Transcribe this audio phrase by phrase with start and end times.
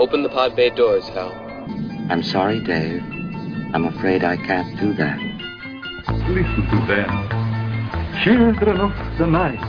[0.00, 1.30] Open the pod bay doors, Hal.
[2.08, 3.02] I'm sorry, Dave.
[3.74, 5.18] I'm afraid I can't do that.
[6.26, 7.10] Listen to them.
[8.24, 9.60] Children of the night.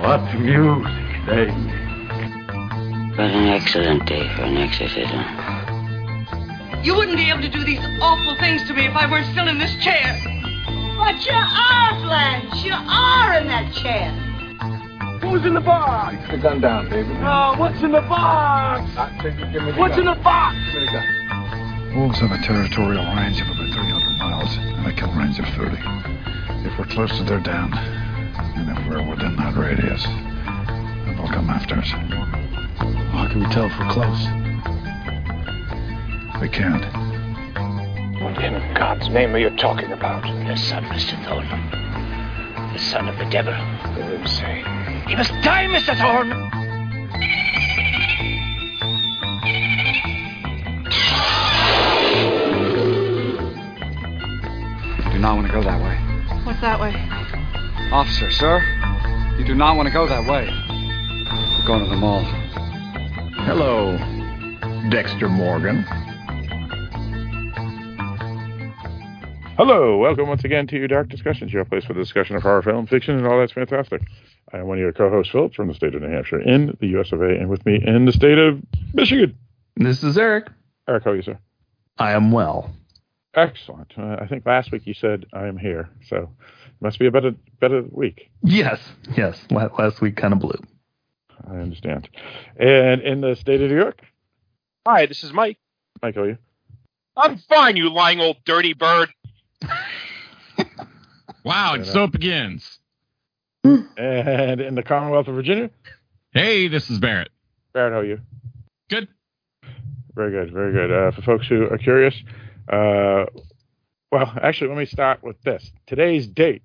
[0.00, 2.48] What music they make.
[3.18, 5.20] What an excellent day for an exorcism.
[6.82, 9.48] You wouldn't be able to do these awful things to me if I weren't still
[9.48, 10.16] in this chair.
[10.96, 12.64] But you are, Blanche.
[12.64, 14.29] You are in that chair.
[15.30, 16.16] Who's in the box?
[16.26, 17.16] Put the gun down, David.
[17.20, 18.90] Oh, what's in the box?
[18.96, 20.08] I take it, give me the What's gun.
[20.08, 20.56] in the box?
[20.72, 21.94] Give me the gun.
[21.96, 25.76] Wolves have a territorial range of about 300 miles and a kill range of 30.
[26.66, 31.48] If we're close to their den, and if we're within that radius, then they'll come
[31.48, 31.88] after us.
[31.90, 34.18] How can we tell if we're close?
[36.40, 36.84] We can't.
[38.20, 40.22] What in God's name are you talking about?
[40.22, 41.16] The son, Mr.
[41.24, 41.46] Thorne.
[42.72, 43.52] The son of the devil.
[43.52, 44.26] Let him
[45.10, 45.16] say.
[45.16, 45.96] He must die, Mr.
[45.98, 46.28] Thorne!
[55.06, 55.96] You do not want to go that way.
[56.44, 56.94] What's that way?
[57.92, 58.62] Officer, sir,
[59.38, 60.46] you do not want to go that way.
[60.48, 62.22] We're going to the mall.
[63.44, 63.96] Hello,
[64.90, 65.84] Dexter Morgan.
[69.56, 72.62] Hello, welcome once again to your Dark Discussions, your place for the discussion of horror
[72.62, 74.00] film, fiction, and all that's fantastic.
[74.52, 76.88] I am one of your co-hosts, Philip, from the state of New Hampshire, in the
[76.88, 77.12] U.S.
[77.12, 78.60] of A., and with me in the state of
[78.92, 79.36] Michigan.
[79.76, 80.48] This is Eric.
[80.88, 81.38] Eric, how are you, sir?
[81.98, 82.72] I am well.
[83.34, 83.92] Excellent.
[83.96, 86.28] Uh, I think last week you said I am here, so it
[86.82, 88.30] must be a better better week.
[88.42, 88.80] Yes,
[89.16, 89.40] yes.
[89.50, 90.60] Last week kind of blew.
[91.48, 92.08] I understand.
[92.56, 94.02] And in the state of New York,
[94.86, 95.58] Hi, this is Mike.
[96.02, 96.38] Mike, how are you?
[97.16, 99.10] I'm fine, you lying old dirty bird.
[101.44, 102.79] Wow, and so it begins.
[103.64, 105.70] And in the Commonwealth of Virginia,
[106.32, 107.30] Hey, this is Barrett.
[107.72, 108.20] Barrett, how are you?
[108.88, 109.08] Good.
[110.14, 110.92] Very good, very good.
[110.92, 112.14] Uh, for folks who are curious,
[112.72, 113.26] uh,
[114.12, 115.70] well, actually, let me start with this.
[115.86, 116.62] Today's date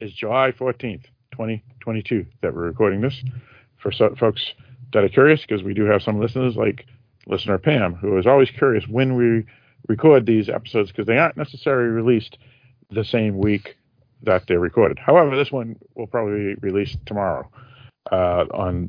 [0.00, 3.22] is July 14th, 2022, that we're recording this.
[3.76, 4.42] For so, folks
[4.92, 6.86] that are curious, because we do have some listeners, like
[7.26, 9.44] listener Pam, who is always curious when we
[9.88, 12.38] record these episodes, because they aren't necessarily released
[12.90, 13.76] the same week
[14.24, 14.98] that they're recorded.
[14.98, 17.48] However, this one will probably be released tomorrow
[18.10, 18.88] uh, on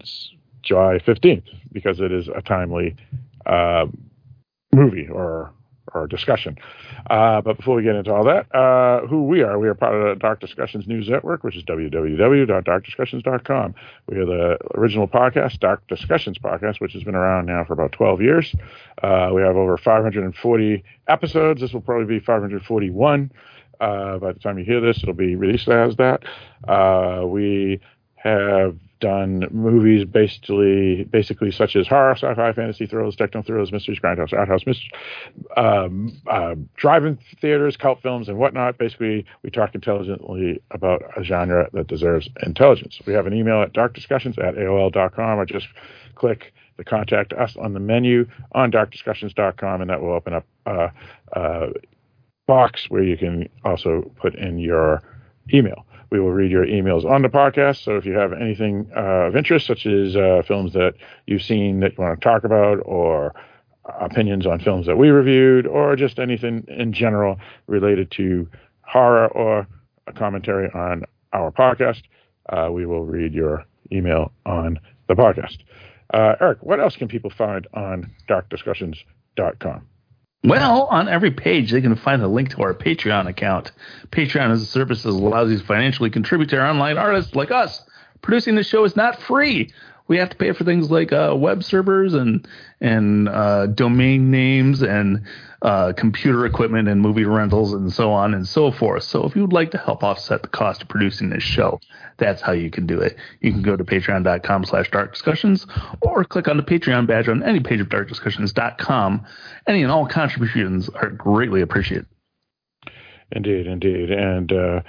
[0.63, 2.95] July 15th, because it is a timely
[3.45, 3.85] uh,
[4.73, 5.51] movie or
[5.93, 6.57] or discussion.
[7.09, 9.95] Uh, but before we get into all that, uh, who we are, we are part
[9.95, 13.75] of the Dark Discussions News Network, which is www.darkdiscussions.com.
[14.07, 17.93] We are the original podcast, Dark Discussions Podcast, which has been around now for about
[17.93, 18.53] 12 years.
[19.01, 21.61] Uh, we have over 540 episodes.
[21.61, 23.31] This will probably be 541.
[23.79, 26.23] Uh, by the time you hear this, it'll be released as that.
[26.67, 27.79] Uh, we
[28.15, 34.33] have done movies basically basically such as horror, sci-fi, fantasy, thrillers, techno thrillers, mysteries, grindhouse,
[34.33, 34.63] art house,
[35.57, 38.77] um, uh, drive-in theaters, cult films, and whatnot.
[38.77, 42.99] Basically, we talk intelligently about a genre that deserves intelligence.
[43.05, 45.67] We have an email at darkdiscussions at aol.com or just
[46.15, 50.89] click the contact us on the menu on darkdiscussions.com and that will open up uh,
[51.33, 51.67] uh,
[52.47, 55.01] box where you can also put in your
[55.53, 55.85] email.
[56.11, 57.83] We will read your emails on the podcast.
[57.83, 60.93] So if you have anything uh, of interest, such as uh, films that
[61.25, 63.33] you've seen that you want to talk about, or
[63.99, 68.47] opinions on films that we reviewed, or just anything in general related to
[68.81, 69.67] horror or
[70.07, 72.03] a commentary on our podcast,
[72.49, 75.57] uh, we will read your email on the podcast.
[76.13, 79.87] Uh, Eric, what else can people find on darkdiscussions.com?
[80.45, 83.71] Well, on every page, they can find a link to our Patreon account.
[84.11, 87.51] Patreon is a service that allows you to financially contribute to our online artists like
[87.51, 87.81] us.
[88.21, 89.71] Producing the show is not free.
[90.07, 92.47] We have to pay for things like uh, web servers and
[92.79, 95.23] and uh, domain names and
[95.61, 99.03] uh, computer equipment and movie rentals and so on and so forth.
[99.03, 101.79] So if you would like to help offset the cost of producing this show,
[102.17, 103.17] that's how you can do it.
[103.41, 105.65] You can go to patreon.com slash dark discussions
[106.01, 109.25] or click on the Patreon badge on any page of darkdiscussions.com.
[109.67, 112.05] Any and all contributions are greatly appreciated.
[113.31, 114.11] Indeed, indeed.
[114.11, 114.81] And uh,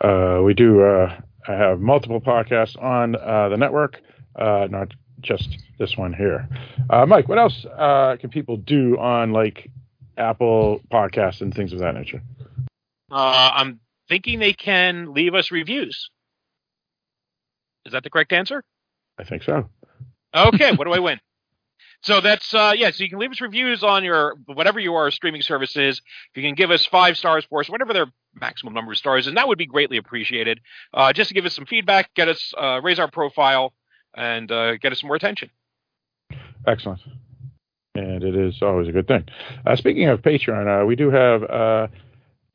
[0.00, 4.00] uh, we do uh, have multiple podcasts on the network,
[4.36, 6.48] uh, not just this one here.
[6.90, 9.70] Uh, Mike, what else uh, can people do on like
[10.16, 12.22] Apple podcasts and things of that nature?
[13.10, 16.10] Uh, I'm thinking they can leave us reviews.
[17.84, 18.62] Is that the correct answer?
[19.18, 19.68] I think so.
[20.34, 21.20] Okay, what do I win?
[22.02, 25.42] So that's uh yeah, so you can leave us reviews on your whatever your streaming
[25.42, 25.98] service is.
[25.98, 29.28] If you can give us five stars for us, whatever their maximum number of stars,
[29.28, 30.60] and that would be greatly appreciated.
[30.92, 33.72] Uh, just to give us some feedback, get us uh, raise our profile,
[34.14, 35.50] and uh, get us some more attention.
[36.66, 37.00] Excellent.
[37.94, 39.24] and it is always a good thing.
[39.66, 41.88] Uh, speaking of Patreon, uh, we do have uh,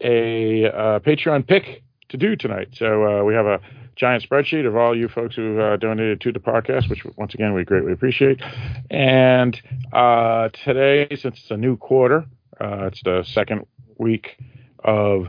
[0.02, 2.70] a uh, Patreon pick to do tonight.
[2.74, 3.60] So we have a
[3.96, 7.54] giant spreadsheet of all you folks who uh, donated to the podcast, which once again
[7.54, 8.42] we greatly appreciate.
[8.90, 9.60] And
[9.92, 12.26] uh, today, since it's a new quarter,
[12.62, 13.66] uh, it's the second
[13.98, 14.38] week
[14.84, 15.28] of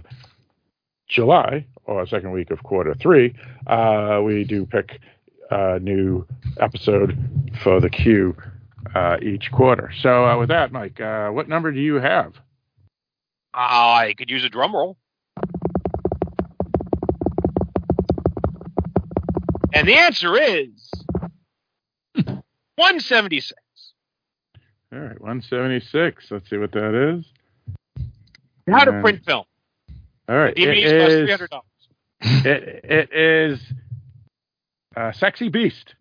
[1.09, 3.35] July or second week of quarter three.
[4.23, 5.01] We do pick
[5.51, 6.27] a new
[6.61, 7.17] episode
[7.63, 8.37] for the queue
[8.95, 9.93] uh, each quarter.
[10.01, 12.35] So uh, with that, Mike, uh, what number do you have?
[13.55, 14.97] I could use a drum roll.
[19.73, 20.91] And the answer is
[22.15, 23.53] 176.
[24.93, 26.31] All right, 176.
[26.31, 27.27] Let's see what that is.
[28.69, 29.45] How to print film.
[30.29, 31.65] All right, it DVDs cost is, three hundred dollars.
[32.45, 33.61] it, it is
[34.97, 35.95] uh, Sexy Beast.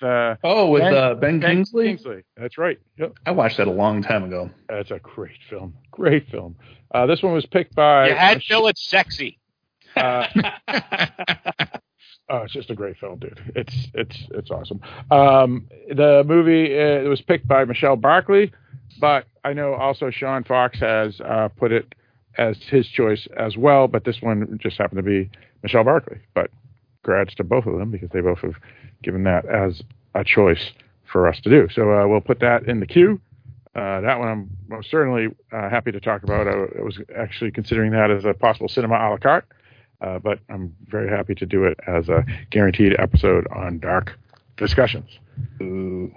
[0.00, 1.88] The Oh, with uh, Ben Kingsley?
[1.88, 2.22] Kingsley.
[2.36, 2.78] That's right.
[2.98, 3.18] Yep.
[3.26, 4.50] I watched that a long time ago.
[4.68, 5.74] That's a great film.
[5.90, 6.56] Great film.
[6.92, 8.08] Uh, this one was picked by.
[8.08, 8.66] You had Phil.
[8.68, 9.38] It's sexy.
[9.96, 10.26] Uh,
[12.28, 13.40] oh, it's just a great film, dude.
[13.54, 14.80] It's it's it's awesome.
[15.10, 18.52] Um, the movie uh, it was picked by Michelle Barkley,
[19.00, 21.94] but I know also Sean Fox has uh, put it
[22.38, 23.88] as his choice as well.
[23.88, 25.30] But this one just happened to be
[25.62, 26.18] Michelle Barkley.
[26.34, 26.50] But
[27.02, 28.56] congrats to both of them because they both have
[29.02, 29.82] given that as
[30.14, 30.72] a choice
[31.10, 31.68] for us to do.
[31.72, 33.20] So uh, we'll put that in the queue.
[33.74, 36.48] Uh, that one I'm most certainly uh, happy to talk about.
[36.48, 39.46] I, I was actually considering that as a possible cinema a la carte,
[40.00, 44.18] uh, but I'm very happy to do it as a guaranteed episode on Dark
[44.56, 45.18] Discussions.
[45.62, 46.12] Ooh.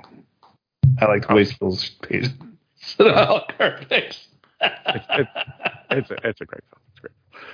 [1.00, 2.27] I like the way Phil's page.
[2.75, 3.45] Cinema
[3.88, 4.27] picks.
[4.62, 5.30] It's, it's,
[5.91, 6.82] it's, a, it's a great film.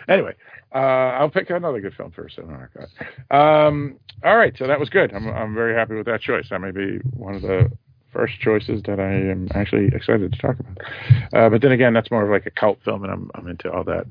[0.07, 0.35] Anyway,
[0.73, 3.67] uh, I'll pick another good film a la.
[3.67, 5.13] Um, all right, so that was good.
[5.13, 6.49] I'm, I'm very happy with that choice.
[6.49, 7.71] That may be one of the
[8.11, 10.77] first choices that I am actually excited to talk about.
[11.33, 13.71] Uh, but then again, that's more of like a cult film, and I'm I'm into
[13.71, 14.05] all that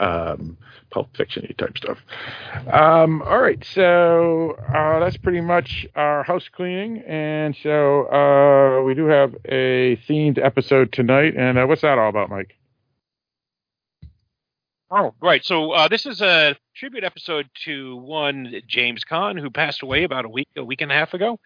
[0.00, 0.56] um,
[0.90, 1.98] pulp fiction type stuff.
[2.72, 8.94] Um, all right, so uh, that's pretty much our house cleaning, and so uh, we
[8.94, 11.34] do have a themed episode tonight.
[11.36, 12.56] And uh, what's that all about, Mike?
[14.94, 15.42] Oh, right.
[15.42, 20.26] So uh, this is a tribute episode to one James Caan who passed away about
[20.26, 21.40] a week, a week and a half ago,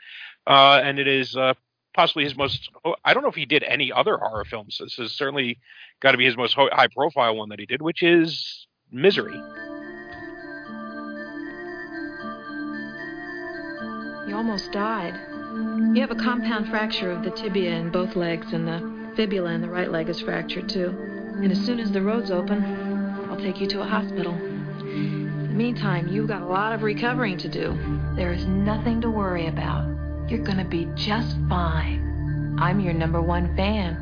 [0.49, 1.55] uh, and it is uh,
[1.95, 2.69] possibly his most.
[2.85, 4.79] oh, I don't know if he did any other horror films.
[4.81, 5.61] This is certainly
[6.03, 9.41] got to be his most high-profile one that he did, which is Misery.
[14.27, 15.15] You almost died.
[15.95, 19.61] You have a compound fracture of the tibia in both legs, and the fibula in
[19.61, 20.89] the right leg is fractured too.
[21.37, 22.86] And as soon as the road's open,
[23.37, 24.33] I'll take you to a hospital.
[24.33, 27.79] In the meantime, you've got a lot of recovering to do.
[28.17, 29.85] There is nothing to worry about.
[30.27, 32.57] You're gonna be just fine.
[32.59, 33.99] I'm your number one fan.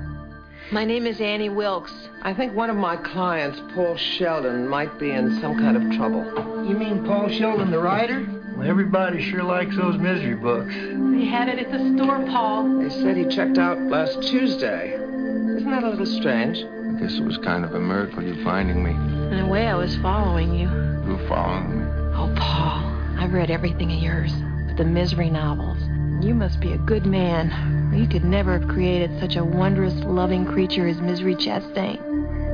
[0.71, 1.93] My name is Annie Wilkes.
[2.23, 6.23] I think one of my clients, Paul Sheldon, might be in some kind of trouble.
[6.65, 8.25] You mean Paul Sheldon, the writer?
[8.57, 10.73] Well, everybody sure likes those misery books.
[10.73, 12.79] They had it at the store, Paul.
[12.79, 14.93] They said he checked out last Tuesday.
[14.93, 16.59] Isn't that a little strange?
[16.59, 19.14] I guess it was kind of a miracle you finding me.
[19.33, 20.69] In a way, I was following you.
[20.69, 21.87] You following me?
[22.15, 22.85] Oh, Paul,
[23.19, 24.33] I've read everything of yours,
[24.67, 25.79] but the misery novels.
[26.25, 27.51] You must be a good man.
[27.93, 31.99] or You could never have created such a wondrous, loving creature as Misery Chastain.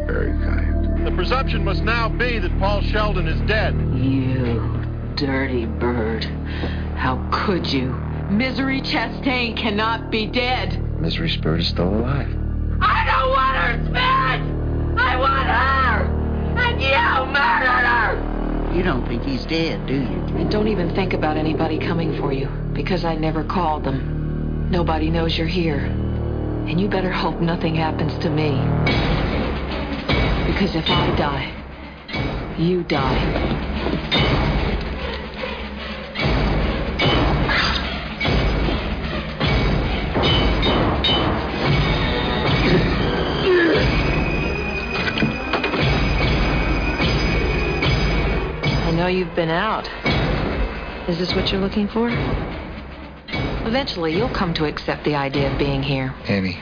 [0.07, 1.07] Very kind.
[1.07, 3.75] The presumption must now be that Paul Sheldon is dead.
[3.95, 4.85] You
[5.17, 6.25] dirty bird.
[6.97, 7.89] How could you?
[8.31, 10.81] Misery Chastain cannot be dead.
[11.01, 12.29] Misery Spirit is still alive.
[12.81, 14.41] I don't want her spirit!
[14.99, 16.00] I want her!
[16.81, 18.73] You murdered her!
[18.75, 20.01] You don't think he's dead, do you?
[20.39, 24.71] And don't even think about anybody coming for you, because I never called them.
[24.71, 25.81] Nobody knows you're here.
[25.81, 28.53] And you better hope nothing happens to me.
[30.53, 34.50] Because if I die, you die.
[49.01, 49.89] Know you've been out.
[51.09, 52.11] Is this what you're looking for?
[53.67, 56.15] Eventually, you'll come to accept the idea of being here.
[56.29, 56.59] Annie,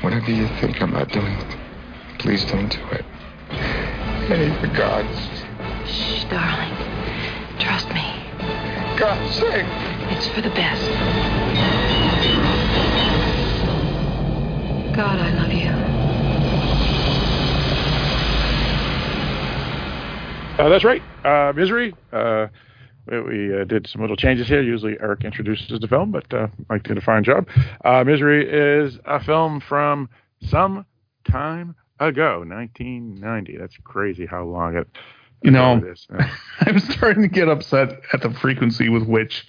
[0.00, 1.36] whatever you think I'm not doing,
[2.20, 3.04] please don't do it.
[4.30, 5.18] Annie, for God's
[5.90, 6.76] Shh, darling.
[7.58, 8.06] Trust me.
[8.96, 9.66] God's sake.
[10.12, 10.88] It's for the best.
[14.94, 15.99] God, I love you.
[20.60, 21.02] Uh, that's right.
[21.24, 22.46] Uh, Misery uh,
[23.06, 24.62] we, we uh, did some little changes here.
[24.62, 27.48] Usually Eric introduces the film, but uh, Mike did a fine job.
[27.84, 30.08] Uh, Misery is a film from
[30.42, 30.84] some
[31.30, 33.56] time ago, 1990.
[33.56, 34.86] That's crazy how long it.
[35.42, 36.06] You know, it is.
[36.10, 36.28] Yeah.
[36.60, 39.48] I'm starting to get upset at the frequency with which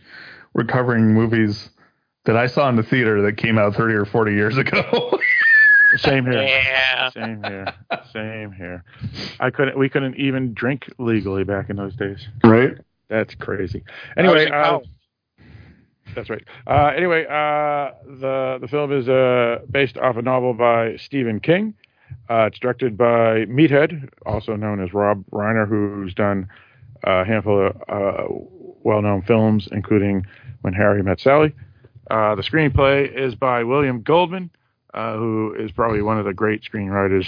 [0.53, 1.69] we're covering movies
[2.23, 5.19] that I saw in the theater that came out 30 or 40 years ago.
[5.97, 6.41] Same here.
[6.41, 7.09] Yeah.
[7.11, 7.65] Same here.
[8.13, 8.83] Same here.
[9.39, 9.77] I couldn't.
[9.77, 12.27] We couldn't even drink legally back in those days.
[12.43, 12.77] right?
[13.09, 13.83] That's crazy.
[14.15, 14.79] Anyway, uh,
[16.15, 16.43] that's right.
[16.65, 21.73] Uh, anyway, uh, the the film is uh, based off a novel by Stephen King.
[22.29, 26.47] Uh, it's directed by Meathead, also known as Rob Reiner, who's done
[27.03, 28.23] a handful of uh,
[28.83, 30.25] well-known films, including
[30.61, 31.53] When Harry Met Sally.
[32.09, 34.49] Uh, the screenplay is by William Goldman,
[34.93, 37.27] uh, who is probably one of the great screenwriters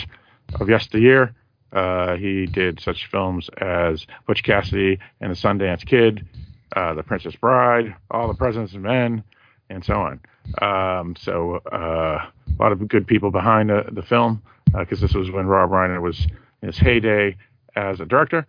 [0.60, 1.34] of yesteryear.
[1.72, 6.26] Uh, he did such films as Butch Cassidy and the Sundance Kid,
[6.76, 9.24] uh, The Princess Bride, All the President's and Men,
[9.70, 10.20] and so on.
[10.62, 14.42] Um, so uh, a lot of good people behind the, the film
[14.78, 16.28] because this was when Rob Reiner was
[16.62, 17.36] in his heyday
[17.76, 18.46] as a director.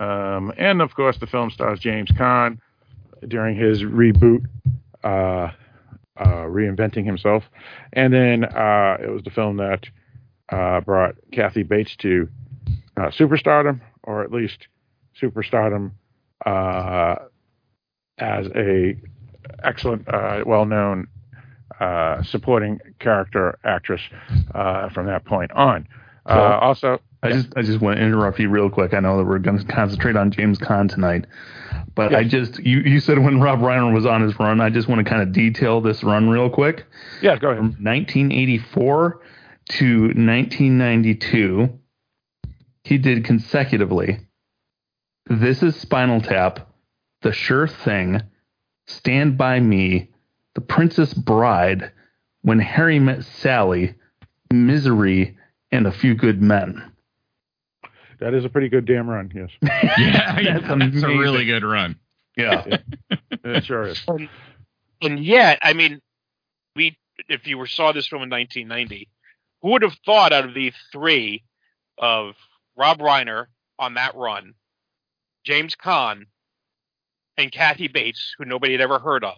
[0.00, 2.58] Um, and of course, the film stars James Caan
[3.28, 4.44] during his reboot,
[6.16, 7.44] uh, reinventing himself.
[7.92, 9.84] And then uh, it was the film that
[10.50, 12.28] uh, brought Kathy Bates to
[12.96, 14.68] uh, superstardom, or at least
[15.20, 15.92] superstardom
[16.46, 17.16] uh,
[18.18, 18.96] as a
[19.62, 21.06] excellent, uh, well-known
[21.80, 24.00] uh, supporting character actress
[24.54, 25.86] uh, from that point on.
[26.26, 28.94] Uh, also, I just I just want to interrupt you real quick.
[28.94, 31.26] I know that we're going to concentrate on James Caan tonight,
[31.94, 34.60] but I just you you said when Rob Reiner was on his run.
[34.60, 36.86] I just want to kind of detail this run real quick.
[37.22, 37.58] yeah, go ahead.
[37.58, 39.20] From 1984
[39.70, 41.78] to 1992,
[42.84, 44.20] he did consecutively.
[45.26, 46.68] This is Spinal Tap,
[47.22, 48.20] The Sure Thing,
[48.86, 50.10] Stand by Me,
[50.54, 51.90] The Princess Bride,
[52.42, 53.94] When Harry Met Sally,
[54.52, 55.38] Misery,
[55.72, 56.92] and A Few Good Men.
[58.20, 59.50] That is a pretty good damn run, yes.
[59.98, 61.98] Yeah, yeah, That's that's, a really good run.
[62.36, 62.78] Yeah.
[63.30, 64.04] It sure is.
[65.00, 66.00] And yet, I mean,
[66.74, 66.96] we
[67.28, 69.08] if you were saw this film in 1990,
[69.62, 71.44] who would have thought out of the three
[71.98, 72.34] of
[72.76, 73.46] Rob Reiner
[73.78, 74.54] on that run,
[75.44, 76.26] James Caan,
[77.36, 79.36] and Kathy Bates, who nobody had ever heard of,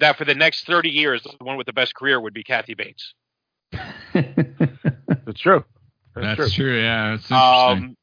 [0.00, 2.74] that for the next 30 years, the one with the best career would be Kathy
[2.74, 3.14] Bates.
[4.12, 5.64] That's true.
[6.14, 6.66] That's, That's true.
[6.66, 6.80] true.
[6.80, 7.84] Yeah, it's interesting.
[7.88, 7.96] Um,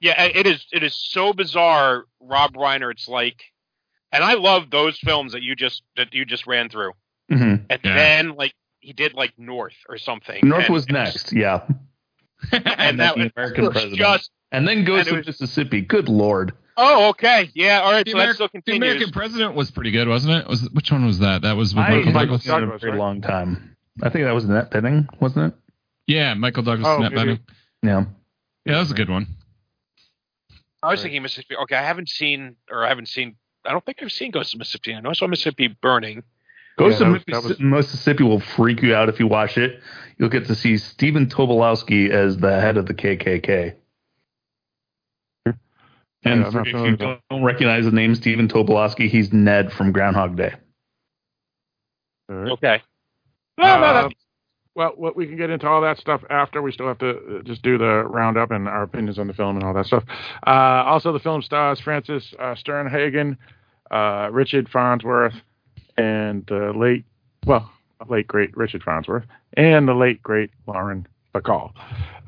[0.00, 0.64] yeah, it is.
[0.72, 2.90] It is so bizarre, Rob Reiner.
[2.90, 3.42] It's like,
[4.12, 6.92] and I love those films that you just that you just ran through.
[7.30, 7.64] Mhm.
[7.70, 7.94] And Yeah.
[7.94, 10.40] then like he did like North or something.
[10.42, 11.62] North and was it next, yeah.
[12.52, 13.98] and then that was American president.
[13.98, 14.30] just.
[14.50, 15.80] And then goes And to was- Mississippi.
[15.80, 16.52] Good lord.
[16.76, 18.04] Oh, okay, yeah, all right.
[18.04, 18.76] the, so that Ameri- still the.
[18.76, 20.48] American president was pretty good, wasn't it?
[20.48, 21.42] Was which one was that?
[21.42, 22.42] That was with I Michael haven't Douglas.
[22.44, 23.76] seen it in a Douglas, very long time.
[24.02, 25.58] I think that was Annette Bening, wasn't it?
[26.12, 26.86] Yeah, Michael Douglas.
[26.86, 27.40] Oh, Annette maybe.
[27.82, 28.04] Yeah.
[28.66, 29.26] Yeah, that was a good one.
[30.82, 31.56] I was thinking Mississippi.
[31.56, 33.36] Okay, I haven't seen, or I haven't seen.
[33.64, 34.94] I don't think I've seen Ghost of Mississippi.
[34.94, 36.22] I know I saw Mississippi Burning.
[36.76, 39.80] Ghost Yeah, of that was- Mississippi, Mississippi will freak you out if you watch it.
[40.18, 43.74] You'll get to see Stephen Tobolowsky as the head of the KKK.
[45.46, 45.54] And
[46.24, 47.20] Yeah, I'm for- not if you with that.
[47.30, 50.54] don't recognize the name Stephen Tobolowsky, he's Ned from Groundhog Day.
[52.28, 52.52] All right.
[52.52, 52.82] Okay.
[53.58, 54.14] No, no, Uh, that-
[54.74, 56.62] well, what we can get into all that stuff after.
[56.62, 59.56] We still have to uh, just do the roundup and our opinions on the film
[59.56, 60.04] and all that stuff.
[60.46, 60.50] Uh,
[60.86, 63.36] also, the film stars Frances uh, Sternhagen,
[63.90, 65.34] uh, Richard Farnsworth,
[65.96, 67.04] and the late,
[67.46, 67.70] well,
[68.08, 69.24] late great Richard Farnsworth,
[69.54, 71.72] and the late great Lauren Bacall.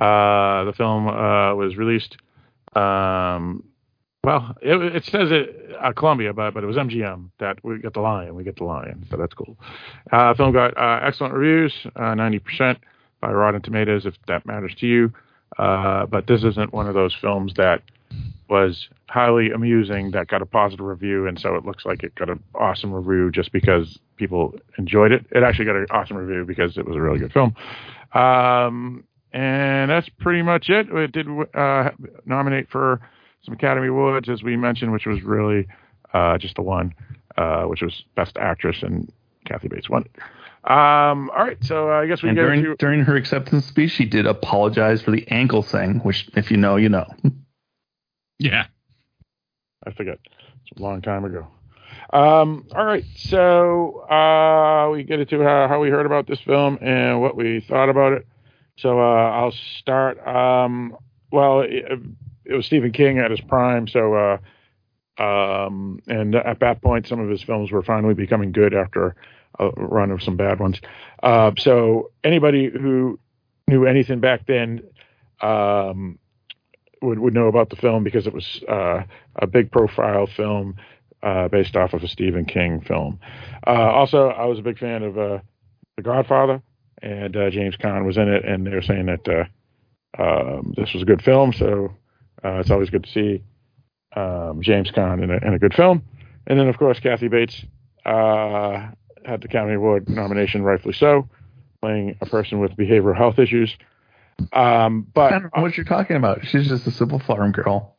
[0.00, 2.16] Uh, the film uh, was released.
[2.76, 3.64] Um,
[4.24, 7.92] well, it, it says it uh, Columbia, but but it was MGM that we get
[7.92, 8.34] the lion.
[8.34, 9.56] We get the lion, so that's cool.
[10.10, 12.78] Uh, film got uh, excellent reviews, uh, ninety percent
[13.20, 15.12] by Rotten Tomatoes, if that matters to you.
[15.58, 17.82] Uh, but this isn't one of those films that
[18.48, 22.30] was highly amusing that got a positive review, and so it looks like it got
[22.30, 25.24] an awesome review just because people enjoyed it.
[25.32, 27.54] It actually got an awesome review because it was a really good film.
[28.14, 30.88] Um, and that's pretty much it.
[30.90, 31.90] It did uh,
[32.24, 33.00] nominate for
[33.44, 35.66] some Academy Awards, as we mentioned, which was really
[36.12, 36.94] uh, just the one,
[37.36, 39.12] uh, which was Best Actress, and
[39.44, 40.04] Kathy Bates won.
[40.64, 43.66] Um, all right, so uh, I guess we And get during, into during her acceptance
[43.66, 47.06] speech, she did apologize for the ankle thing, which, if you know, you know.
[48.40, 48.66] Yeah.
[49.86, 50.18] I forget.
[50.24, 51.46] It's a long time ago.
[52.12, 56.78] Um, all right, so uh, we get into how, how we heard about this film
[56.82, 58.26] and what we thought about it.
[58.76, 60.18] So uh, I'll start.
[60.26, 60.96] Um,
[61.30, 61.84] well, it,
[62.44, 64.38] it was Stephen King at his prime, so uh,
[65.16, 69.14] Um, and at that point, some of his films were finally becoming good after
[69.60, 70.80] a run of some bad ones.
[71.22, 73.18] Uh, so anybody who
[73.68, 74.82] knew anything back then
[75.40, 76.18] um,
[77.00, 79.04] would would know about the film because it was uh,
[79.36, 80.74] a big profile film
[81.22, 83.20] uh, based off of a Stephen King film.
[83.66, 85.38] Uh, also, I was a big fan of uh,
[85.96, 86.60] The Godfather,
[87.02, 89.48] and uh, James Caan was in it, and they were saying that
[90.18, 91.92] um, this was a good film, so
[92.44, 93.42] uh, it's always good to see
[94.16, 96.02] um, James Caan in a, in a good film.
[96.46, 97.64] And then, of course, Kathy Bates
[98.04, 98.90] uh,
[99.24, 101.28] had the Academy Award nomination, rightfully so,
[101.80, 103.74] playing a person with behavioral health issues.
[104.52, 106.44] Um, but I don't know what you're talking about.
[106.44, 107.96] She's just a simple farm girl.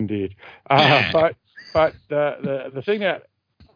[0.00, 0.34] Indeed.
[0.68, 1.36] Uh, but
[1.72, 3.26] but the, the the thing that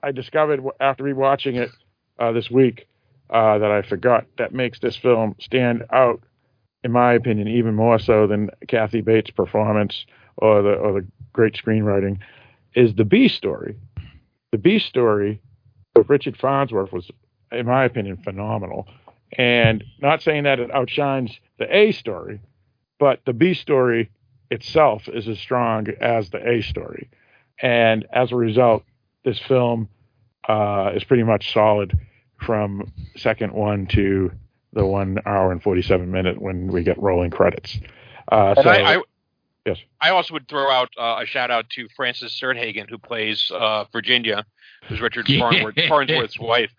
[0.02, 1.70] I discovered after rewatching it
[2.18, 2.88] uh, this week
[3.30, 6.22] uh, that I forgot that makes this film stand out,
[6.84, 10.06] in my opinion, even more so than Kathy Bates' performance
[10.36, 12.18] or the or the great screenwriting,
[12.74, 13.76] is the B story.
[14.52, 15.40] The B story
[15.96, 17.10] of Richard Farnsworth was,
[17.52, 18.86] in my opinion, phenomenal.
[19.36, 22.40] And not saying that it outshines the A story,
[22.98, 24.10] but the B story
[24.50, 27.10] itself is as strong as the A story.
[27.60, 28.84] And as a result,
[29.24, 29.88] this film
[30.48, 31.98] uh, is pretty much solid
[32.40, 34.30] from second one to
[34.72, 37.78] the one hour and 47 minute when we get rolling credits.
[38.30, 39.02] Uh, so, I, I,
[39.64, 39.78] yes.
[40.00, 43.84] I also would throw out uh, a shout out to Frances Sternhagen, who plays uh,
[43.92, 44.44] Virginia,
[44.88, 45.26] who's Richard
[45.88, 46.70] Farnsworth's wife.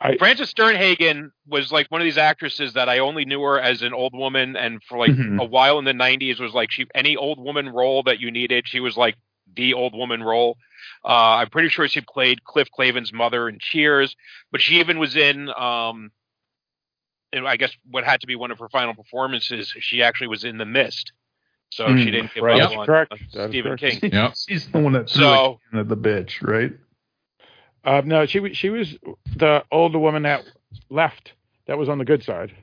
[0.00, 3.82] I- Frances Sternhagen was like one of these actresses that I only knew her as
[3.82, 5.40] an old woman, and for like Mhm.
[5.40, 8.66] a while in the '90s was like she any old woman role that you needed,
[8.68, 9.14] she was like
[9.54, 10.58] the old woman role.
[11.04, 14.16] Uh, I'm pretty sure she played Cliff Clavin's mother in Cheers,
[14.50, 15.48] but she even was in.
[15.56, 16.10] Um,
[17.44, 20.58] I guess what had to be one of her final performances, she actually was in
[20.58, 21.12] The Mist.
[21.72, 22.60] So Mm, she didn't give right.
[22.60, 23.12] up That's on, correct.
[23.12, 24.00] on Stephen correct.
[24.00, 24.10] King.
[24.12, 24.34] Yep.
[24.48, 26.72] She's the one that So- so, the bitch, right?
[27.84, 28.96] Uh, no, she was- she was
[29.36, 30.44] the older woman that
[30.90, 31.32] left.
[31.66, 32.54] That was on the good side.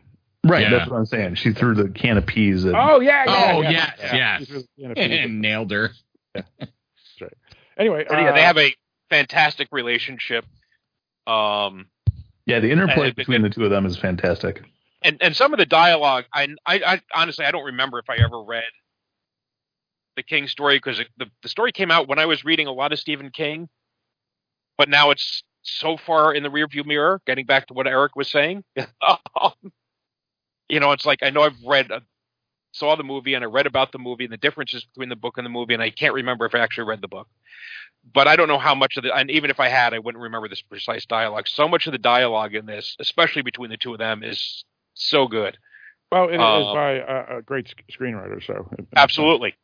[0.45, 0.61] Right.
[0.63, 0.69] Yeah.
[0.71, 1.35] That's what I'm saying.
[1.35, 2.73] She threw the can of peas at.
[2.75, 3.51] Oh yeah, yeah.
[3.55, 4.15] Oh, yeah, yes, yeah.
[4.15, 4.47] yes.
[4.47, 5.91] She was in a few- And nailed her.
[7.77, 8.75] Anyway, But yeah, uh, they have a
[9.09, 10.45] fantastic relationship.
[11.25, 11.87] Um,
[12.45, 14.63] Yeah, the interplay And- between the two of them is fantastic.
[15.01, 18.17] and and some of the dialogue, I, I, I honestly I don't remember if I
[18.17, 18.63] ever read
[20.15, 22.91] the King story because the the story came out when I was reading a lot
[22.93, 23.69] of Stephen King,
[24.77, 27.21] but now it's so far in the rearview mirror.
[27.25, 28.63] Getting back to what Eric was saying,
[30.69, 31.99] you know, it's like I know I've read, uh,
[32.73, 35.37] saw the movie, and I read about the movie and the differences between the book
[35.37, 37.27] and the movie, and I can't remember if I actually read the book.
[38.11, 40.21] But I don't know how much of the, and even if I had, I wouldn't
[40.21, 41.47] remember this precise dialogue.
[41.47, 45.27] So much of the dialogue in this, especially between the two of them, is so
[45.27, 45.57] good.
[46.11, 48.45] well, it is um, by a, a great screenwriter.
[48.45, 49.55] So Absolutely.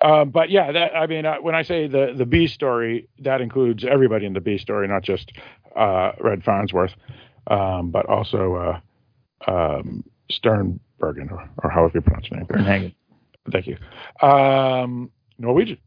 [0.00, 3.40] Um, but yeah, that I mean, uh, when I say the the B story, that
[3.40, 5.32] includes everybody in the B story, not just
[5.74, 6.94] uh, Red Farnsworth,
[7.48, 8.80] um, but also
[9.46, 12.46] uh, um, Sternbergen, or, or however you pronounce your name.
[12.46, 12.94] Sternhagen.
[13.50, 13.76] Thank you.
[14.26, 15.78] Um, Norwegian.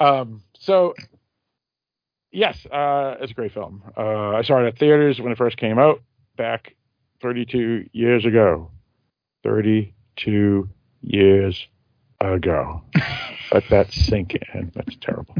[0.00, 0.94] Um, so,
[2.30, 3.82] yes, uh, it's a great film.
[3.96, 6.02] Uh, I saw it at theaters when it first came out
[6.36, 6.76] back
[7.22, 8.70] 32 years ago.
[9.42, 10.68] 32
[11.02, 11.66] years
[12.20, 12.82] ago.
[13.52, 14.70] Let that sink in.
[14.74, 15.34] That's terrible.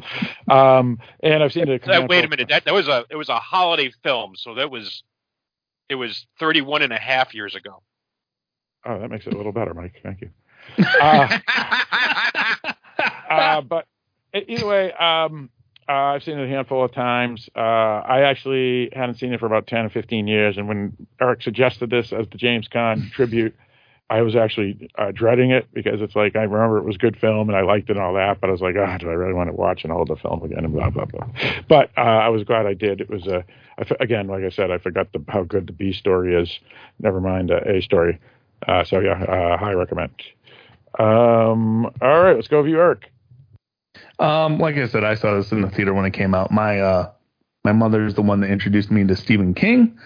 [0.48, 1.86] Um, and I've seen it.
[1.88, 2.48] Uh, wait a minute.
[2.48, 5.04] That that was a it was a holiday film, so that was
[5.88, 7.82] it was 31 and a half years ago.
[8.84, 10.00] Oh, that makes it a little better, Mike.
[10.02, 10.30] Thank you.
[10.78, 11.38] Uh,
[13.30, 13.86] uh, but
[14.34, 15.50] either way, um,
[15.88, 17.48] uh, I've seen it a handful of times.
[17.54, 20.56] Uh, I actually hadn't seen it for about 10 or 15 years.
[20.56, 23.56] And when Eric suggested this as the James Caan tribute,
[24.08, 27.16] I was actually uh, dreading it because it's like I remember it was a good
[27.16, 29.12] film and I liked it and all that, but I was like, ah, do I
[29.12, 31.28] really want to watch an older film again and blah blah blah.
[31.68, 33.00] But uh, I was glad I did.
[33.00, 33.44] It was a
[33.78, 36.58] I f- again, like I said, I forgot the, how good the B story is.
[36.98, 38.18] Never mind uh, A story.
[38.66, 40.10] Uh, so yeah, uh, high recommend.
[40.98, 43.12] Um, all right, let's go view Eric.
[44.20, 46.50] Um, like I said, I saw this in the theater when it came out.
[46.50, 47.10] My uh,
[47.64, 49.98] my mother is the one that introduced me to Stephen King.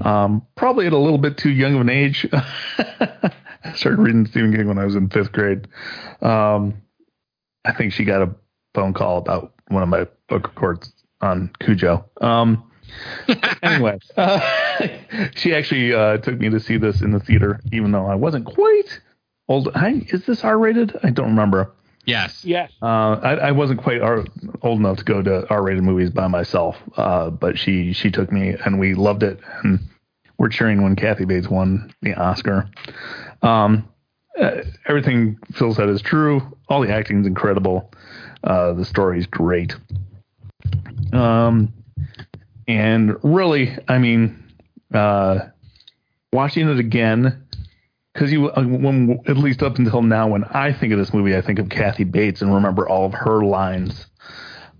[0.00, 2.26] Um, probably at a little bit too young of an age.
[2.32, 5.68] I started reading Stephen King when I was in fifth grade.
[6.20, 6.82] Um,
[7.64, 8.34] I think she got a
[8.74, 12.04] phone call about one of my book records on Cujo.
[12.20, 12.70] Um,
[13.62, 14.40] anyway, uh,
[15.34, 18.46] she actually uh, took me to see this in the theater, even though I wasn't
[18.46, 19.00] quite
[19.48, 19.68] old.
[19.74, 20.98] I, is this R rated?
[21.02, 21.72] I don't remember.
[22.10, 22.44] Yes.
[22.44, 22.72] Yes.
[22.82, 24.24] Uh, I, I wasn't quite R,
[24.62, 28.56] old enough to go to R-rated movies by myself, uh, but she she took me
[28.64, 29.78] and we loved it, and
[30.36, 32.68] we're cheering when Kathy Bates won the Oscar.
[33.42, 33.88] Um,
[34.38, 36.56] uh, everything Phil said is true.
[36.68, 37.92] All the acting is incredible.
[38.42, 39.74] Uh, the story's great.
[41.12, 41.72] Um,
[42.66, 44.42] and really, I mean,
[44.92, 45.40] uh,
[46.32, 47.46] watching it again
[48.12, 51.36] because you, uh, when at least up until now, when I think of this movie,
[51.36, 54.06] I think of Kathy Bates and remember all of her lines.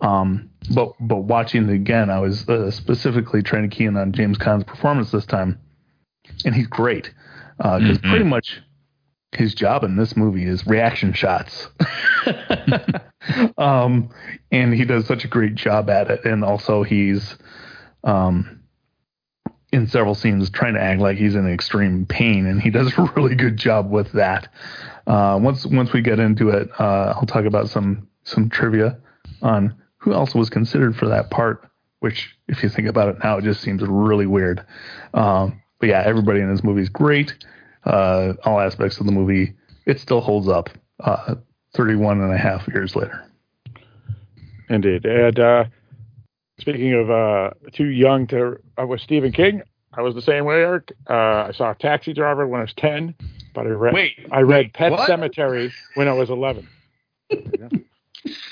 [0.01, 4.13] Um, but but watching it again, I was uh, specifically trying to key in on
[4.13, 5.59] James Caan's performance this time,
[6.45, 7.13] and he's great
[7.59, 8.09] because Mhm.
[8.09, 8.61] pretty much
[9.33, 11.69] his job in this movie is reaction shots.
[13.59, 14.09] um,
[14.51, 17.37] and he does such a great job at it, and also he's
[18.05, 18.60] um,
[19.73, 23.03] in several scenes trying to act like he's in extreme pain, and he does a
[23.17, 24.49] really good job with that.
[25.07, 28.99] Uh, once once we get into it, uh, I'll talk about some some trivia
[29.43, 31.67] on who else was considered for that part.
[32.01, 34.65] Which, if you think about it now, it just seems really weird.
[35.13, 37.35] Um, but yeah, everybody in this movie is great.
[37.85, 39.55] Uh, all aspects of the movie,
[39.85, 40.71] it still holds up.
[40.99, 41.35] Uh,
[41.75, 43.25] 31 and a half years later.
[44.69, 45.05] Indeed.
[45.05, 45.65] And uh,
[46.61, 50.57] speaking of uh, too young to uh, with Stephen King, I was the same way,
[50.57, 50.93] Eric.
[51.09, 53.15] Uh, I saw a Taxi Driver when I was ten,
[53.55, 55.09] but I read Wait, I read wait, Pet what?
[55.09, 56.69] Sematary when I was eleven.
[57.59, 57.69] Yeah.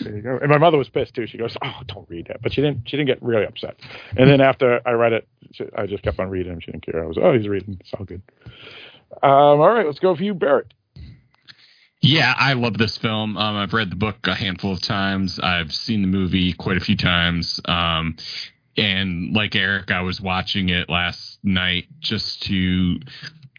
[0.01, 0.39] There you go.
[0.41, 1.27] And my mother was pissed too.
[1.27, 2.89] She goes, "Oh, don't read that." But she didn't.
[2.89, 3.77] She didn't get really upset.
[4.17, 6.59] And then after I read it, she, I just kept on reading.
[6.61, 7.03] She didn't care.
[7.03, 7.77] I was, "Oh, he's reading.
[7.81, 8.23] It's all good."
[9.23, 10.73] Um, all right, let's go for you, Barrett.
[12.01, 13.37] Yeah, I love this film.
[13.37, 15.41] Um, I've read the book a handful of times.
[15.41, 17.61] I've seen the movie quite a few times.
[17.65, 18.17] Um,
[18.77, 23.01] and like Eric, I was watching it last night just to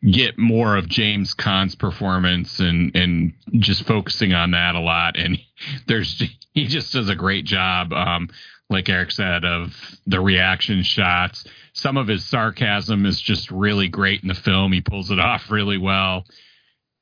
[0.10, 5.17] get more of James Caan's performance and and just focusing on that a lot.
[5.17, 5.38] And
[5.88, 6.23] there's
[6.54, 7.91] he just does a great job.
[7.91, 8.30] Um,
[8.69, 9.75] like Eric said, of
[10.08, 11.43] the reaction shots.
[11.73, 14.71] Some of his sarcasm is just really great in the film.
[14.71, 16.23] He pulls it off really well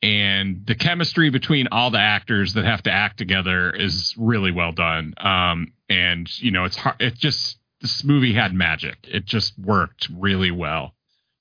[0.02, 4.72] and the chemistry between all the actors that have to act together is really well
[4.72, 5.14] done.
[5.18, 6.98] Um, and you know, it's hard.
[7.00, 8.98] It just this movie had magic.
[9.04, 10.94] It just worked really well.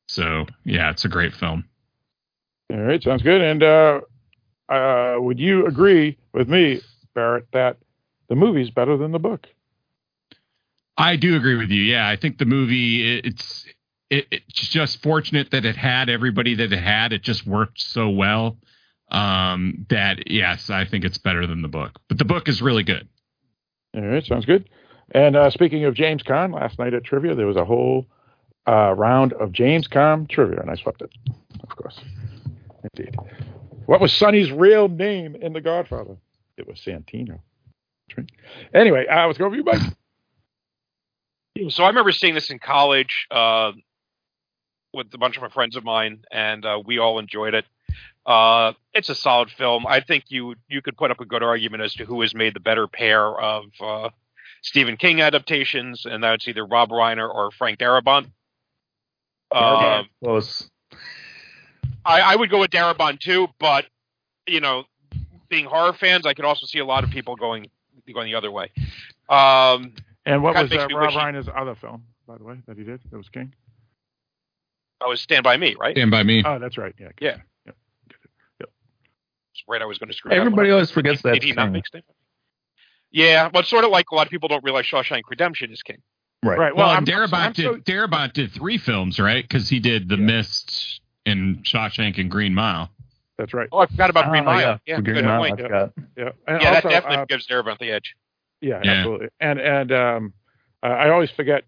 [0.09, 1.65] So yeah, it's a great film.
[2.73, 3.41] All right, sounds good.
[3.41, 4.01] And uh,
[4.69, 6.81] uh, would you agree with me,
[7.15, 7.77] Barrett, that
[8.29, 9.47] the movie's better than the book?
[10.99, 11.83] I do agree with you.
[11.83, 13.67] Yeah, I think the movie it's
[14.11, 17.13] it, it's just fortunate that it had everybody that it had.
[17.13, 18.57] It just worked so well
[19.11, 22.01] um, that yes, I think it's better than the book.
[22.09, 23.09] But the book is really good.
[23.95, 24.69] All right, sounds good.
[25.13, 28.07] And uh, speaking of James Caan, last night at trivia there was a whole
[28.67, 31.11] uh, round of James Caan trivia, and I swept it,
[31.63, 32.01] of course.
[32.95, 33.17] Indeed.
[33.87, 36.17] What was Sonny's real name in The Godfather?
[36.57, 37.41] It was Santino.
[38.75, 39.97] Anyway, I was going to over you, Mike.
[41.73, 43.73] So I remember seeing this in college uh,
[44.97, 47.65] with a bunch of my friends of mine, and uh, we all enjoyed it.
[48.27, 49.87] Uh, it's a solid film.
[49.87, 52.55] I think you you could put up a good argument as to who has made
[52.55, 54.09] the better pair of uh,
[54.63, 58.31] Stephen King adaptations, and that's either Rob Reiner or Frank Darabont.
[59.53, 60.69] Uh, Close.
[62.05, 63.85] I, I would go with Darabont too, but
[64.47, 64.85] you know,
[65.49, 67.69] being horror fans, I could also see a lot of people going
[68.13, 68.71] going the other way.
[69.29, 69.93] Um,
[70.25, 72.77] And what was makes uh, Rob wish he- Reiner's other film, by the way, that
[72.77, 73.01] he did?
[73.11, 73.53] That was King.
[75.01, 75.95] I was Stand by Me, right?
[75.95, 76.43] Stand by Me.
[76.45, 76.95] Oh, that's right.
[76.99, 77.09] Yeah.
[77.21, 77.37] Yeah.
[77.67, 78.71] Yep.
[79.69, 79.83] Right.
[79.83, 80.31] I was going to screw.
[80.31, 80.41] it up.
[80.41, 82.15] Everybody always forgets that Did he not make Stand by Me?
[83.13, 85.99] Yeah, but sort of like a lot of people don't realize Shawshank Redemption is king.
[86.43, 86.59] Right.
[86.59, 86.77] Right.
[86.77, 89.43] Well, Well, I'm- Darabont I'm did so- Darabont did three films, right?
[89.47, 92.91] Because he did The Mist and Shawshank and Green Mile.
[93.39, 93.69] That's right.
[93.73, 94.61] Oh, I forgot about Green Oh, Mile.
[94.61, 94.79] yeah.
[94.87, 95.61] Yeah, Green good Mile, point.
[95.61, 95.93] I forgot.
[96.17, 96.31] Yeah.
[96.47, 98.15] And Yeah, also, that definitely uh, gives Darabont the edge.
[98.61, 98.91] Yeah, Yeah.
[98.93, 99.29] absolutely.
[99.41, 100.33] And and um,
[100.83, 101.65] uh, I always forget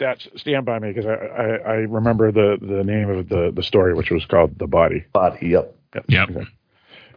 [0.00, 3.62] that Stand by Me because I, I I remember the the name of the the
[3.62, 5.04] story, which was called The Body.
[5.12, 5.48] Body.
[5.48, 5.76] Yep.
[6.08, 6.30] Yep.
[6.30, 6.46] Okay.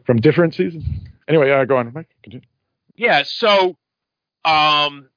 [0.05, 0.83] From different seasons.
[1.27, 2.09] Anyway, uh, go on, Mike.
[2.23, 2.45] Continue.
[2.95, 3.75] Yeah, so
[4.45, 5.09] um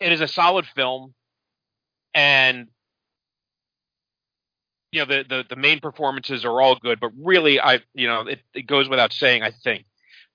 [0.00, 1.14] it is a solid film
[2.14, 2.68] and
[4.92, 8.22] you know the, the the main performances are all good, but really I you know
[8.22, 9.84] it, it goes without saying I think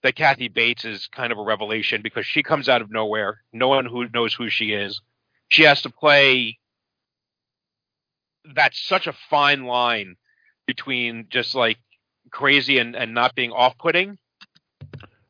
[0.04, 3.42] that Kathy Bates is kind of a revelation because she comes out of nowhere.
[3.54, 5.02] No one who knows who she is.
[5.50, 6.58] She has to play
[8.56, 10.16] that's such a fine line
[10.66, 11.78] between just like
[12.32, 14.18] crazy and, and not being off putting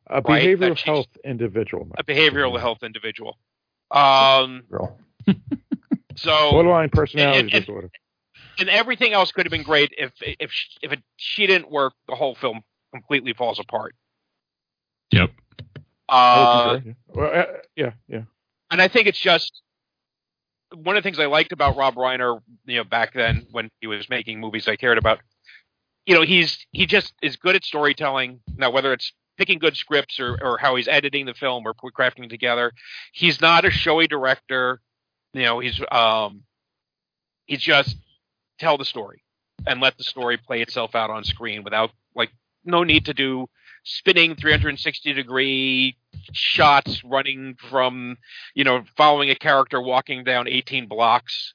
[0.08, 1.88] A Right, behavioral health individual.
[1.98, 3.36] a behavioral health individual.
[3.90, 4.62] Um,
[6.16, 7.90] so Borderline personality and- and- disorder.
[8.58, 11.92] and everything else could have been great if if sh- if it, she didn't work,
[12.08, 12.62] the whole film
[12.94, 13.94] completely falls apart.
[15.12, 15.30] Yep.
[16.08, 16.92] Uh, yeah.
[17.08, 17.44] Well, uh,
[17.76, 18.22] yeah, yeah.
[18.70, 19.62] and I think it's just
[20.74, 23.86] one of the things I liked about Rob Reiner, you know, back then when he
[23.86, 25.20] was making movies I cared about.
[26.06, 28.40] You know, he's he just is good at storytelling.
[28.56, 32.24] Now, whether it's picking good scripts or or how he's editing the film or crafting
[32.24, 32.72] it together.
[33.12, 34.80] He's not a showy director.
[35.32, 36.42] You know, he's um
[37.46, 37.96] he's just
[38.58, 39.22] tell the story
[39.66, 42.30] and let the story play itself out on screen without like
[42.64, 43.48] no need to do
[43.84, 45.96] spinning 360 degree
[46.32, 48.16] shots running from
[48.54, 51.54] you know following a character walking down 18 blocks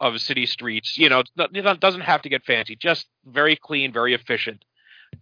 [0.00, 0.98] of city streets.
[0.98, 4.64] You know it doesn't have to get fancy just very clean very efficient.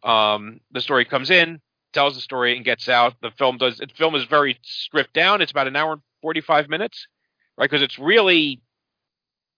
[0.02, 1.60] Um, the story comes in
[1.94, 3.14] tells the story and gets out.
[3.22, 5.40] The film does the film is very stripped down.
[5.40, 7.06] It's about an hour and 45 minutes
[7.58, 7.68] right?
[7.68, 8.62] Because it's really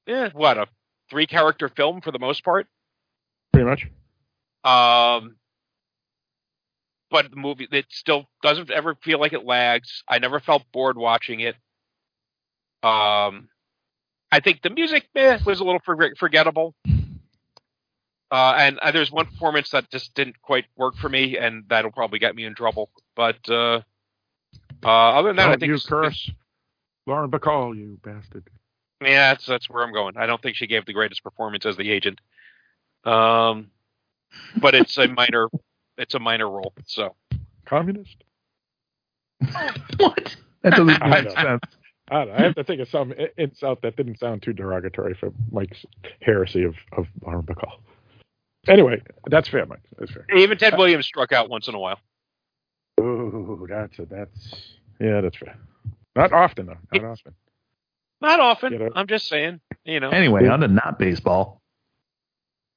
[0.08, 0.66] eh, what a
[1.10, 2.66] three character film for the most part?
[3.52, 3.86] Pretty much.
[4.64, 5.36] Um
[7.10, 10.02] but the movie it still doesn't ever feel like it lags.
[10.08, 11.56] I never felt bored watching it.
[12.82, 13.48] Um,
[14.32, 16.74] I think the music eh, was a little for, forgettable.
[18.30, 21.90] Uh, and uh, there's one performance that just didn't quite work for me, and that'll
[21.90, 22.88] probably get me in trouble.
[23.16, 23.80] But uh,
[24.84, 26.30] uh, other than that, Don't I think you curse
[27.06, 28.48] Lauren Bacall, you bastard.
[29.02, 30.16] Yeah, that's that's where I'm going.
[30.16, 32.20] I don't think she gave the greatest performance as the agent.
[33.04, 33.70] Um,
[34.56, 35.48] but it's a minor,
[36.00, 36.72] it's a minor role.
[36.86, 37.14] So
[37.66, 38.16] Communist?
[39.96, 40.36] what?
[40.62, 41.34] That doesn't I make know.
[41.34, 41.62] sense.
[42.10, 42.34] I don't.
[42.34, 45.84] I have to think of some insult that didn't sound too derogatory for Mike's
[46.20, 47.78] heresy of, of Lauren Bacall.
[48.68, 49.80] Anyway, that's fair, Mike.
[49.98, 50.26] That's fair.
[50.36, 51.98] even Ted Williams struck out once in a while.
[53.00, 55.56] Ooh, that's a, that's yeah, that's fair.
[56.16, 56.76] Not often though.
[56.92, 57.34] Not often.
[58.20, 58.72] Not often.
[58.72, 58.90] You know.
[58.94, 59.60] I'm just saying.
[59.84, 60.10] You know.
[60.10, 61.60] Anyway, on to not baseball.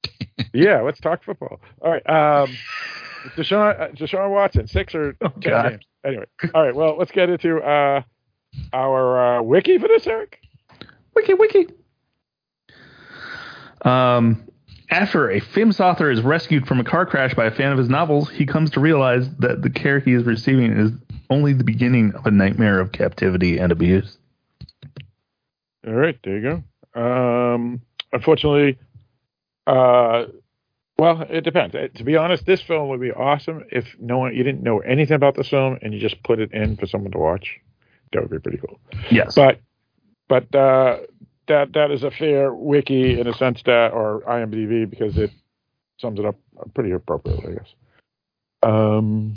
[0.52, 1.60] Yeah, let's talk football.
[1.80, 2.08] All right.
[2.08, 2.56] Um,
[3.36, 5.70] Deshaun, uh, Deshaun Watson, six or ten Oh, God.
[5.70, 5.84] games.
[6.04, 6.74] Anyway, all right.
[6.74, 8.02] Well, let's get into uh,
[8.72, 10.38] our uh, wiki for this, Eric.
[11.14, 11.66] Wiki, wiki.
[13.82, 14.48] Um,
[14.90, 17.88] after a famous author is rescued from a car crash by a fan of his
[17.88, 20.90] novels, he comes to realize that the care he is receiving is
[21.30, 24.18] only the beginning of a nightmare of captivity and abuse.
[25.86, 26.62] All right, there you
[26.94, 27.00] go.
[27.00, 27.80] Um,
[28.12, 28.78] unfortunately,
[29.66, 30.24] uh,
[30.98, 31.74] well, it depends.
[31.74, 34.80] Uh, To be honest, this film would be awesome if no one you didn't know
[34.80, 37.58] anything about this film and you just put it in for someone to watch.
[38.12, 38.78] That would be pretty cool.
[39.10, 39.34] Yes.
[39.34, 39.60] But
[40.28, 40.98] but uh,
[41.48, 45.30] that that is a fair wiki in a sense that or IMDb because it
[45.98, 46.36] sums it up
[46.74, 47.74] pretty appropriately, I guess.
[48.62, 49.34] Um,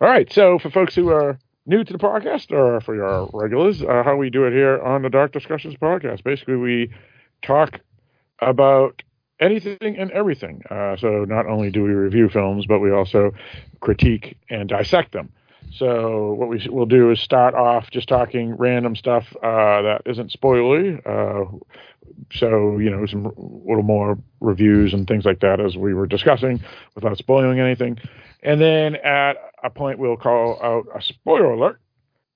[0.00, 0.32] all right.
[0.32, 4.16] So for folks who are new to the podcast or for your regulars, uh, how
[4.16, 6.22] we do it here on the Dark Discussions podcast.
[6.22, 6.90] Basically, we
[7.42, 7.80] talk
[8.40, 9.02] about
[9.40, 10.62] anything and everything.
[10.70, 13.32] Uh, so not only do we review films, but we also
[13.80, 15.32] critique and dissect them.
[15.72, 20.32] So what we will do is start off just talking random stuff uh, that isn't
[20.32, 21.00] spoilery.
[21.04, 21.50] Uh,
[22.32, 23.32] so you know some
[23.66, 26.62] little more reviews and things like that as we were discussing
[26.94, 27.98] without spoiling anything.
[28.42, 31.80] And then at a point we'll call out a spoiler alert,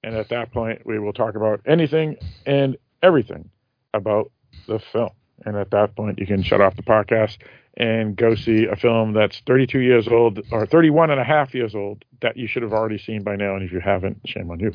[0.03, 3.51] and at that point we will talk about anything and everything
[3.95, 4.33] about
[4.67, 5.11] the film.
[5.45, 7.39] And at that point you can shut off the podcast
[7.77, 11.75] and go see a film that's 32 years old or 31 and a half years
[11.75, 13.55] old that you should have already seen by now.
[13.55, 14.73] And if you haven't, shame on you.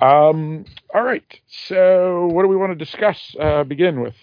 [0.00, 1.24] Um, all right.
[1.68, 3.34] So what do we want to discuss?
[3.38, 4.14] Uh, begin with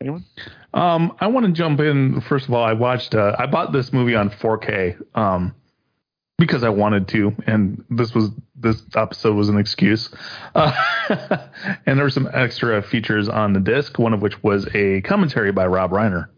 [0.00, 0.24] anyone?
[0.72, 2.20] Um, I want to jump in.
[2.22, 3.14] First of all, I watched.
[3.14, 5.54] Uh, I bought this movie on 4K um,
[6.38, 10.08] because I wanted to, and this was this episode was an excuse.
[10.54, 10.72] Uh,
[11.86, 13.98] and there were some extra features on the disc.
[13.98, 16.28] One of which was a commentary by Rob Reiner.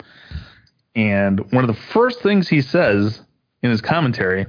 [0.96, 3.20] And one of the first things he says
[3.62, 4.46] in his commentary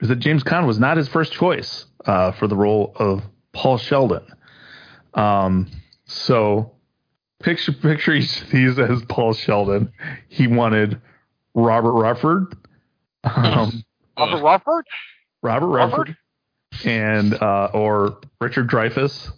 [0.00, 3.22] is that James Caan was not his first choice uh, for the role of
[3.52, 4.26] Paul Sheldon.
[5.14, 5.70] Um,
[6.06, 6.72] so
[7.40, 9.92] picture picture he's, he's as Paul Sheldon.
[10.28, 11.00] He wanted
[11.54, 12.56] Robert Rufford,
[13.24, 13.84] um,
[14.18, 14.84] Robert Rufford?
[15.42, 16.16] Robert Rufford,
[16.84, 19.30] and uh, or Richard Dreyfuss,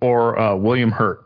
[0.00, 1.24] or uh, William Hurt.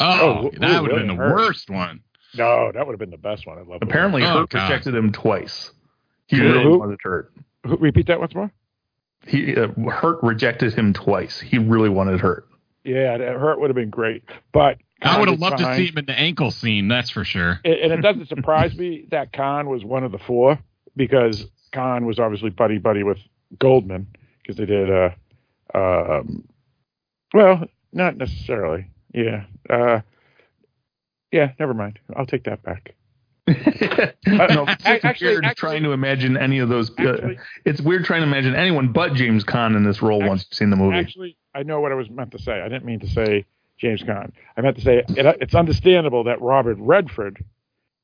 [0.00, 1.34] Oh, ooh, that would have been the Hurt.
[1.34, 2.00] worst one.
[2.36, 3.58] No, that would have been the best one.
[3.58, 3.80] I love.
[3.82, 4.62] Apparently, Oh, Hurt God.
[4.70, 5.72] rejected him twice.
[6.26, 6.78] He Who- really who?
[6.78, 7.32] wanted Hurt.
[7.66, 8.50] Who- Repeat that once more.
[9.26, 11.40] He uh, Hurt rejected him twice.
[11.40, 12.46] He really wanted Hurt.
[12.84, 15.86] Yeah, that hurt would have been great, but I would have Caan loved to see
[15.88, 16.88] him in the ankle scene.
[16.88, 17.60] That's for sure.
[17.64, 20.58] And and it doesn't surprise me that Caan was one of the four
[20.96, 23.18] because Caan was obviously buddy buddy with
[23.58, 24.08] Goldman
[24.42, 24.90] because they did.
[24.90, 25.10] Uh,
[25.74, 26.48] um,
[27.32, 28.90] well, not necessarily.
[29.14, 29.44] Yeah.
[29.68, 30.00] Uh,
[31.30, 31.52] yeah.
[31.60, 31.98] Never mind.
[32.16, 32.94] I'll take that back.
[33.48, 34.64] I don't know.
[34.68, 36.90] It's I- actually- weird actually- trying to imagine any of those.
[36.98, 37.34] Uh,
[37.64, 40.70] it's weird trying to imagine anyone but James Caan in this role once you've seen
[40.70, 40.96] the movie.
[40.96, 42.60] Actually, I know what I was meant to say.
[42.60, 43.46] I didn't mean to say
[43.78, 44.32] James Caan.
[44.56, 45.06] I meant to say it,
[45.40, 47.44] it's understandable that Robert Redford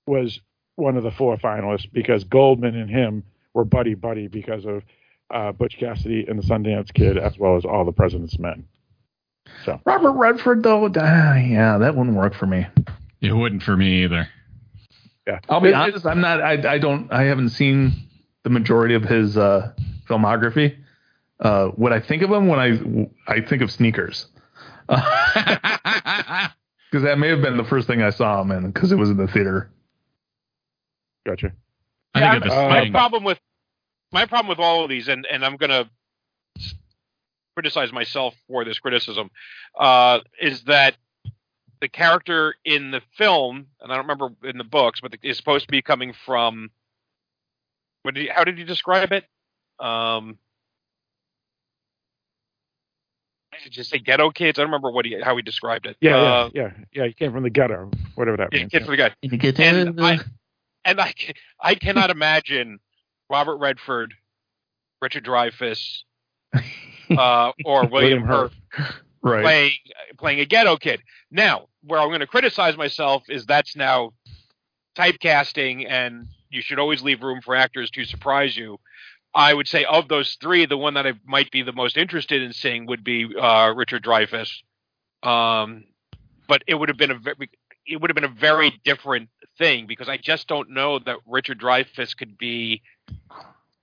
[0.07, 0.41] was
[0.77, 4.83] one of the four finalists because Goldman and him were buddy buddy because of
[5.31, 8.67] uh, Butch Cassidy and the Sundance Kid, as well as all the President's Men.
[9.65, 12.67] So Robert Redford, though, ah, yeah, that wouldn't work for me.
[13.21, 14.29] It wouldn't for me either.
[15.27, 16.07] Yeah, I'll be It- honest.
[16.07, 16.41] I'm not.
[16.43, 17.11] I, I don't.
[17.13, 17.93] I haven't seen
[18.43, 19.73] the majority of his uh,
[20.09, 20.77] filmography.
[21.41, 24.27] Uh, what I think of him when I I think of sneakers,
[26.91, 29.11] because that may have been the first thing I saw him in because it was
[29.11, 29.71] in the theater.
[31.27, 31.53] Gotcha.
[32.15, 33.41] I Yeah, think of the my problem with
[34.13, 35.91] my problem with all of these, and and I'm gonna
[37.57, 39.31] criticize myself for this criticism,
[39.79, 40.97] uh, is that
[41.81, 45.67] the character in the film, and I don't remember in the books, but is supposed
[45.67, 46.71] to be coming from.
[48.03, 49.25] What did he, how did you describe it?
[49.81, 50.37] Um, did
[53.44, 54.59] you just say ghetto kids?
[54.59, 55.97] I don't remember what he how he described it.
[56.01, 57.07] Yeah, Uh, yeah, yeah, yeah.
[57.07, 58.73] He came from the ghetto, whatever that yeah, means.
[58.73, 59.15] kid for the guy.
[59.23, 60.19] You get And I,
[60.85, 61.15] and I,
[61.61, 62.79] I cannot imagine
[63.31, 64.15] Robert Redford,
[65.01, 66.03] Richard Dreyfuss,
[67.11, 68.95] uh, or William William Hurt Hurt.
[69.23, 69.43] right.
[69.43, 69.73] playing
[70.19, 71.01] playing a ghetto kid.
[71.31, 74.13] Now, where I'm going to criticize myself is that's now
[74.97, 78.79] typecasting, and you should always leave room for actors to surprise you.
[79.35, 82.43] I would say of those three, the one that I might be the most interested
[82.43, 84.51] in seeing would be uh, Richard Dreyfuss.
[85.23, 85.85] Um,
[86.47, 87.51] but it would have been a very,
[87.87, 91.61] it would have been a very different thing because I just don't know that Richard
[91.61, 92.83] Dreyfuss could be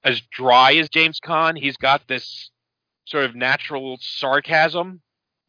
[0.03, 1.57] as dry as James Caan.
[1.57, 2.49] He's got this
[3.05, 5.01] sort of natural sarcasm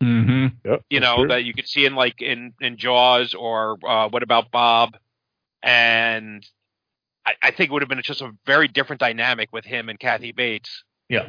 [0.02, 1.28] hmm Yep, you know true.
[1.28, 4.96] that you could see in like in in Jaws or uh, What About Bob,
[5.62, 6.44] and
[7.24, 9.98] I, I think it would have been just a very different dynamic with him and
[9.98, 10.82] Kathy Bates.
[11.08, 11.28] Yeah.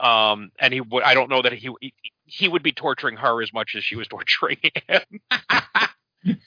[0.00, 1.92] Um, and he would I don't know that he he,
[2.26, 5.20] he would be torturing her as much as she was torturing him.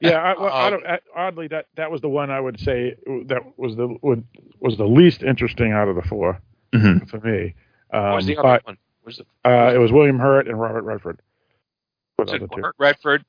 [0.00, 2.96] Yeah, I, well, I don't, I- oddly, that that was the one I would say
[3.26, 4.24] that was the would,
[4.58, 6.40] was the least interesting out of the 4
[6.74, 7.08] Mhm.
[7.08, 7.54] for me.
[7.92, 8.78] Um, what was the other but one?
[9.04, 11.20] Was it, uh, it was William Hurt and Robert Redford.
[12.16, 12.62] What was it other?
[12.62, 13.24] Hurt- Redford?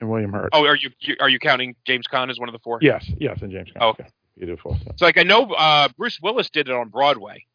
[0.00, 0.50] And William Hurt.
[0.52, 2.78] Oh, are you you- are you counting James Caan as one of the four?
[2.82, 3.68] Yes, yes, and James.
[3.70, 3.78] Caan.
[3.80, 4.06] Oh, okay.
[4.36, 4.76] You did four.
[4.96, 7.46] So like I know uh, Bruce Willis did it on Broadway.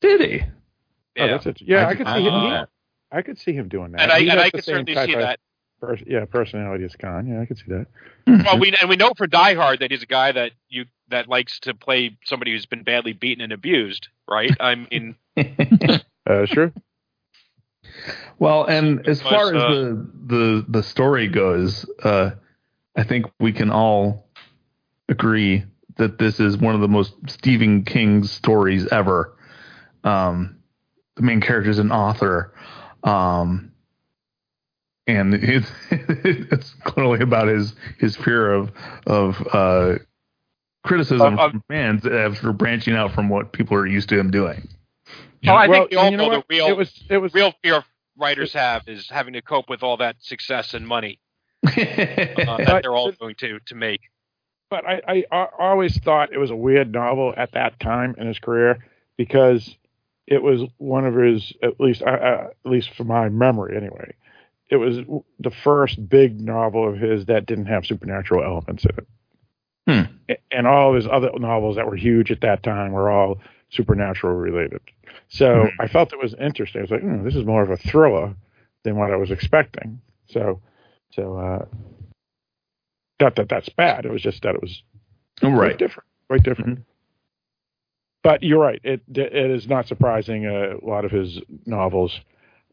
[0.00, 0.40] Did he?
[0.42, 1.26] Oh, Yeah.
[1.32, 1.60] that's it.
[1.60, 2.24] Yeah, I, I could see not him.
[2.24, 2.68] know that.
[3.12, 4.00] I could see him doing that.
[4.02, 5.40] and I and I could certainly see that.
[5.80, 7.28] pers- yeah, personality is Caan.
[7.28, 7.86] Yeah, I could see that.
[8.26, 11.26] Well, we and we know for Die Hard that he's a guy that you that
[11.28, 14.52] likes to play somebody who's been badly beaten and abused, right?
[14.60, 15.16] I mean,
[16.26, 16.72] Uh, sure.
[18.40, 22.30] Well, and as Was, far as uh, the the the story goes, uh,
[22.96, 24.26] I think we can all
[25.10, 25.64] agree
[25.96, 29.36] that this is one of the most Stephen King stories ever.
[30.04, 30.56] Um,
[31.16, 32.54] the main character is an author,
[33.04, 33.72] um,
[35.06, 38.72] and it's it's clearly about his his fear of
[39.06, 39.96] of uh,
[40.82, 44.30] criticism Of- of- from fans after branching out from what people are used to him
[44.30, 44.66] doing.
[45.44, 47.04] well, I well, think we all you know know the real It was.
[47.10, 47.34] It was.
[47.34, 47.84] real fear
[48.20, 51.18] writers have is having to cope with all that success and money
[51.66, 54.00] uh, that they're all going to to make.
[54.70, 58.28] But I, I, I always thought it was a weird novel at that time in
[58.28, 58.78] his career
[59.16, 59.76] because
[60.28, 64.14] it was one of his, at least, uh, uh, at least from my memory anyway,
[64.70, 64.98] it was
[65.40, 69.06] the first big novel of his that didn't have supernatural elements in it.
[69.88, 70.36] Hmm.
[70.52, 74.36] And all of his other novels that were huge at that time were all supernatural
[74.36, 74.80] related.
[75.30, 76.80] So I felt it was interesting.
[76.80, 78.34] I was like, hmm, this is more of a thriller
[78.82, 80.00] than what I was expecting.
[80.28, 80.60] So,
[81.12, 81.64] so, uh,
[83.20, 84.06] not that that's bad.
[84.06, 84.82] It was just that it was
[85.38, 85.78] quite right.
[85.78, 86.80] different, quite different.
[88.22, 88.80] But you're right.
[88.82, 90.46] It it is not surprising.
[90.46, 92.18] Uh, a lot of his novels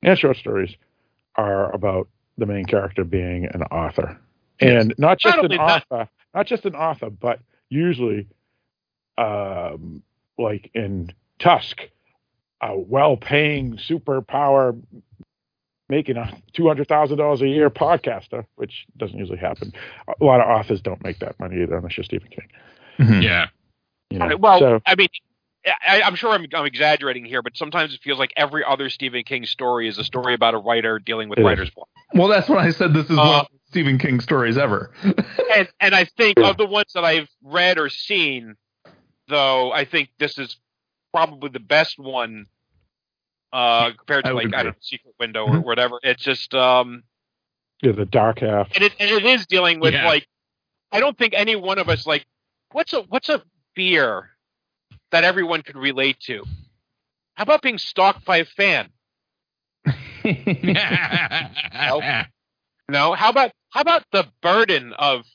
[0.01, 0.75] and short stories
[1.35, 4.19] are about the main character being an author,
[4.59, 7.39] and not just Not an only that- author, not just an author, but
[7.69, 8.27] usually,
[9.17, 10.01] um,
[10.37, 11.81] like in Tusk,
[12.61, 14.81] a well-paying superpower
[15.89, 19.71] making a two hundred thousand dollars a year podcaster, which doesn't usually happen.
[20.19, 22.47] A lot of authors don't make that money either, unless you're Stephen King.
[22.99, 23.23] Mhm.
[23.23, 23.47] Yeah.
[24.09, 24.25] You know?
[24.25, 25.09] Uh, well, so, I mean,
[25.65, 29.23] I, I'm sure I'm, I'm exaggerating here, but sometimes it feels like every other Stephen
[29.23, 31.45] King story is a story about a writer dealing with It is.
[31.45, 31.89] writer's block.
[32.13, 34.91] Well, that's when I said this is one Uh, of Stephen King stories ever.
[35.03, 38.55] and and I think of the ones that I've read or seen,
[39.27, 40.57] though, I think this is
[41.17, 42.45] probably the best one
[43.51, 45.99] uh, compared to would like I don't know, Secret Window or whatever.
[46.03, 47.03] It's just um,
[47.81, 48.69] yeah, the dark half.
[48.75, 50.05] and it and it is dealing with Yeah.
[50.05, 50.27] like
[50.91, 52.25] I don't think any one of us like
[52.71, 53.41] what's a what's a
[53.75, 54.29] fear
[55.11, 56.43] that everyone could relate to.
[57.33, 58.89] How about being stalked by a fan?
[62.89, 63.13] No.
[63.13, 65.25] How about how about the burden of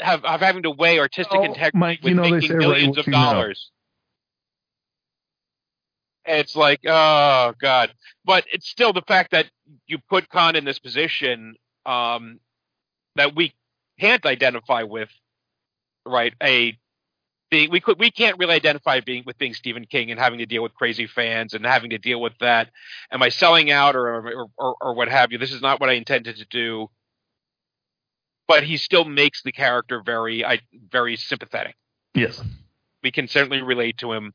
[0.00, 3.70] have, have having to weigh artistic Oh, integrity Mike, with making millions of dollars?
[3.70, 3.75] know.
[6.26, 7.92] It's like, oh god,
[8.24, 9.46] but it's still the fact that
[9.86, 11.54] you put Caan in this position
[11.84, 12.40] um,
[13.14, 13.54] that we
[13.98, 15.10] can't identify with,
[16.04, 16.34] right?
[16.42, 16.76] A
[17.50, 20.46] being we could we can't really identify being with being Stephen King and having to
[20.46, 22.70] deal with crazy fans and having to deal with that.
[23.10, 25.38] Am I selling out or or, or, or what have you?
[25.38, 26.88] This is not what I intended to do.
[28.48, 30.60] But he still makes the character very I
[30.90, 31.76] very sympathetic.
[32.14, 32.42] Yes.
[33.02, 34.32] We can certainly relate to him.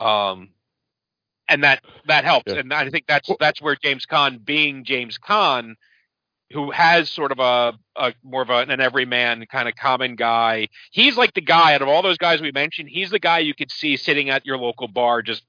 [0.00, 0.50] Um
[1.48, 2.52] and that that helps.
[2.52, 5.74] And I think that's that's where James Caan being James Caan
[6.52, 10.68] who has sort of a, a more of a, an everyman kind of common guy.
[10.92, 12.88] He's like the guy out of all those guys we mentioned.
[12.88, 15.42] He's the guy you could see sitting at your local bar, just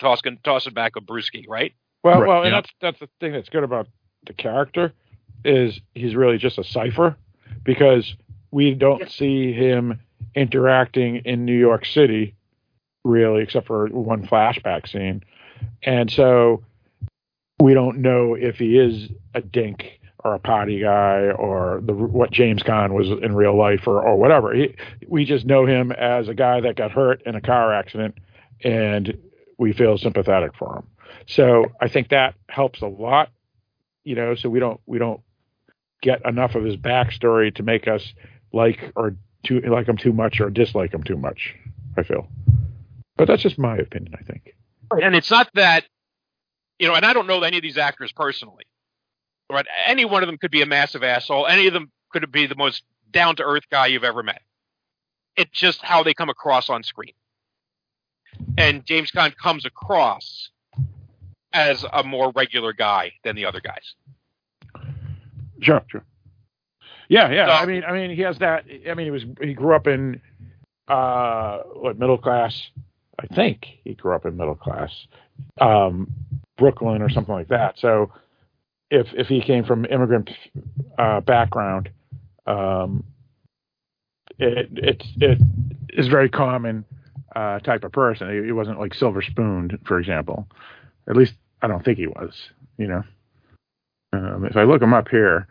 [0.00, 1.72] tossing tossing back a brewski, right?
[2.02, 2.60] Well, Right, well, and yeah.
[2.60, 3.88] that's that's the thing that's good about
[4.26, 4.92] the character
[5.44, 7.16] is he's really just a cipher
[7.64, 8.14] because
[8.50, 10.00] we don't see him
[10.34, 12.34] interacting in New York City
[13.04, 15.22] really, except for one flashback scene,
[15.82, 16.62] and so
[17.60, 22.30] we don't know if he is a dink or a potty guy or the what
[22.30, 24.54] James Caan was in real life or or whatever.
[24.54, 24.74] He,
[25.06, 28.16] we just know him as a guy that got hurt in a car accident,
[28.62, 29.16] and
[29.58, 30.86] we feel sympathetic for him.
[31.26, 33.30] So I think that helps a lot,
[34.04, 34.34] you know.
[34.34, 35.20] So we don't we don't
[36.02, 38.12] get enough of his backstory to make us
[38.52, 41.54] like or too like him too much or dislike him too much.
[41.96, 42.28] I feel,
[43.16, 44.14] but that's just my opinion.
[44.18, 44.54] I think.
[44.90, 45.84] And it's not that,
[46.78, 48.64] you know, and I don't know any of these actors personally.
[49.50, 49.66] Right?
[49.86, 51.46] Any one of them could be a massive asshole.
[51.46, 54.42] Any of them could be the most down to earth guy you've ever met.
[55.36, 57.12] It's just how they come across on screen.
[58.56, 60.50] And James Caan comes across
[61.52, 63.94] as a more regular guy than the other guys.
[65.60, 66.04] Sure, sure.
[67.08, 67.48] Yeah, yeah.
[67.48, 68.64] I mean, I mean, he has that.
[68.88, 70.20] I mean, he was he grew up in
[70.88, 72.70] uh what middle class.
[73.18, 74.92] I think he grew up in middle class,
[75.60, 76.12] um,
[76.56, 77.78] Brooklyn or something like that.
[77.78, 78.12] So
[78.90, 80.30] if if he came from immigrant
[80.98, 81.90] uh, background,
[82.46, 83.04] um,
[84.38, 85.38] it it it
[85.90, 86.84] is very common
[87.34, 88.30] uh, type of person.
[88.30, 90.48] He, he wasn't like silver spooned, for example.
[91.08, 92.34] At least I don't think he was.
[92.76, 93.02] You know,
[94.12, 95.48] um, if I look him up here,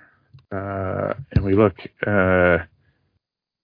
[0.51, 2.59] uh, and we look, uh,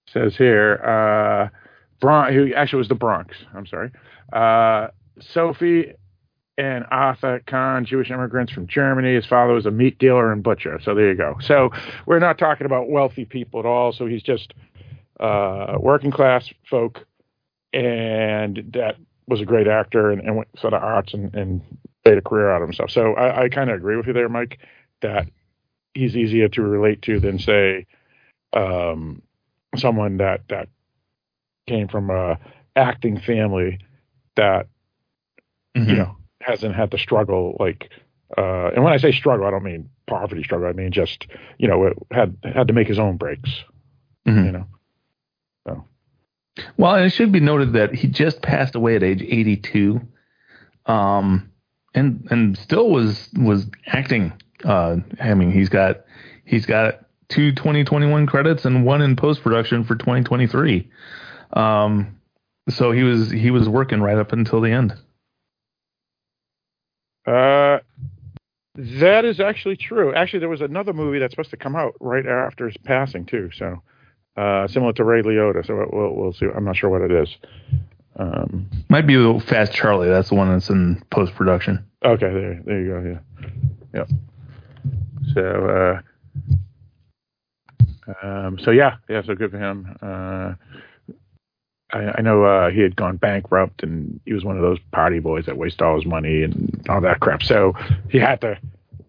[0.10, 1.62] says here, uh,
[2.04, 3.38] Bron- he actually was the Bronx.
[3.56, 3.89] I'm sorry.
[4.34, 4.89] Uh,
[5.22, 5.93] Sophie
[6.58, 9.16] and Arthur Caan, Jewish immigrants from Germany.
[9.16, 10.82] His father was a meat dealer and butcher.
[10.84, 11.38] So there you go.
[11.39, 11.72] So
[12.06, 13.93] we're not talking about wealthy people at all.
[13.93, 14.54] So he's just
[15.22, 17.06] uh, working class folk,
[17.72, 21.62] and that was a great actor and, and went sort of arts and, and
[22.04, 22.91] made a career out of himself.
[22.91, 24.60] So I, I kind of agree with you there, Mike,
[25.01, 25.30] that
[25.93, 27.86] he's easier to relate to than say
[28.51, 29.22] um,
[29.78, 30.68] someone that that
[31.68, 32.38] came from a
[32.76, 33.80] acting family
[34.36, 34.68] that
[35.76, 37.89] you know hasn't had to struggle like
[38.38, 41.68] uh and when I say struggle I don't mean poverty struggle I mean just you
[41.68, 43.49] know had had to make his own breaks
[44.28, 44.45] Mhm.
[44.45, 44.66] you know
[45.68, 45.86] so
[46.78, 50.01] Well, and it should be noted that he just passed away at age 82,
[50.86, 51.49] um,
[51.95, 54.32] and and still was was acting.
[54.64, 56.01] Uh, I mean, he's got
[56.45, 60.89] he's got two 2021 credits and one in post production for 2023.
[61.54, 62.20] Um,
[62.70, 64.93] so he was he was working right up until the end.
[67.28, 67.80] uh
[68.76, 72.26] that is actually true actually there was another movie that's supposed to come out right
[72.26, 73.82] after his passing too so
[74.36, 77.38] uh similar to Ray Liotta so we'll we'll see I'm not sure what it is
[78.18, 80.10] um Might be Fast Charlie.
[80.10, 81.86] That's the one that's in post production.
[82.06, 83.20] Okay, there, there you go.
[83.93, 84.10] Yeah, yep.
[85.34, 86.01] So,
[88.12, 89.22] uh, um, so yeah, yeah.
[89.24, 89.95] So good for him.
[90.01, 90.54] Uh,
[91.94, 95.20] I, I know uh, he had gone bankrupt, and he was one of those party
[95.20, 97.44] boys that waste all his money and all that crap.
[97.44, 97.74] So
[98.10, 98.58] he had to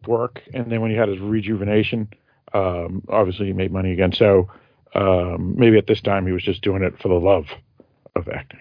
[0.06, 2.08] work, and then when he had his rejuvenation,
[2.52, 4.12] um, obviously he made money again.
[4.12, 4.50] So
[4.94, 7.46] um, maybe at this time he was just doing it for the love
[8.14, 8.60] of acting.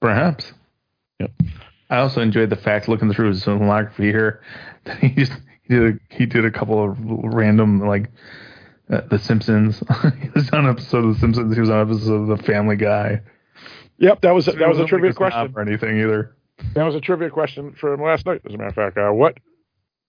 [0.00, 0.52] Perhaps.
[1.20, 1.30] Yep.
[1.88, 4.42] I also enjoyed the fact looking through his filmography here
[4.84, 8.10] that he just he did a, he did a couple of random like
[8.90, 9.78] uh, The Simpsons.
[10.22, 11.54] he was on an episode of The Simpsons.
[11.54, 13.20] He was on an episode of The Family Guy.
[13.98, 15.52] Yep, that was So that was a trivia question.
[15.54, 16.36] or anything either.
[16.74, 18.98] That was a trivia question from last night, as a matter of fact.
[18.98, 19.38] Uh, what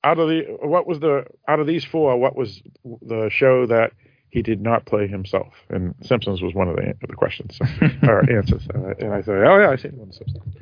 [0.03, 2.17] out of the what was the out of these four?
[2.17, 3.91] What was the show that
[4.29, 5.53] he did not play himself?
[5.69, 7.65] And Simpsons was one of the the questions so,
[8.07, 8.67] or answers.
[8.73, 10.55] Uh, and I said, oh yeah, I seen one Simpsons.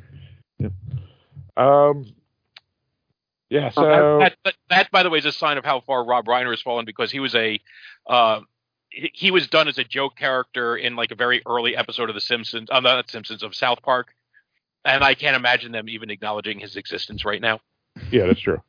[0.58, 0.72] Yep.
[1.56, 2.06] Um.
[3.48, 3.70] Yeah.
[3.70, 6.50] So that, that, that, by the way, is a sign of how far Rob Reiner
[6.50, 7.60] has fallen because he was a
[8.08, 8.40] uh,
[8.90, 12.14] he he was done as a joke character in like a very early episode of
[12.14, 14.08] The Simpsons, uh, not Simpsons of South Park,
[14.84, 17.60] and I can't imagine them even acknowledging his existence right now
[18.10, 18.60] Yeah, that's true.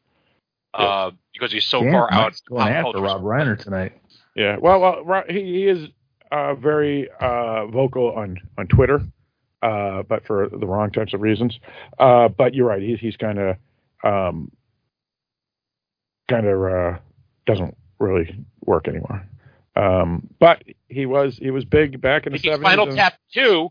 [0.74, 2.24] uh, because he's so Damn, far out.
[2.26, 3.02] Mike's going pop after.
[3.02, 3.94] Rob Reiner tonight.
[4.36, 5.90] Yeah, well, well he, he is
[6.32, 9.02] uh, very uh, vocal on on Twitter,
[9.64, 11.60] uh, but for the wrong types of reasons.
[11.98, 13.58] Uh, but you're right; he's he's kind of
[14.04, 14.52] um,
[16.28, 16.98] kind of uh,
[17.46, 19.26] doesn't really work anymore.
[19.76, 22.66] Um, but he was he was big back in the seventies.
[22.66, 23.70] Spinal Tap Two.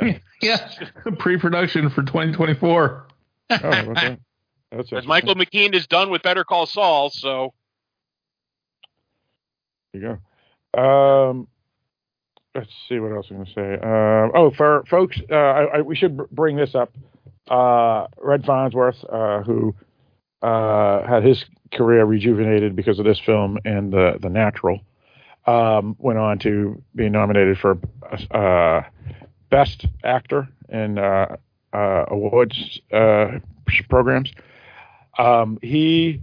[0.42, 0.70] yeah,
[1.18, 3.06] pre-production for 2024.
[3.50, 4.16] Oh, okay.
[4.70, 7.52] That's As Michael McKean is done with Better Call Saul, so
[9.92, 10.18] There you
[10.74, 10.80] go.
[10.80, 11.48] Um,
[12.54, 13.74] let's see what else I'm going to say.
[13.74, 16.90] Uh, oh, for folks, uh, I, I, we should br- bring this up.
[17.48, 19.74] Uh, Red Farnsworth, uh, who
[20.42, 24.80] uh, had his career rejuvenated because of this film and the the Natural,
[25.46, 27.78] um, went on to be nominated for
[28.32, 28.82] uh,
[29.50, 31.36] Best Actor in uh,
[31.72, 33.38] uh, awards uh,
[33.88, 34.32] programs.
[35.18, 36.20] Um, he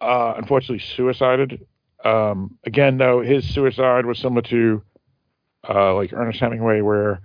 [0.00, 1.66] unfortunately suicided.
[2.04, 4.82] Um, again, though, his suicide was similar to
[5.68, 7.20] like Ernest Hemingway, where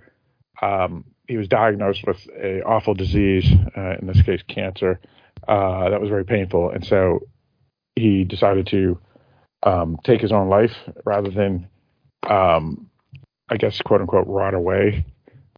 [0.62, 3.48] um, he was diagnosed with a awful disease,
[4.00, 5.00] in this case, cancer.
[5.46, 7.20] Uh, that was very painful, and so
[7.96, 8.98] he decided to
[9.62, 10.72] um, take his own life
[11.04, 11.68] rather than,
[12.28, 12.90] um,
[13.48, 15.06] I guess, quote unquote, rot away.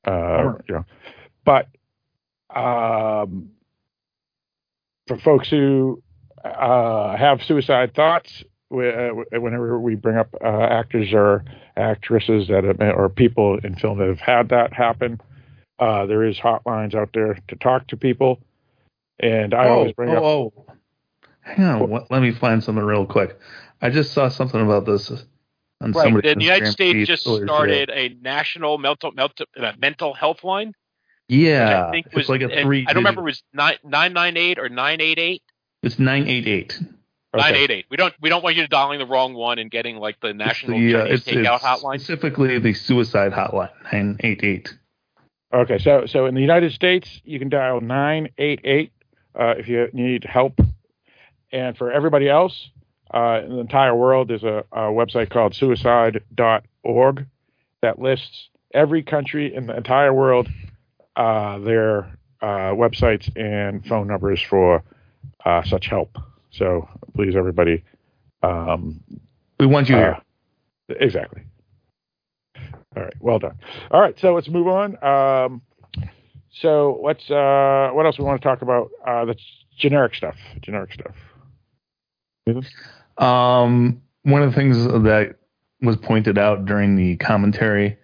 [0.05, 0.85] Uh, you know,
[1.45, 1.69] but
[2.55, 3.51] um,
[5.07, 6.03] for folks who
[6.45, 11.45] uh, have suicide thoughts, we, uh, whenever we bring up uh, actors or
[11.77, 15.21] actresses that have, or people in film that have had that happen,
[15.79, 18.41] uh, there is hotlines out there to talk to people.
[19.19, 20.23] And I oh, always bring oh, up.
[20.23, 20.67] oh.
[21.41, 23.39] Hang on, what, let me find something real quick.
[23.81, 25.11] I just saw something about this
[25.81, 26.05] on right.
[26.05, 28.17] somebody's The United States just started today.
[28.17, 30.75] a national mental mental, uh, mental health line.
[31.29, 32.87] Yeah, I think it's was like a and three.
[32.87, 35.43] I don't remember it was nine nine nine eight or nine eight eight.
[35.83, 36.81] It's nine eight eight.
[37.35, 37.87] Nine eight eight.
[37.91, 40.79] We don't we don't want you dialing the wrong one and getting like the national
[40.79, 42.01] The, uh, Chinese it's, takeout it's hotline.
[42.01, 44.75] specifically the suicide hotline nine eight eight.
[45.53, 48.93] Okay, so so in the United States, you can dial nine eight eight
[49.39, 50.59] uh, if you need help,
[51.53, 52.71] and for everybody else
[53.15, 57.27] uh, in the entire world, there's a, a website called suicide.org
[57.83, 60.49] that lists every country in the entire world,
[61.17, 64.83] uh, their uh, websites and phone numbers for
[65.45, 66.17] uh, such help.
[66.51, 67.85] So please, everybody,
[68.43, 69.01] um,
[69.59, 70.19] we want you here.
[70.89, 71.43] Exactly.
[72.97, 73.59] All right, well done.
[73.91, 75.03] All right, so let's move on.
[75.05, 75.63] Um,
[76.61, 77.31] so let's.
[77.31, 78.91] Uh, what else we want to talk about?
[79.07, 79.37] Uh, the
[79.77, 80.37] generic stuff.
[80.63, 81.15] Generic stuff.
[83.19, 85.37] Um, one of the things that
[85.83, 87.99] was pointed out during the commentary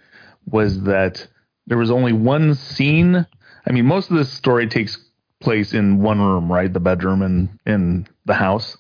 [0.47, 1.27] was that
[1.67, 3.27] there was only one scene.
[3.67, 4.99] I mean, most of this story takes
[5.41, 6.73] place in one room, right?
[6.73, 8.77] The bedroom and in the house.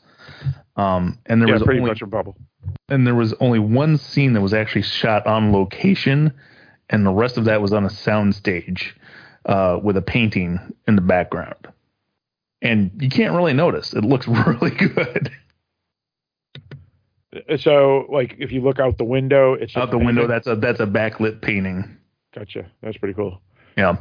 [0.76, 2.36] Um, and there yeah, was pretty only, much a bubble.
[2.88, 6.32] and there was only one scene that was actually shot on location,
[6.88, 8.96] and the rest of that was on a sound stage
[9.46, 11.68] uh, with a painting in the background.
[12.60, 15.30] And you can't really notice; it looks really good.
[17.58, 20.26] So, like, if you look out the window, it's out the window.
[20.26, 21.96] That's a that's a backlit painting.
[22.34, 22.70] Gotcha.
[22.82, 23.40] That's pretty cool.
[23.76, 23.96] Yeah.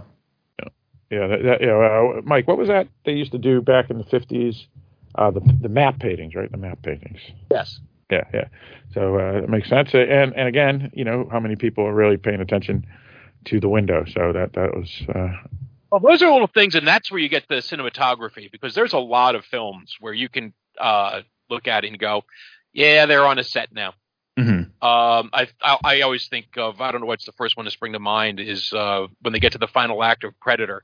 [1.09, 1.27] Yeah.
[1.27, 2.17] That, that, yeah.
[2.17, 4.67] Uh, Mike, what was that they used to do back in the fifties?
[5.15, 6.51] Uh, the the matte paintings, right?
[6.51, 7.19] The matte paintings.
[7.49, 7.79] Yes.
[8.09, 8.47] Yeah, yeah.
[8.93, 9.93] So uh, it makes sense.
[9.93, 12.85] And and again, you know, how many people are really paying attention
[13.45, 14.05] to the window?
[14.05, 15.01] So that that was.
[15.13, 15.47] Uh,
[15.91, 18.99] Well, those are little things, and that's where you get the cinematography because there's a
[18.99, 22.23] lot of films where you can uh, look at it and go,
[22.71, 23.93] "Yeah, they're on a set now."
[24.39, 24.87] Mm-hmm.
[24.87, 27.71] Um, I, I I always think of I don't know what's the first one to
[27.71, 30.83] spring to mind is uh, when they get to the final act of Predator,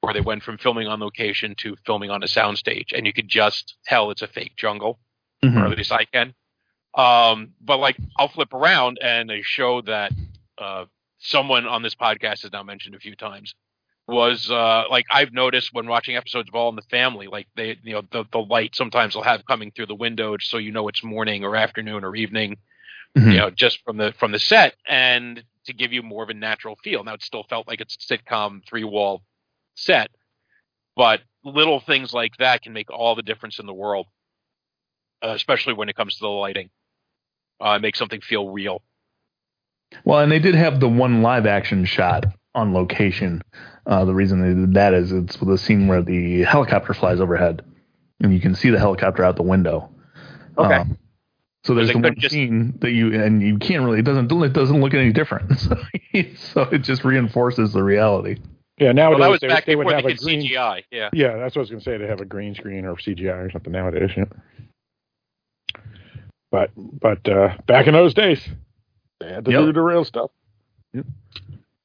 [0.00, 3.28] where they went from filming on location to filming on a soundstage, and you could
[3.28, 5.00] just tell it's a fake jungle,
[5.44, 5.58] Mm-hmm.
[5.58, 6.32] or at least I can.
[6.96, 10.12] Um, but like I'll flip around and a show that
[10.56, 10.84] uh,
[11.24, 13.54] someone on this podcast has now mentioned a few times
[14.06, 17.78] was uh, like I've noticed when watching episodes of All in the Family, like they
[17.82, 20.88] you know the the light sometimes will have coming through the window so you know
[20.88, 22.58] it's morning or afternoon or evening,
[23.16, 23.30] Mm-hmm.
[23.30, 26.34] you know, just from the from the set and to give you more of a
[26.34, 27.04] natural feel.
[27.04, 29.22] Now it still felt like it's a sitcom three wall
[29.76, 30.10] set,
[30.96, 34.06] but little things like that can make all the difference in the world,
[35.24, 36.70] uh, especially when it comes to the lighting.
[37.60, 38.82] Uh, make something feel real.
[40.04, 43.42] Well, and they did have the one live action shot on location.
[43.86, 47.62] Uh, the reason they did that is it's the scene where the helicopter flies overhead,
[48.20, 49.90] and you can see the helicopter out the window.
[50.56, 50.74] Okay.
[50.74, 50.98] Um,
[51.64, 54.52] So there's the one just- scene that you and you can't really it doesn't it
[54.52, 55.52] doesn't look any different.
[55.58, 55.76] So,
[56.36, 58.36] so it just reinforces the reality.
[58.78, 60.40] Yeah, nowadays well, that was they, back they would before have they a green.
[60.42, 60.84] CGI.
[60.92, 61.10] Yeah.
[61.12, 61.96] Yeah, that's what I was going to say.
[61.96, 64.10] They have a green screen or CGI or something nowadays.
[64.16, 64.24] Yeah.
[66.50, 68.46] But but uh, back in those days,
[69.24, 69.60] they had to Yep.
[69.62, 70.30] do the real stuff.
[70.92, 71.06] Yep.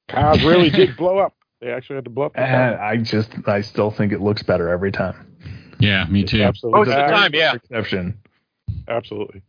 [0.07, 1.33] Cars really did blow up.
[1.61, 2.33] They actually had to blow up.
[2.33, 2.75] the And.
[2.75, 5.25] I just I still think it looks better every time.
[5.79, 6.41] Yeah, me too.
[6.43, 6.79] Absolutely.
[6.79, 7.55] Most of the time, yeah.
[7.55, 8.19] Exception.
[8.87, 9.41] Absolutely.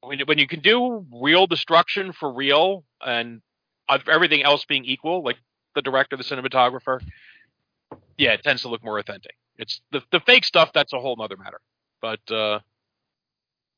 [0.00, 3.42] When, when you can do real destruction for real and
[4.08, 5.36] everything else being equal, like
[5.74, 7.00] the director, the cinematographer,
[8.16, 9.34] yeah, it tends to look more authentic.
[9.56, 10.70] It's the the fake stuff.
[10.72, 11.60] That's a whole other matter.
[12.00, 12.60] But uh,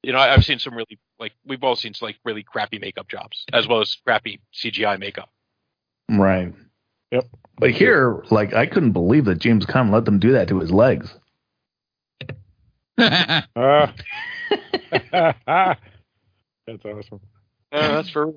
[0.03, 2.79] you know, I, I've seen some really like we've all seen some, like really crappy
[2.79, 5.29] makeup jobs as well as crappy CGI makeup.
[6.11, 6.53] Right.
[7.13, 7.27] Yep.
[7.59, 10.71] But here, like I couldn't believe that James Caan let them do that to his
[10.71, 11.15] legs.
[12.99, 13.41] Uh,
[15.13, 17.21] that's awesome.
[17.73, 18.33] Uh, that's for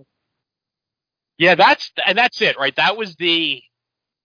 [1.37, 2.75] yeah, that's and that's it, right?
[2.75, 3.61] That was the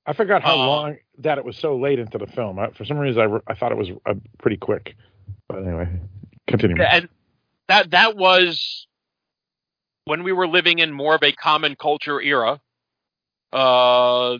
[0.06, 2.58] I forgot how Uh, long that it was so late into the film.
[2.58, 4.94] I, for some reason, I, re- I thought it was uh, pretty quick.
[5.48, 5.88] But anyway,
[6.46, 6.80] continue.
[6.82, 7.08] and
[7.68, 8.86] that that was
[10.04, 12.60] when we were living in more of a common culture era.
[13.52, 14.38] Uh,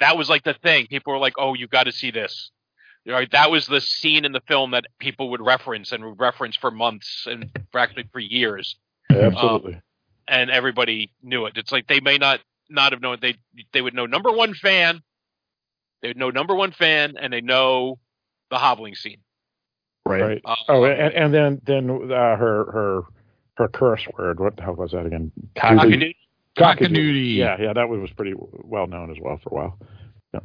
[0.00, 0.86] that was like the thing.
[0.86, 2.50] People were like, "Oh, you got to see this."
[3.06, 6.56] Know, that was the scene in the film that people would reference and would reference
[6.56, 8.76] for months and practically for years,
[9.10, 9.80] Absolutely.
[10.28, 11.54] and everybody knew it.
[11.56, 13.36] It's like they may not not have known they
[13.72, 15.02] they would know number one fan,
[16.02, 17.98] they would know number one fan, and they know
[18.50, 19.18] the hobbling scene.
[20.06, 20.22] Right.
[20.22, 20.42] right.
[20.44, 23.02] Uh, oh, and, and then then uh, her her
[23.56, 24.40] her curse word.
[24.40, 25.30] What the hell was that again?
[25.56, 26.12] Cock-a-doodle.
[26.58, 27.16] Cock-a-doodle.
[27.16, 29.78] Yeah, yeah, that was pretty well known as well for a while.
[30.34, 30.40] Yeah.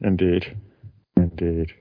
[0.00, 0.56] Indeed,
[1.16, 1.72] indeed.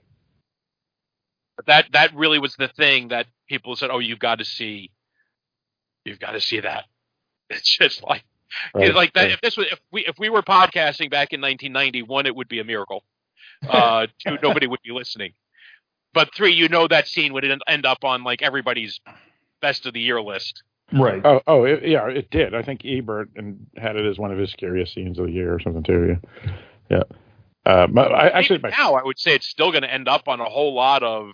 [1.55, 4.91] But that that really was the thing that people said, "Oh, you've got to see,
[6.05, 6.85] you've got to see that."
[7.53, 8.23] It's just like,
[8.73, 9.23] Right, like that.
[9.23, 9.31] right.
[9.31, 12.59] If this was, if we if we were podcasting back in 1991, it would be
[12.59, 13.03] a miracle.
[13.67, 15.33] Uh, two, nobody would be listening.
[16.13, 18.99] But three, you know that scene would end- end up on like everybody's
[19.61, 20.63] best of the year list.
[20.93, 21.21] Right.
[21.23, 22.53] Oh, oh, it, yeah, it did.
[22.53, 25.53] I think Ebert and had it as one of his scariest scenes of the year
[25.53, 26.17] or something too.
[26.43, 26.49] Yeah,
[26.89, 27.03] yeah.
[27.65, 30.27] Uh, my, I, actually, my, now, I would say it's still going to end up
[30.27, 31.31] on a whole lot of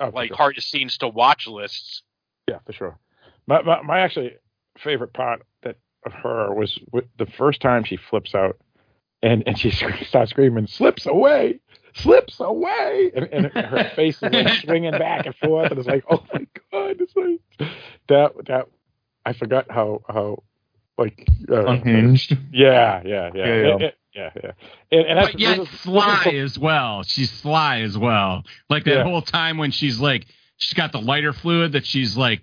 [0.00, 0.36] oh, like sure.
[0.36, 2.02] hardest scenes to watch lists.
[2.48, 2.98] Yeah, for sure.
[3.46, 4.34] My, my my actually
[4.76, 8.58] favorite part that of her was with the first time she flips out
[9.22, 11.60] and and she sc- starts screaming, "Slips away,
[11.98, 16.04] slips away," and, and her face is like swinging back and forth, and it's like,
[16.10, 17.70] oh my god, it's like
[18.08, 18.66] that that
[19.24, 20.42] I forgot how how
[20.96, 22.36] like uh, Unhinged.
[22.52, 23.76] Yeah, yeah, yeah, Yeah, yeah.
[23.78, 24.50] yeah, yeah, yeah.
[24.90, 27.02] And, and that's but yet is- sly this as well.
[27.04, 28.42] She's sly as well.
[28.68, 29.02] Like that Yeah.
[29.04, 30.26] whole time when she's like,
[30.56, 32.42] she's got the lighter fluid that she's like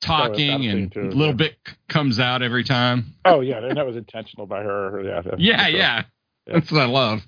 [0.00, 1.32] talking and a little yeah.
[1.32, 1.56] bit
[1.88, 3.14] comes out every time.
[3.24, 5.02] Oh yeah, and that was intentional by her.
[5.02, 5.76] Yeah, that's- Yeah, sure.
[5.78, 6.02] yeah.
[6.46, 7.22] That's what I love.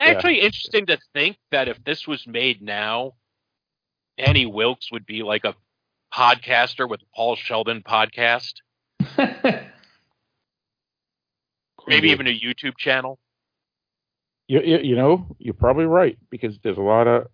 [0.00, 3.12] Actually, interesting to think that if this was made now,
[4.16, 5.54] Annie Wilkes would be like a
[6.14, 8.54] podcaster with Paul Sheldon podcast,
[11.86, 13.18] maybe even a YouTube channel.
[14.46, 17.26] You, you, you know, you're probably right because there's a lot of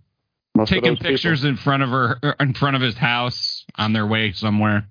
[0.56, 2.96] most of Taking those people- pictures in front of her, er, in front of his
[2.96, 4.88] house on their way somewhere.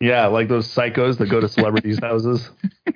[0.00, 2.50] Yeah, like those psychos that go to celebrities' houses.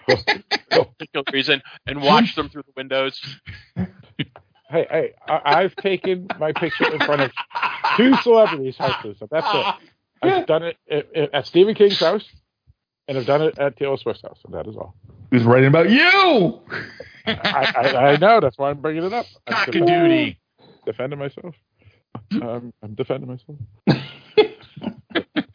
[0.06, 3.20] particular reason and watch them through the windows.
[3.76, 7.32] Hey, hey, I, I've taken my picture in front of
[7.96, 9.16] two celebrities' houses.
[9.18, 9.66] So that's it.
[10.22, 12.24] I've done it at, at- at Stephen King's house,
[13.08, 14.94] and I've done it at Taylor Swift's house, and that is all.
[15.30, 16.60] Who's writing about you?
[17.26, 19.26] I, I, I know that's why I'm bringing it up.
[19.46, 20.32] I'm Cock-a-doodle.
[20.84, 21.54] defending myself.
[22.32, 23.58] Um, I'm defending myself.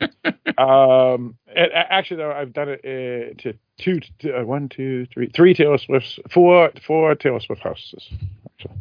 [0.58, 5.06] um, and a- actually, though, I've done it uh, to two, to, uh, one, two,
[5.14, 8.08] three, three Taylor Swift's, four, four Taylor Swift houses.
[8.54, 8.76] Actually.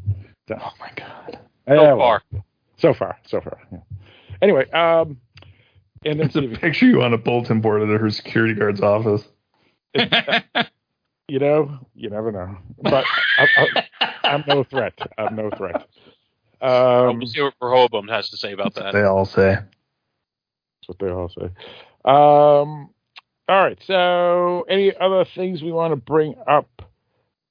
[0.51, 1.39] Oh my god!
[1.67, 2.23] So far.
[2.77, 3.59] so far, so far.
[3.73, 3.79] Yeah.
[4.43, 5.19] Anyway, um,
[6.05, 9.25] and then It's a picture you on a bulletin board at her security guard's office.
[11.29, 13.05] you know, you never know, but
[13.39, 13.47] I,
[14.01, 14.93] I, I'm no threat.
[15.17, 15.87] I'm no threat.
[16.61, 18.93] Um, we'll see what Rehoboam has to say about that.
[18.93, 19.59] They all say.
[20.87, 21.47] That's what they all say.
[22.05, 22.91] Um,
[23.49, 23.79] all right.
[23.87, 26.69] So, any other things we want to bring up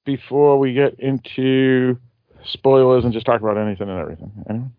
[0.04, 1.98] before we get into
[2.44, 4.32] spoilers and just talk about anything and everything?
[4.48, 4.72] Anyone?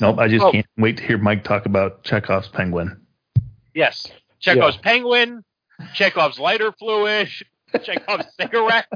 [0.00, 0.52] Nope, I just Oh.
[0.52, 3.00] can't wait to hear Mike talk about Chekhov's penguin.
[3.74, 4.10] Yes.
[4.40, 5.44] Chekhov's penguin,
[5.94, 7.28] Chekhov's lighter fluid,
[7.82, 8.86] Chekhov's cigarette.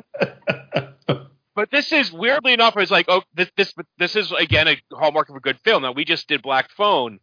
[1.54, 5.28] but this is weirdly enough, it's like, oh, this this this is again a hallmark
[5.28, 5.82] of a good film.
[5.82, 7.20] Now we just did Black Phone,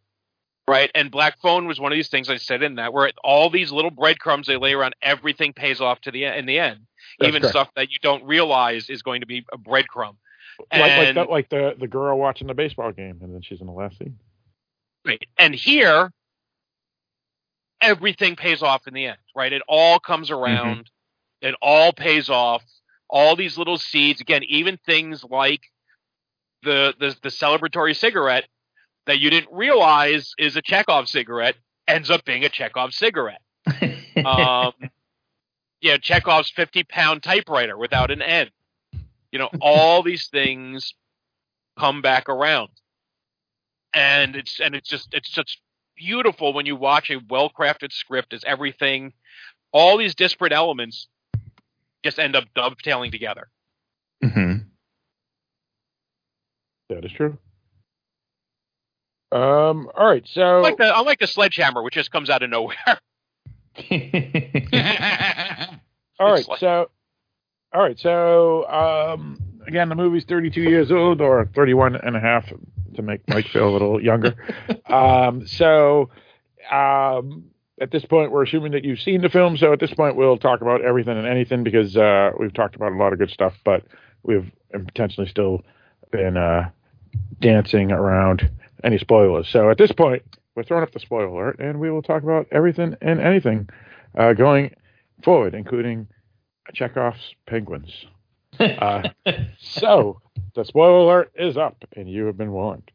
[0.72, 0.90] right?
[0.94, 3.70] And Black Phone was one of these things I said in that where all these
[3.70, 6.80] little breadcrumbs they lay around, everything pays off to the in the end,
[7.18, 7.52] That's even correct.
[7.52, 10.16] stuff that you don't realize is going to be a breadcrumb.
[10.72, 13.66] like like, that, like the the girl watching the baseball game, and then she's in
[13.66, 14.18] the last scene.
[15.04, 15.22] Right.
[15.38, 16.12] And here,
[17.80, 19.52] everything pays off in the end, right?
[19.52, 20.42] It all comes mm-hmm.
[20.42, 20.90] around.
[21.40, 22.62] It all pays off.
[23.10, 25.60] All these little seeds, again, even things like
[26.62, 28.46] the, the the celebratory cigarette
[29.06, 31.56] that you didn't realize is a Chekhov cigarette
[31.88, 33.40] ends up being a Chekhov cigarette.
[34.24, 34.72] um,
[35.80, 38.50] yeah, Chekhov's fifty pound typewriter without an end.
[39.30, 40.94] You know, all these things
[41.78, 42.70] come back around,
[43.92, 45.58] and it's and it's just it's just
[45.96, 48.32] beautiful when you watch a well crafted script.
[48.32, 49.12] As everything,
[49.72, 51.08] all these disparate elements
[52.04, 53.48] just end up dovetailing together.
[54.22, 54.68] Mm-hmm.
[56.90, 57.38] That is true.
[59.32, 59.88] Um.
[59.96, 60.26] All right.
[60.26, 62.76] So Unlike the unlike the sledgehammer, which just comes out of nowhere.
[66.20, 66.90] All right, like- so
[67.74, 72.52] all right, so um, again, the movie's 32 years old, or 31 and a half
[72.94, 74.34] to make Mike feel a little younger.
[74.86, 76.10] um, so
[76.70, 77.44] um,
[77.80, 79.56] at this point, we're assuming that you've seen the film.
[79.56, 82.92] So at this point, we'll talk about everything and anything because uh, we've talked about
[82.92, 83.84] a lot of good stuff, but
[84.22, 85.62] we've potentially still
[86.10, 86.68] been uh,
[87.40, 88.50] dancing around
[88.84, 89.48] any spoilers.
[89.48, 90.22] So at this point,
[90.54, 93.68] we're throwing up the spoiler alert, and we will talk about everything and anything
[94.16, 94.74] uh, going
[95.24, 96.08] forward, including
[96.74, 97.90] Chekhov's penguins.
[98.60, 99.08] Uh,
[99.58, 100.20] so
[100.54, 102.90] the spoiler alert is up, and you have been warned.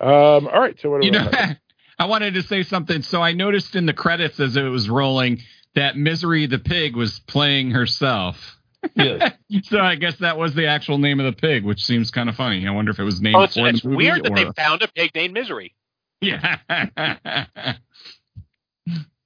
[0.00, 1.30] Um, all right, so what do You we know,
[1.98, 3.02] I wanted to say something.
[3.02, 5.40] So I noticed in the credits as it was rolling
[5.74, 8.56] that Misery the pig was playing herself.
[8.94, 9.32] Yes.
[9.64, 12.36] so I guess that was the actual name of the pig, which seems kind of
[12.36, 12.66] funny.
[12.66, 14.50] I wonder if it was named Oh, it's, for it's the movie weird that they
[14.52, 15.74] found a pig named Misery.
[16.20, 16.58] Yeah.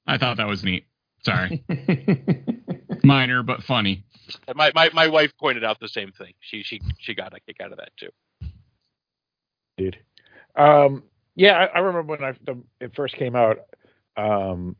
[0.06, 0.86] I thought that was neat.
[1.22, 1.64] Sorry.
[3.04, 4.04] Minor but funny.
[4.54, 6.34] My, my my wife pointed out the same thing.
[6.40, 8.10] She she she got a kick out of that too.
[9.78, 9.98] Dude.
[10.54, 11.04] Um,
[11.34, 13.58] yeah, I, I remember when I the, it first came out.
[14.16, 14.76] Um,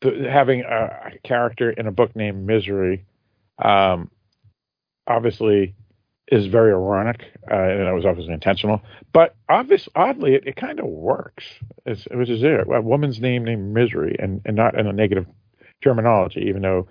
[0.00, 3.04] the, having a, a character in a book named Misery,
[3.64, 4.10] um,
[5.06, 5.74] obviously,
[6.28, 8.80] is very ironic, uh, and it was obviously intentional.
[9.12, 11.44] But obvious, oddly, it, it kind of works.
[11.84, 15.26] It's, was is there a woman's name named Misery, and and not in a negative
[15.82, 16.88] terminology, even though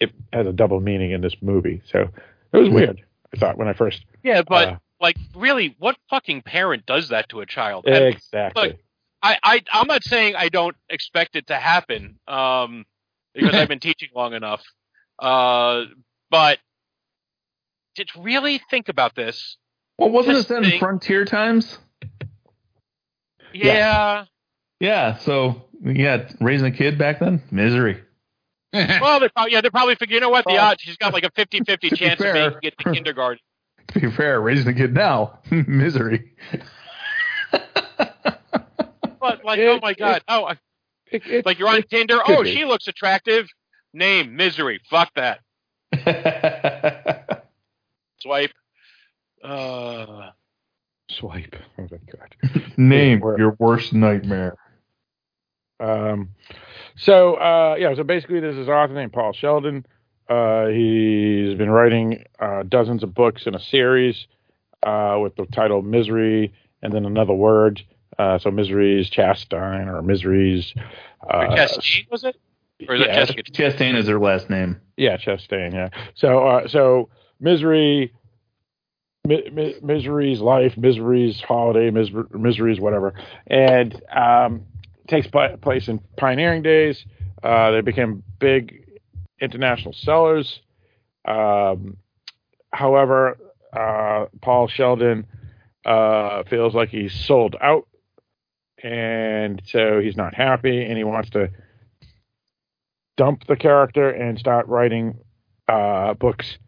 [0.00, 1.82] it has a double meaning in this movie.
[1.90, 2.08] So
[2.52, 3.02] it was weird.
[3.34, 7.28] I thought when I first Yeah, but Uh, like really, what fucking parent does that
[7.30, 7.86] to a child?
[7.86, 8.68] And, exactly.
[8.68, 8.76] Look,
[9.22, 12.84] I, I I'm not saying I don't expect it to happen, um,
[13.34, 14.62] because I've been teaching long enough.
[15.18, 15.84] Uh,
[16.30, 16.58] but
[17.94, 19.56] did really think about this?
[19.98, 21.78] Well, wasn't This it set in thing- Frontier Times?
[23.52, 24.24] Yeah.
[24.80, 25.16] Yeah.
[25.18, 28.02] So yeah, raising a kid back then, misery.
[28.72, 31.24] well, they probably yeah they're probably figure you know what the odds she's got like
[31.24, 33.40] a 50-50 to be chance fair- of making it to kindergarten.
[33.92, 36.32] To be fair, raising a kid now, misery.
[37.52, 40.58] But like oh my god oh I-
[41.44, 42.52] like you're on Tinder oh be.
[42.54, 43.46] she looks attractive
[43.96, 45.40] name misery fuck that
[48.20, 48.52] swipe
[49.44, 50.30] uh
[51.08, 51.54] Swipe.
[51.78, 52.72] Oh my god.
[52.76, 54.56] Name your worst nightmare.
[55.78, 56.30] Um,
[56.96, 59.86] so uh, yeah, so basically, there's this author named Paul Sheldon.
[60.28, 64.26] Uh, he's been writing uh, dozens of books in a series
[64.82, 67.82] uh, with the title Misery and then another word.
[68.18, 70.74] Uh, so Misery's Chastain or Misery's.
[71.28, 72.36] Uh, Chastain was it
[72.88, 74.80] or is yeah, it Jessica Chastain is her last name.
[74.96, 75.72] Yeah, Chastain.
[75.72, 75.88] Yeah.
[76.14, 77.08] So uh, so
[77.40, 78.12] Misery.
[79.26, 83.12] Mi- mi- misery's life, misery's holiday, mis- misery's whatever,
[83.48, 84.64] and um,
[85.08, 87.04] takes pla- place in pioneering days.
[87.42, 89.00] Uh, they became big
[89.40, 90.60] international sellers.
[91.24, 91.96] Um,
[92.72, 93.36] however,
[93.72, 95.26] uh, Paul Sheldon
[95.84, 97.88] uh, feels like he's sold out,
[98.80, 101.50] and so he's not happy, and he wants to
[103.16, 105.18] dump the character and start writing
[105.68, 106.58] uh, books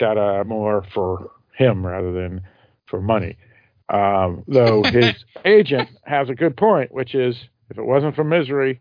[0.00, 2.42] that are more for him rather than
[2.86, 3.36] for money.
[3.88, 7.36] Um, though his agent has a good point, which is
[7.70, 8.80] if it wasn't for misery,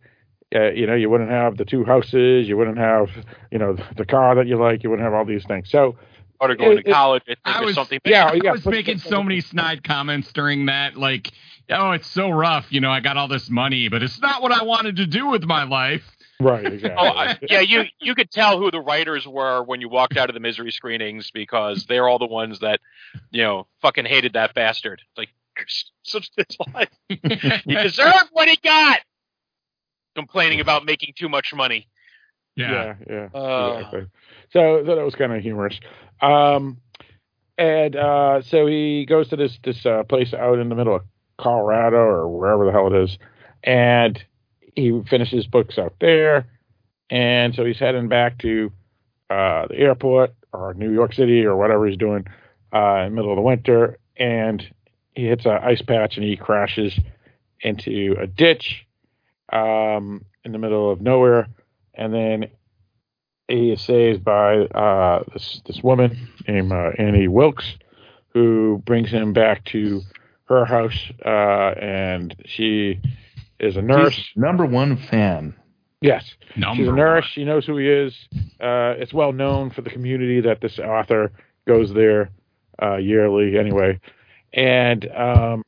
[0.54, 3.10] uh, you know, you wouldn't have the two houses, you wouldn't have,
[3.52, 5.70] you know, the car that you like, you wouldn't have all these things.
[5.70, 5.96] So,
[6.40, 8.72] or to going It- to college I think I was, something yeah, I was put-
[8.72, 11.32] making so many snide comments during that, like,
[11.70, 12.72] oh, it's so rough.
[12.72, 15.28] You know, I got all this money, but it's not what I wanted to do
[15.28, 16.15] with my life.
[16.40, 16.98] Right, exactly.
[16.98, 20.30] Oh, I, yeah, you you could tell who the writers were when you walked out
[20.30, 22.80] of the misery screenings because they're all the ones that,
[23.32, 25.02] you know, fucking hated that bastard.
[25.18, 25.30] Like,
[26.04, 29.00] so it's like he deserved what he got.
[30.16, 31.90] Complaining about making too much money.
[32.56, 33.28] yeah, yeah.
[33.34, 33.74] Uh.
[33.76, 34.06] exactly.
[34.54, 35.78] So, so that was kind of humorous.
[36.22, 36.78] Um,
[37.58, 41.04] and uh, so he goes to this this uh, place out in the middle of
[41.38, 43.18] Colorado or wherever the hell it is,
[43.64, 44.24] and
[44.76, 46.48] he finishes books out there,
[47.10, 48.72] and so he's heading back to
[49.30, 52.26] uh, the airport or New York City or whatever he's doing
[52.74, 54.66] uh, in the middle of the winter, and
[55.16, 56.98] he hits an ice patch and he crashes
[57.62, 58.86] into a ditch
[59.52, 61.48] um, in the middle of nowhere,
[61.94, 62.50] and then
[63.48, 67.78] he is saved by uh, this this woman named uh, Annie Wilkes,
[68.30, 70.02] who brings him back to
[70.46, 73.00] her house, uh, and she
[73.60, 74.14] is a nurse.
[74.14, 75.56] She's number one fan.
[76.02, 77.26] Yes, Number she's a nurse.
[77.34, 78.14] She knows who he is.
[78.60, 81.32] Uh, it's well known for the community that this author
[81.68, 82.30] goes there
[82.82, 84.00] uh, yearly, anyway.
[84.54, 85.64] And um,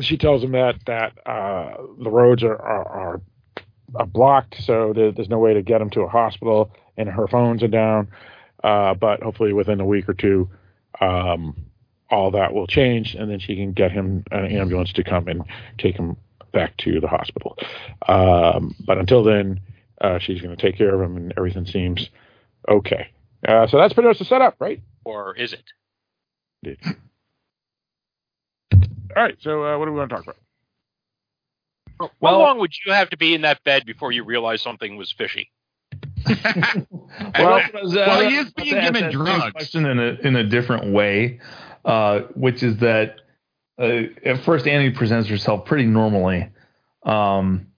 [0.00, 3.20] she tells him that that uh, the roads are, are, are,
[3.96, 7.26] are blocked, so there, there's no way to get him to a hospital, and her
[7.28, 8.08] phones are down.
[8.62, 10.48] Uh, but hopefully, within a week or two,
[11.00, 11.54] um,
[12.10, 15.42] all that will change, and then she can get him an ambulance to come and
[15.76, 16.16] take him
[16.58, 17.56] back to the hospital.
[18.06, 19.60] Um, but until then,
[20.00, 22.08] uh, she's going to take care of him, and everything seems
[22.68, 23.10] okay.
[23.46, 24.80] Uh, so that's pretty much the setup, right?
[25.04, 25.62] Or is it?
[29.16, 29.36] All right.
[29.40, 30.36] So uh, what do we want to talk about?
[32.20, 35.12] How long would you have to be in that bed before you realized something was
[35.12, 35.50] fishy?
[36.26, 39.52] Well, well, he is being given that same drugs.
[39.52, 41.40] Question in a in a different way,
[41.84, 43.22] uh, which is that uh,
[43.78, 46.50] at first Annie presents herself pretty normally,
[47.04, 47.68] um,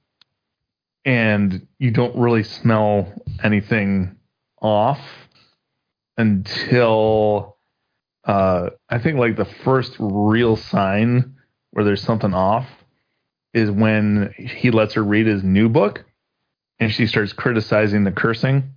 [1.04, 4.16] and you don't really smell anything
[4.60, 5.00] off
[6.16, 7.56] until
[8.24, 11.36] uh, I think like the first real sign
[11.70, 12.68] where there's something off
[13.52, 16.04] is when he lets her read his new book,
[16.78, 18.74] and she starts criticizing the cursing.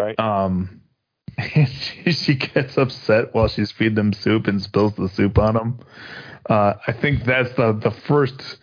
[0.00, 0.18] Right.
[0.18, 0.80] Um,
[1.40, 5.78] she, she gets upset while she's feeding them soup and spills the soup on him.
[6.48, 8.58] Uh, I think that's the the first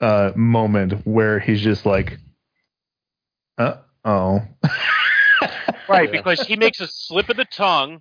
[0.00, 2.18] uh, moment where he's just like,
[3.58, 4.42] uh oh.
[5.88, 8.00] Right, because he makes a slip of the tongue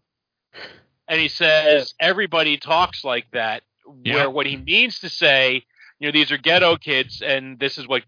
[1.07, 3.63] and he says everybody talks like that.
[3.85, 5.65] Where what he means to say,
[5.99, 8.03] you know, these are ghetto kids, and this is what,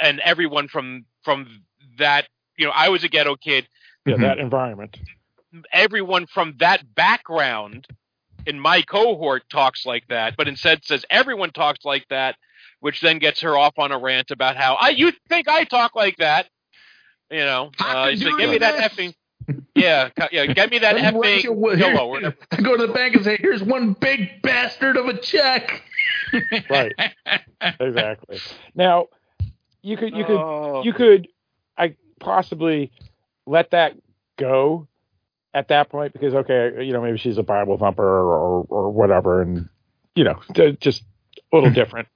[0.00, 1.62] and everyone from from
[1.98, 2.28] that,
[2.58, 3.66] you know, I was a ghetto kid.
[4.06, 4.96] Yeah, that environment.
[5.72, 7.86] Everyone from that background
[8.46, 12.36] in my cohort talks like that, but instead says everyone talks like that,
[12.80, 15.94] which then gets her off on a rant about how I you think I talk
[15.94, 16.46] like that.
[17.30, 19.14] You know, uh, he's like, give me that effing.
[19.74, 22.08] Yeah, yeah, get me that effing what pillow.
[22.08, 22.34] or.
[22.50, 25.82] I go to the bank and say, "Here's one big bastard of a check."
[26.70, 26.92] right.
[27.80, 28.38] Exactly.
[28.74, 29.06] Now,
[29.82, 30.82] you could you could Oh.
[30.84, 31.28] you could
[31.76, 32.92] I possibly
[33.46, 33.94] let that
[34.38, 34.86] go
[35.54, 39.40] at that point because okay, you know maybe she's a Bible thumper or or whatever,
[39.42, 39.68] and
[40.16, 40.40] you know
[40.80, 41.04] just
[41.52, 42.08] a little different.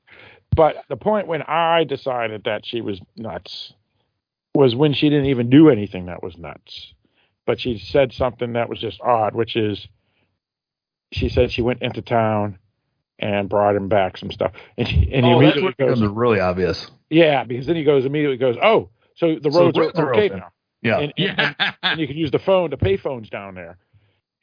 [0.55, 3.73] But the point when I decided that she was nuts
[4.55, 6.95] was when she didn't even do anything that was nuts,
[7.47, 9.87] but she said something that was just odd, which is
[11.13, 12.59] she said she went into town
[13.19, 16.01] and brought him back some stuff, and he, and he oh, that's immediately what goes,
[16.01, 16.91] becomes really obvious.
[17.11, 20.11] yeah, because then he goes immediately goes, oh, so the So roads, the roads are
[20.11, 20.51] okay now,
[20.83, 20.99] Yeah.
[20.99, 23.79] and, and, and, and you can use the phone to pay phones down there.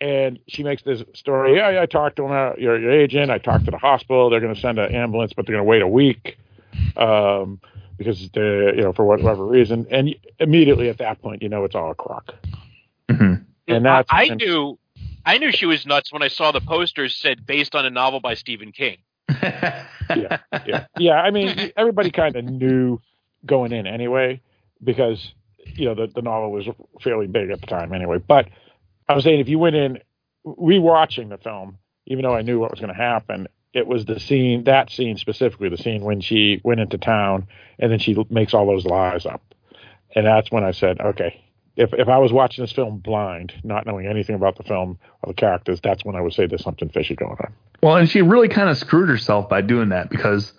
[0.01, 1.55] And she makes this story.
[1.55, 3.31] Yeah, yeah, I talked to him, uh, your, your agent.
[3.31, 4.29] I talked to the hospital.
[4.29, 6.38] They're going to send an ambulance, but they're going to wait a week
[6.97, 7.61] um,
[7.97, 9.88] because they, you know, for whatever reason.
[9.89, 12.33] And immediately at that point, you know, it's all a crock.
[13.67, 14.77] And that's I, I and- knew,
[15.25, 18.19] I knew she was nuts when I saw the posters said based on a novel
[18.19, 18.97] by Stephen King.
[19.41, 19.88] yeah,
[20.65, 21.13] yeah, yeah.
[21.13, 23.01] I mean, everybody kind of knew
[23.45, 24.39] going in anyway
[24.83, 25.33] because
[25.76, 26.68] you know the the novel was
[27.01, 28.18] fairly big at the time anyway.
[28.18, 28.49] But
[29.07, 29.99] I was saying if you went in
[30.45, 34.20] rewatching the film, even though I knew what was going to happen, it was the
[34.20, 37.47] scene that scene specifically, the scene when she went into town
[37.80, 39.41] and then she makes all those lies up,
[40.16, 41.41] and that's when I said, okay.
[41.78, 45.28] If, if I was watching this film blind, not knowing anything about the film or
[45.28, 47.53] the characters, that's when I would say there's something fishy going on.
[47.84, 50.53] Well, and she really kind of screwed herself by doing that because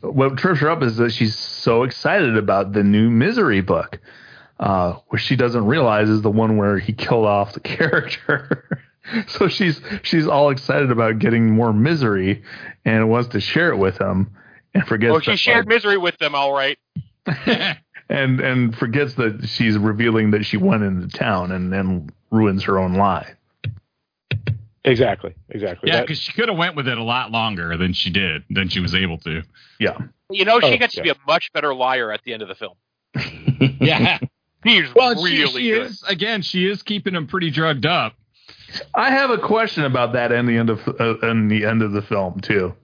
[0.00, 4.00] what trips her up is that she's so excited about the new Misery book,
[4.60, 8.68] uh, which she doesn't realize is the one where he killed off the character.
[9.26, 12.42] so she's she's all excited about getting more misery
[12.84, 14.30] and wants to share it with him
[14.72, 15.14] and forgets.
[15.14, 16.78] Oh, she that, shared like, misery with them, all right.
[18.08, 22.78] and and forgets that she's revealing that she went into town and then ruins her
[22.78, 23.34] own lie.
[24.86, 25.34] Exactly.
[25.48, 25.90] Exactly.
[25.90, 28.68] Yeah, because she could have went with it a lot longer than she did, than
[28.68, 29.42] she was able to.
[29.80, 29.96] Yeah.
[30.30, 32.48] You know, she Oh, gets to be a much better liar at the end of
[32.48, 32.74] the film.
[33.80, 34.18] Yeah.
[34.64, 35.86] He's Well, she, really she good.
[35.86, 36.42] is again.
[36.42, 38.14] She is keeping him pretty drugged up.
[38.94, 41.92] I have a question about that and the end of uh, and the end of
[41.92, 42.74] the film too.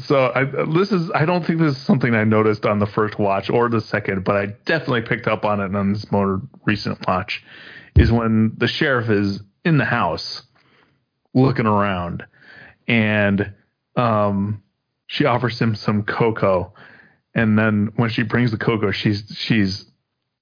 [0.00, 3.18] So I, this is I don't think this is something I noticed on the first
[3.18, 7.06] watch or the second, but I definitely picked up on it on this more recent
[7.06, 7.42] watch.
[7.96, 10.42] Is when the sheriff is in the house
[11.32, 12.26] looking around,
[12.86, 13.54] and
[13.96, 14.62] um,
[15.06, 16.74] she offers him some cocoa,
[17.34, 19.86] and then when she brings the cocoa, she's she's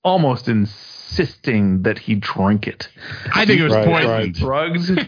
[0.04, 2.88] almost insisting that he drink it.
[3.34, 4.34] I think it was Right, poisoned.
[4.36, 4.90] Drugs.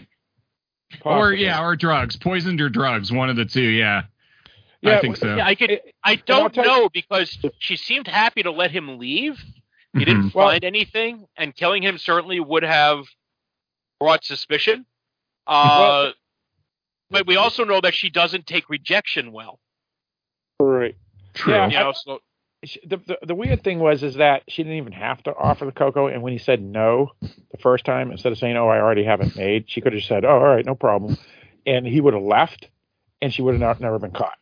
[1.03, 3.61] Or yeah, or drugs, poisoned or drugs, one of the two.
[3.61, 4.03] Yeah,
[4.85, 5.35] I think so.
[5.35, 5.81] Yeah, I could.
[6.01, 9.37] I don't tell you- know because she seemed happy to let him leave.
[9.93, 10.33] He didn't Mhm.
[10.33, 13.05] Well- find anything, and killing him certainly would have
[13.99, 14.85] brought suspicion.
[15.45, 16.11] Uh,
[17.09, 19.59] but we also know that she doesn't take rejection well.
[20.57, 20.95] Right.
[21.33, 21.53] True.
[21.53, 22.21] Yeah, You know, so
[22.63, 25.65] she- the, the the weird thing was is that she didn't even have to offer
[25.65, 28.79] the cocoa, and when he said no the first time, instead of saying "Oh, I
[28.79, 31.17] already have it made," she could have said, "Oh, all right, no problem,"
[31.65, 32.67] and he would have left,
[33.21, 34.37] and she would have not, never been caught.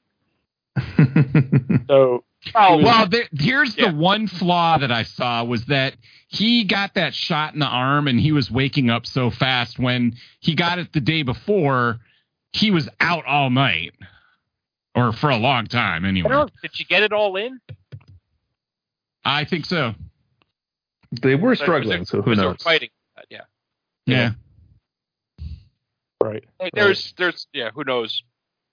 [1.87, 5.95] so Oh was- well, there, here's the one flaw that I saw was that
[6.27, 9.79] he got that shot in the arm and he was waking up so fast.
[9.79, 11.99] When he got it the day before,
[12.53, 13.93] he was out all night,
[14.93, 16.29] or for a long time anyway.
[16.61, 17.59] Did she get it all in?
[19.25, 19.93] I think so.
[21.21, 22.61] They were Was struggling, there- so who knows?
[22.61, 22.89] Fighting.
[23.17, 23.41] Uh, yeah.
[24.05, 24.31] Yeah.
[26.21, 26.43] right.
[26.59, 27.69] Hey, There's, there's, yeah.
[27.73, 28.23] Who knows?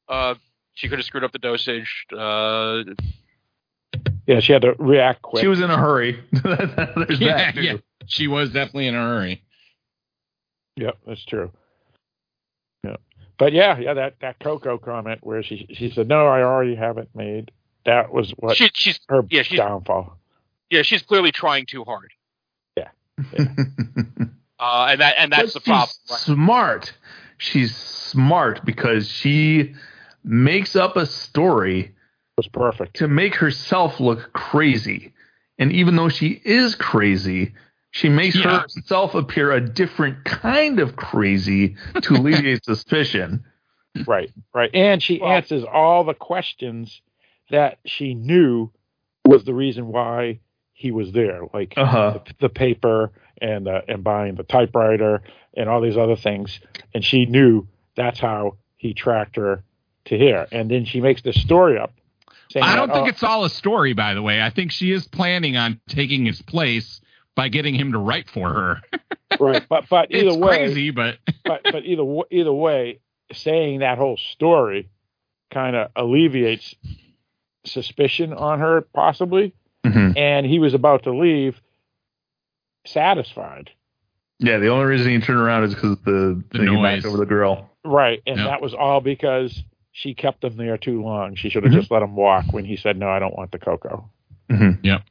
[0.09, 0.35] Uh,
[0.75, 2.07] she could have screwed up the dosage.
[2.17, 2.83] Uh,
[4.27, 5.41] Yeah, she had to react quick.
[5.43, 6.23] She was in a hurry.
[6.33, 7.55] There's Yeah, that.
[7.55, 7.63] too.
[7.63, 7.77] yeah.
[8.07, 9.43] She was definitely in a hurry.
[10.77, 11.51] Yep, that's true.
[12.85, 12.97] Yeah,
[13.39, 16.99] but yeah, yeah, that that Coco comment where she she said, "No, I already have
[16.99, 17.53] it made."
[17.85, 20.19] That was what she, she's, her yeah, she's, downfall.
[20.73, 22.11] Yeah, she's clearly trying too hard.
[22.77, 22.89] Yeah.
[24.59, 25.89] Uh, and that, and that's But the problem.
[26.09, 26.93] she's Smart.
[27.37, 29.75] She's smart because she
[30.23, 31.97] makes up a story
[32.37, 35.13] was perfect to make herself look crazy.
[35.59, 37.55] And even though she is crazy,
[37.91, 38.61] she makes Yeah.
[38.61, 43.45] herself appear a different kind of crazy to alleviate suspicion.
[44.07, 47.03] Right, right, and she answers all the questions
[47.51, 48.71] that she knew
[49.25, 50.39] was the reason why
[50.83, 52.19] he was there, like Uh-huh.
[52.27, 55.23] the, the paper and uh, and buying the typewriter
[55.57, 56.59] and all these other things,
[56.93, 59.63] and she knew that's how he tracked her
[60.07, 60.49] to here.
[60.51, 61.93] And then she makes this story up.
[62.51, 64.43] Saying I don't that, think oh, it's all a story, by the way.
[64.43, 67.01] I think she is planning on taking his place
[67.37, 68.81] by getting him to write for her.
[69.41, 72.99] right, but but either it's way, crazy, but but but either either way,
[73.33, 74.89] saying that whole story
[75.53, 76.75] kind of alleviates
[77.65, 79.55] suspicion on her, possibly.
[79.85, 80.17] Mhm.
[80.17, 81.61] And he was about to leave,
[82.87, 83.71] satisfied.
[84.39, 87.05] Yeah, the only reason he turned around is because the, The thing he noise.
[87.05, 87.69] over the grill.
[87.85, 88.45] Right, and Yeah.
[88.47, 89.63] that was all because
[89.93, 91.35] she kept him there too long.
[91.35, 91.77] She should have Mhm.
[91.77, 94.09] just let him walk when he said, "No, I don't want the cocoa."
[94.51, 94.79] Mhm.
[94.83, 95.03] Yep.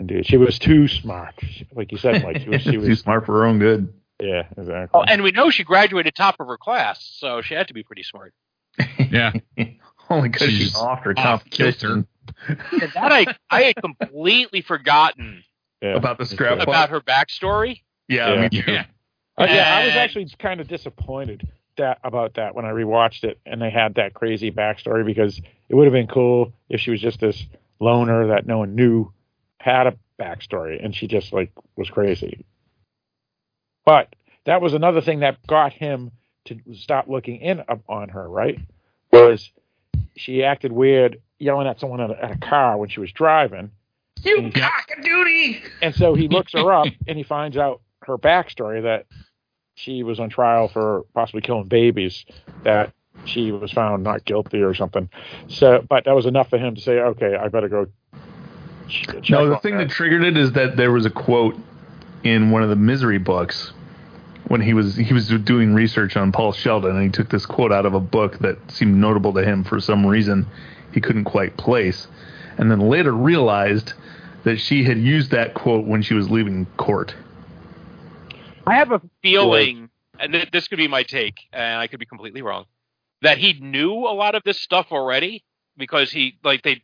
[0.00, 1.34] Indeed, she was too smart.
[1.72, 2.62] Like you said, Mike, she was.
[2.62, 3.92] She Too was smart for her own good.
[4.20, 4.88] yeah, exactly.
[4.98, 7.82] Oh, and we know she graduated top of her class, so she had to be
[7.82, 8.32] pretty smart.
[9.10, 9.32] yeah.
[10.10, 12.06] Only because She's she's off her off competition
[12.48, 15.44] And that I, I had completely forgotten
[15.80, 15.94] yeah.
[15.94, 17.80] about the scrap about her backstory.
[18.08, 18.40] Yeah, Yeah.
[18.40, 18.70] me too.
[18.70, 18.84] Yeah.
[19.38, 23.40] Uh, yeah, I was actually kind of disappointed that about that when I rewatched it
[23.46, 27.00] and they had that crazy backstory because it would have been cool if she was
[27.00, 27.42] just this
[27.78, 29.12] loner that no one knew
[29.58, 32.44] had a backstory and she just like was crazy.
[33.86, 36.10] But that was another thing that got him
[36.46, 38.58] to stop looking in up on her, right?
[39.12, 39.50] Was
[40.20, 43.70] she acted weird yelling at someone at a, at a car when she was driving.
[44.22, 45.62] You cockadoodie!
[45.80, 49.06] And so he looks her up and he finds out her backstory that
[49.74, 52.26] she was on trial for possibly killing babies,
[52.64, 52.92] that
[53.24, 55.08] she was found not guilty or something.
[55.48, 57.86] So, but that was enough for him to say, okay, I better go.
[58.88, 61.56] ch- check No, the thing her." that triggered it is that there was a quote
[62.24, 63.72] in one of the Misery books
[64.50, 67.70] when he was he was doing research on Paul Sheldon, and he took this quote
[67.70, 70.44] out of a book that seemed notable to him for some reason
[70.92, 72.08] he couldn't quite place,
[72.58, 73.92] and then later realized
[74.42, 77.14] that she had used that quote when she was leaving court.
[78.66, 79.88] I have a feeling,
[80.18, 82.64] and th- this could be my take, and I could be completely wrong,
[83.22, 85.44] that he knew a lot of this stuff already
[85.76, 86.82] because he like they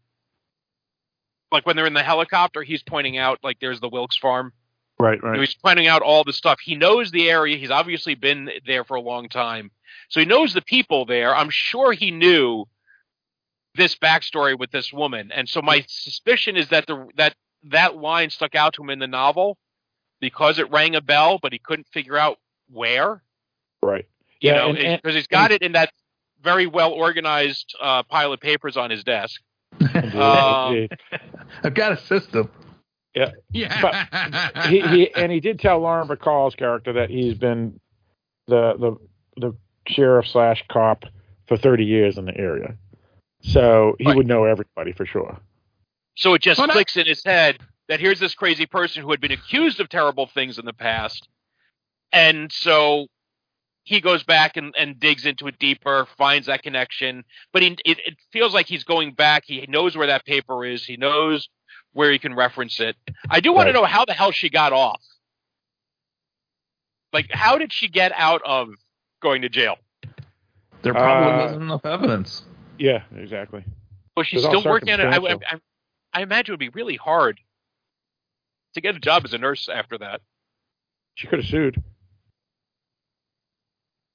[1.51, 4.53] like when they're in the helicopter, he's pointing out like there's the Wilkes farm.
[4.99, 5.41] Right, You know, right.
[5.41, 6.59] he's planning out all the stuff.
[6.63, 7.57] He knows the area.
[7.59, 9.71] He's obviously been there for a long time,
[10.09, 11.35] so he knows the people there.
[11.37, 12.65] I'm sure he knew
[13.75, 17.35] this backstory with this woman, and so my suspicion is that the that
[17.65, 19.59] that line stuck out to him in the novel
[20.21, 22.39] because it rang a bell, but he couldn't figure out
[22.73, 23.23] where.
[23.83, 24.07] Right.
[24.41, 25.93] You Yeah, know, and- and- because he's got it in that
[26.43, 29.43] very well organized uh, pile of papers on his desk.
[30.15, 30.89] Um,
[31.63, 32.51] I've got a system.
[33.17, 33.31] Yeah.
[33.51, 33.81] Yeah.
[33.83, 37.81] But he, he and he did tell Lauren Bacall's character that he's been
[38.47, 38.97] the the
[39.41, 39.57] the
[39.89, 41.05] sheriff slash cop
[41.49, 42.77] for thirty years in the area.
[43.43, 45.39] So he would know everybody for sure.
[46.17, 47.59] So it just Well, that- clicks in his head
[47.89, 51.29] that here's this crazy person who had been accused of terrible things in the past.
[52.13, 53.07] And so
[53.85, 57.25] he goes back and, and digs into it deeper, finds that connection.
[57.53, 59.45] But he, it, it feels like he's going back.
[59.47, 60.85] He knows where that paper is.
[60.85, 61.49] He knows
[61.97, 62.95] where he can reference it.
[63.31, 65.01] I do want to know how the hell she got off.
[67.11, 68.69] Like, how did she get out of
[69.23, 69.77] going to jail?
[70.83, 72.43] There probably Uh, wasn't enough evidence.
[72.79, 73.65] Yeah, exactly.
[74.15, 75.07] Was she's There's still working on it?
[75.07, 75.33] I, I.
[75.33, 75.61] I,
[76.13, 77.41] I imagine it would be really hard
[78.75, 80.21] to get a job as a nurse after that.
[81.15, 81.83] She could have sued.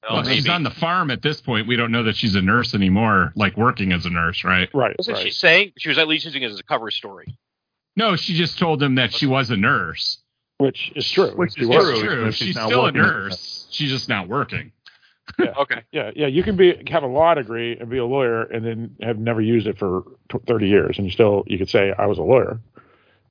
[0.08, 1.68] Well, she's on the farm at this point.
[1.68, 4.70] We don't know that she's a nurse anymore, like working as a nurse, right?
[4.74, 4.96] Right.
[4.98, 7.38] Wasn't she saying she was at least using it as a cover story?
[7.96, 10.20] No, she just told him that she was a nurse.
[10.58, 11.32] Which is true.
[11.36, 12.00] Which is was.
[12.00, 12.32] true.
[12.32, 13.68] She's She's not still a nurse.
[13.72, 14.72] She's just not working.
[15.40, 15.54] Yeah.
[15.58, 15.82] Okay.
[15.92, 16.28] Yeah, yeah.
[16.28, 19.42] You can be have a law degree and be a lawyer, and then have never
[19.42, 22.24] used it for t- thirty years, and you still you could say I was a
[22.24, 22.60] lawyer.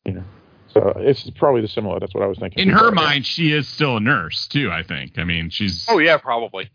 [0.04, 0.24] You know,
[0.68, 2.00] so it's probably the similar.
[2.00, 2.62] That's what I was thinking.
[2.62, 4.70] In her mind, she is still a nurse too.
[4.70, 5.18] I think.
[5.18, 5.86] I mean, she's.
[5.88, 6.70] Oh yeah, probably.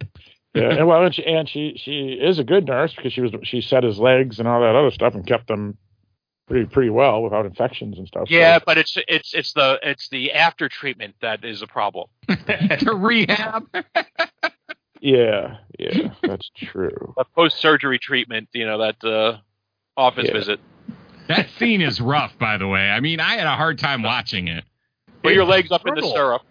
[0.53, 3.31] yeah, and well, and she, and she she is a good nurse because she was
[3.43, 5.77] she set his legs and all that other stuff and kept them
[6.47, 8.27] pretty pretty well without infections and stuff.
[8.29, 12.07] so- Yeah, but it's it's it's the it's the after treatment that is a problem.
[12.27, 13.67] the rehab.
[15.01, 17.13] yeah, yeah, that's true.
[17.17, 19.37] The post surgery treatment, you know, that uh,
[19.97, 20.33] office Yeah.
[20.33, 20.59] visit.
[21.27, 22.89] That scene is rough, by the way.
[22.89, 24.63] I mean, I had a hard time watching it.
[25.23, 26.13] Put your legs up in the brutal.
[26.15, 26.41] syrup.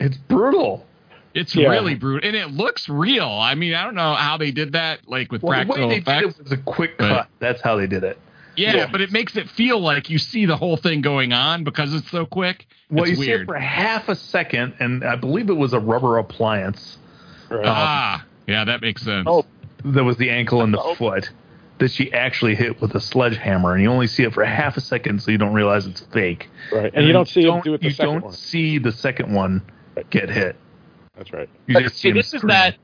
[0.00, 0.84] It's brutal.
[1.32, 1.68] It's Yeah.
[1.68, 3.28] really brutal, and it looks real.
[3.28, 6.00] I mean, I don't know how they did that, like with Well, the practical way
[6.00, 6.38] they did effects.
[6.40, 7.28] it was a quick cut.
[7.38, 8.18] That's how they did it.
[8.56, 8.88] Yeah, Yeah.
[8.90, 12.10] but it makes it feel like you see the whole thing going on because it's
[12.10, 12.66] so quick.
[12.90, 15.80] Well, it's you see it for half a second, and I believe it was a
[15.80, 16.98] rubber appliance.
[17.50, 17.64] Right.
[17.66, 19.26] ah, yeah, that makes sense.
[19.28, 19.44] Oh,
[19.84, 21.30] that was the ankle and the foot
[21.78, 24.80] that she actually hit with a sledgehammer, and you only see it for half a
[24.80, 26.48] second, so you don't realize it's fake.
[26.72, 28.32] right, and you don't see him do it the you second don't one.
[28.32, 29.62] see the second one
[30.10, 30.56] get hit.
[31.16, 31.48] That's right.
[31.66, 32.76] You But just see see, him this is that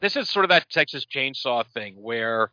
[0.00, 2.50] this is sort of that Texas chainsaw thing where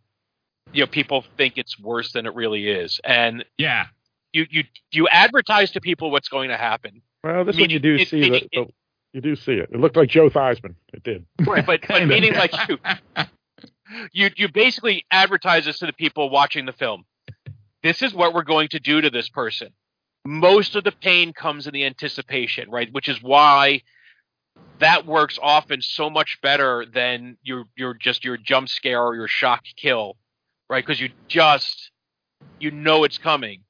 [0.74, 3.86] you know people think it's worse than it really is, and Yeah,
[4.34, 7.02] you you you advertise to people what's going to happen.
[7.24, 8.74] Well, this I mean, one you do it- see it- the, it- the
[9.14, 9.70] you do see it.
[9.72, 10.76] It looked like Joe Theismann.
[10.92, 11.26] It did.
[11.48, 12.78] Right, but, but meaning like you,
[14.12, 17.06] you you basically advertise this to the people watching the film.
[17.82, 19.70] This is what we're going to do to this person.
[20.28, 22.92] Most of the pain comes in the anticipation, right?
[22.92, 23.84] Which is why
[24.80, 29.28] that works often so much better than your your just your jump scare or your
[29.30, 30.18] shock kill,
[30.70, 30.86] right?
[30.86, 31.92] Because you just
[32.60, 33.62] you know it's coming,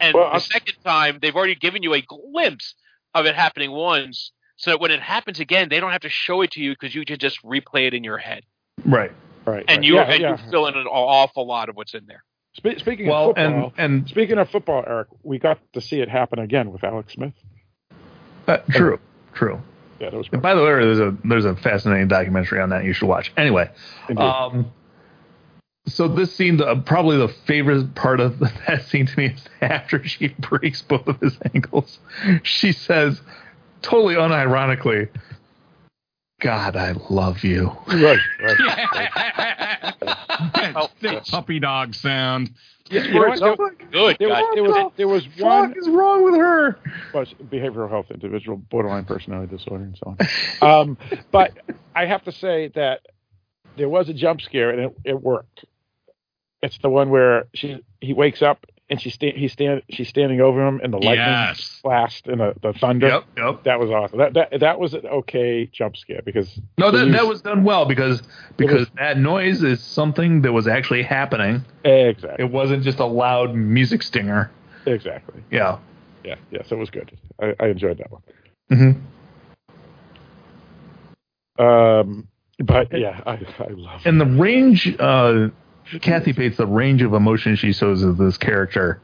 [0.00, 2.74] and Well, the I'll- second time they've already given you a glimpse
[3.14, 6.42] of it happening once, so that when it happens again, they don't have to show
[6.42, 8.44] it to you because you can just replay it in your head,
[8.84, 9.12] right.
[9.44, 9.64] Right.
[9.68, 9.84] and right.
[9.84, 10.30] you yeah, and yeah.
[10.42, 12.22] you fill in an awful lot of what's in there.
[12.54, 16.00] Spe- speaking Well, of football, and and speaking of football, Eric, we got to see
[16.00, 17.32] it happen again with Alex Smith.
[18.46, 18.98] uh, true,
[19.34, 19.60] true.
[20.00, 22.84] Yeah, that was And by the way, there's a there's a fascinating documentary on that
[22.84, 23.32] you should watch.
[23.36, 23.70] Anyway,
[24.08, 24.22] Indeed.
[24.22, 24.72] um,
[25.86, 30.06] so this scene, the, probably the favorite part of that scene to me is after
[30.06, 31.98] she breaks both of his ankles.
[32.42, 33.20] She says,
[33.82, 35.08] totally unironically,
[36.40, 38.58] "God, I love you." right, right.
[40.00, 42.50] that thick puppy dog sound.
[42.90, 43.40] Yeah, you know what?
[43.40, 43.56] There,
[43.90, 44.16] Good.
[44.18, 44.40] there, God.
[44.40, 46.78] was, there was there was one is wrong with her?
[47.14, 50.16] well, behavioral health, individual borderline personality disorder, and so
[50.60, 50.80] on.
[50.80, 50.98] Um,
[51.30, 51.52] but
[51.94, 53.00] I have to say that
[53.76, 55.64] there was a jump scare, and it, it worked.
[56.62, 60.40] It's the one where she he wakes up and she sta- he's stand she's standing
[60.40, 61.80] over him, and the lightning Yes.
[61.82, 63.08] blast and the, the thunder.
[63.08, 63.64] Yep, yep.
[63.64, 64.18] That was awesome.
[64.18, 67.64] That that that was an okay jump scare because No, that, used- that was done
[67.64, 68.22] well because
[68.56, 71.64] because that noise is something that was actually happening.
[71.84, 74.50] exactly It wasn't just a loud music stinger.
[74.86, 75.78] exactly Yeah.
[76.24, 77.10] yeah yes it was good.
[77.40, 78.22] I, I enjoyed that one.
[78.70, 79.00] Mm-hmm.
[81.62, 82.28] Um,
[82.58, 84.00] but yeah, I I love.
[84.00, 84.06] It.
[84.08, 85.48] And the range, uh,
[86.00, 89.00] Kathy Bates, the range of emotion she shows as this character,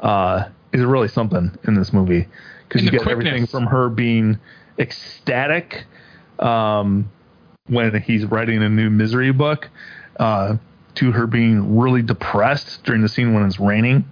[0.00, 2.26] uh, is really something in this movie
[2.68, 4.38] because you the get everything from her being
[4.78, 5.84] ecstatic
[6.38, 7.10] um,
[7.68, 9.68] when he's writing a new misery book
[10.18, 10.56] uh,
[10.96, 14.04] to her being really depressed during the scene when it's raining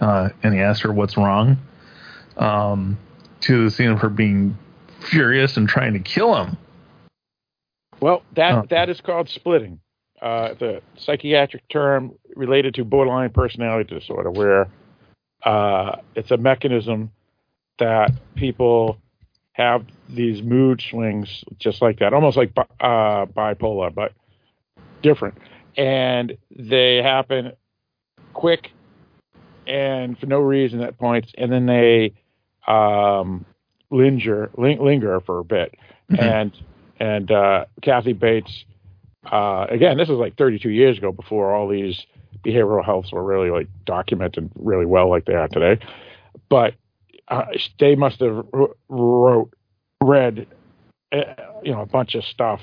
[0.00, 1.56] uh, and he asks her what's wrong
[2.36, 2.98] um,
[3.40, 4.56] to the scene of her being
[5.00, 6.56] furious and trying to kill him.
[8.00, 8.64] Well, that Oh.
[8.70, 9.80] that is called splitting.
[10.20, 14.68] Uh, the psychiatric term related to borderline personality disorder, where
[15.44, 17.10] uh, it's a mechanism
[17.78, 18.98] that people
[19.52, 24.12] have these mood swings just like that, almost like uh, bipolar, but
[25.02, 25.36] different.
[25.76, 27.52] And they happen
[28.34, 28.70] quick
[29.66, 32.12] and for no reason at points, and then they
[32.66, 33.44] um,
[33.90, 35.74] linger ling- linger for a bit.
[36.18, 36.52] And
[36.98, 38.64] and uh, Kathy Bates,
[39.24, 42.06] uh, again, this was like 32 years ago before all these
[42.44, 45.82] behavioral healths were really like documented really well like they are today.
[46.48, 46.74] But
[47.28, 47.46] uh,
[47.78, 48.44] they must have
[48.88, 49.52] wrote
[50.02, 50.46] read
[51.12, 51.18] uh,
[51.62, 52.60] you know a bunch of stuff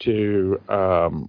[0.00, 1.28] to um,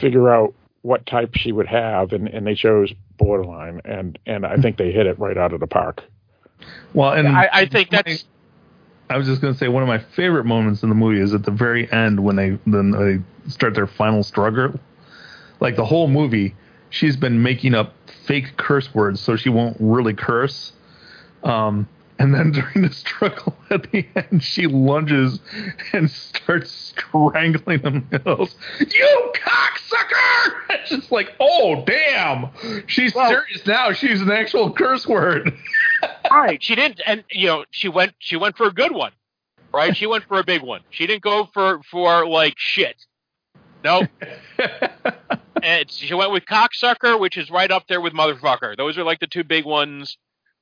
[0.00, 4.56] figure out what type she would have, and, and they chose borderline, and and I
[4.56, 6.02] think they hit it right out of the park.
[6.94, 8.24] Well, and I, I think that's
[9.08, 11.32] I was just going to say one of my favorite moments in the movie is
[11.32, 14.78] at the very end when they then they start their final struggle.
[15.60, 16.54] Like the whole movie,
[16.90, 17.94] she's been making up
[18.26, 20.72] fake curse words so she won't really curse.
[21.44, 25.40] Um, and then during the struggle at the end, she lunges
[25.92, 28.54] and starts strangling the Mills.
[28.80, 30.52] You cocksucker!
[30.70, 32.50] It's just like, oh damn,
[32.86, 33.92] she's serious now.
[33.92, 35.56] She's an actual curse word.
[36.30, 36.62] right.
[36.62, 38.14] She didn't, and you know, she went.
[38.18, 39.10] She went for a good one,
[39.74, 39.96] right?
[39.96, 40.82] She went for a big one.
[40.90, 43.04] She didn't go for for like shit.
[43.82, 44.06] No.
[45.62, 48.76] and she went with cocksucker, which is right up there with motherfucker.
[48.76, 50.18] Those are like the two big ones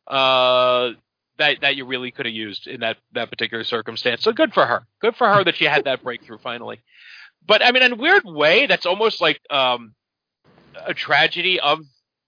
[0.07, 0.91] uh,
[1.39, 4.23] that that you really could have used in that that particular circumstance.
[4.23, 4.87] So good for her.
[5.01, 6.81] Good for her that she had that breakthrough finally.
[7.47, 9.95] But I mean, in a weird way, that's almost like um,
[10.87, 11.81] a tragedy of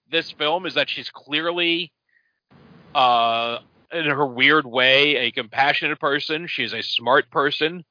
[0.09, 1.91] this film is that she's clearly
[2.93, 3.59] uh,
[3.91, 6.47] in her weird way, a compassionate person.
[6.47, 7.83] She's a smart person.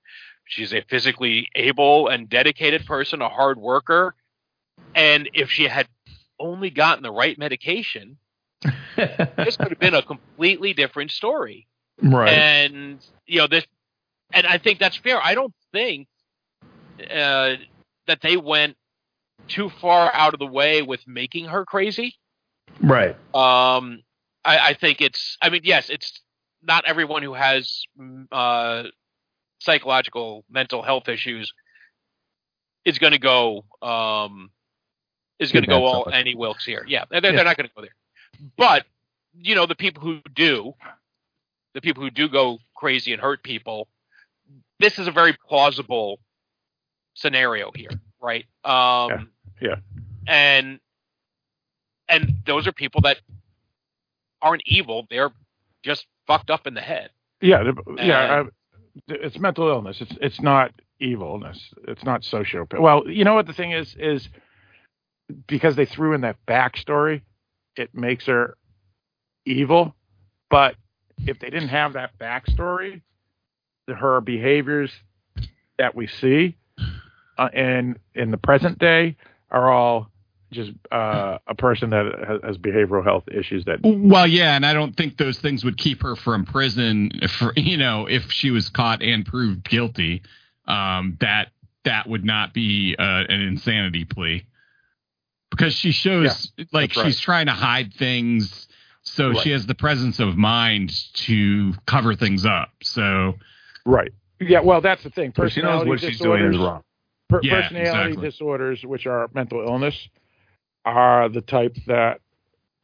[0.44, 4.14] She's a physically able and dedicated person, a hard worker.
[4.94, 5.88] And if she had
[6.38, 8.18] only gotten the right medication,
[8.62, 11.66] this could have been a completely different story.
[12.02, 12.28] Right.
[12.28, 13.64] And you know this,
[14.32, 15.20] and I think that's fair.
[15.22, 16.08] I don't think
[17.00, 17.54] uh,
[18.06, 18.76] that they went
[19.48, 22.14] too far out of the way with making her crazy.
[22.82, 23.16] Right.
[23.34, 24.02] Um,
[24.44, 25.36] I, I think it's.
[25.40, 26.20] I mean, yes, it's
[26.62, 27.82] not everyone who has
[28.32, 28.84] uh,
[29.60, 31.52] psychological mental health issues
[32.84, 33.64] is going to go.
[33.82, 34.50] Um,
[35.38, 36.84] is going to go all Annie Wilkes here.
[36.88, 37.94] Yeah, they're, they're not going to go there.
[38.56, 38.84] But
[39.38, 40.74] you know, the people who do,
[41.74, 43.88] the people who do go crazy and hurt people,
[44.78, 46.18] this is a very plausible
[47.14, 47.90] scenario here,
[48.20, 48.44] right?
[48.64, 49.30] Um,
[49.60, 49.76] Yeah.
[50.26, 50.80] and
[52.08, 53.18] and those are people that
[54.42, 55.32] aren't evil; they're
[55.82, 57.10] just fucked up in the head.
[57.40, 57.62] Yeah,
[57.98, 58.40] yeah.
[58.40, 58.50] And- Uh,
[59.08, 60.00] it's mental illness.
[60.00, 61.74] It's it's not evilness.
[61.86, 62.80] It's not sociopath.
[62.80, 64.28] Well, you know what the thing is is
[65.46, 67.20] because they threw in that backstory,
[67.76, 68.56] it makes her
[69.44, 69.94] evil.
[70.50, 70.76] But
[71.26, 73.02] if they didn't have that backstory,
[73.88, 74.90] her behaviors
[75.78, 76.56] that we see
[77.38, 79.16] uh, in in the present day
[79.50, 80.10] are all
[80.52, 84.96] just uh, a person that has, behavioral health issues that Well, yeah, and I don't
[84.96, 87.10] think those things would keep her from prison.
[87.38, 90.22] For you know, if she was caught and proved guilty,
[90.66, 91.48] um, that
[91.84, 94.46] that would not be uh, an insanity plea
[95.56, 97.06] because she shows like that's right.
[97.06, 98.68] she's trying to hide things,
[99.02, 99.38] so Right.
[99.38, 102.70] she has the presence of mind to cover things up.
[102.82, 103.34] So
[103.84, 104.12] Right.
[104.40, 105.32] Yeah, well, that's the thing.
[105.36, 106.82] So she knows Personality what she's doing is disorders- wrong.
[107.28, 107.80] Per- Yeah, personality
[108.10, 108.28] exactly.
[108.30, 110.08] disorders, which are mental illness,
[110.84, 112.20] are the type that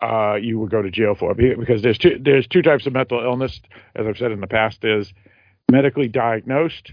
[0.01, 3.21] uh, you would go to jail for because there's two there's two types of mental
[3.23, 3.61] illness,
[3.95, 5.13] as I've said in the past, is
[5.71, 6.93] medically diagnosed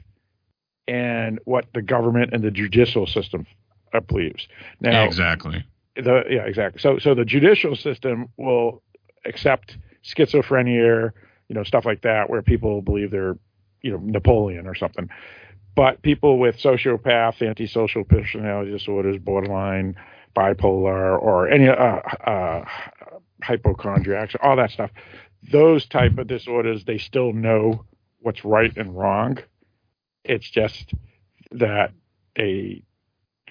[0.88, 3.46] and what the government and the judicial system
[3.94, 4.48] uh, believes.
[4.80, 5.66] Now, exactly.
[5.96, 8.82] the yeah exactly so so the judicial system will
[9.26, 11.12] accept schizophrenia
[11.48, 13.38] you know stuff like that where people believe they're
[13.82, 15.10] you know napoleon or something
[15.76, 19.96] but people with sociopath antisocial personality disorders borderline
[20.36, 22.66] bipolar or any uh, uh
[23.44, 24.92] hypochondriacs all that stuff
[25.52, 27.86] those type of disorders they still know
[28.20, 29.38] what's right and wrong
[30.24, 30.94] it's just
[31.52, 31.92] that
[32.36, 32.84] they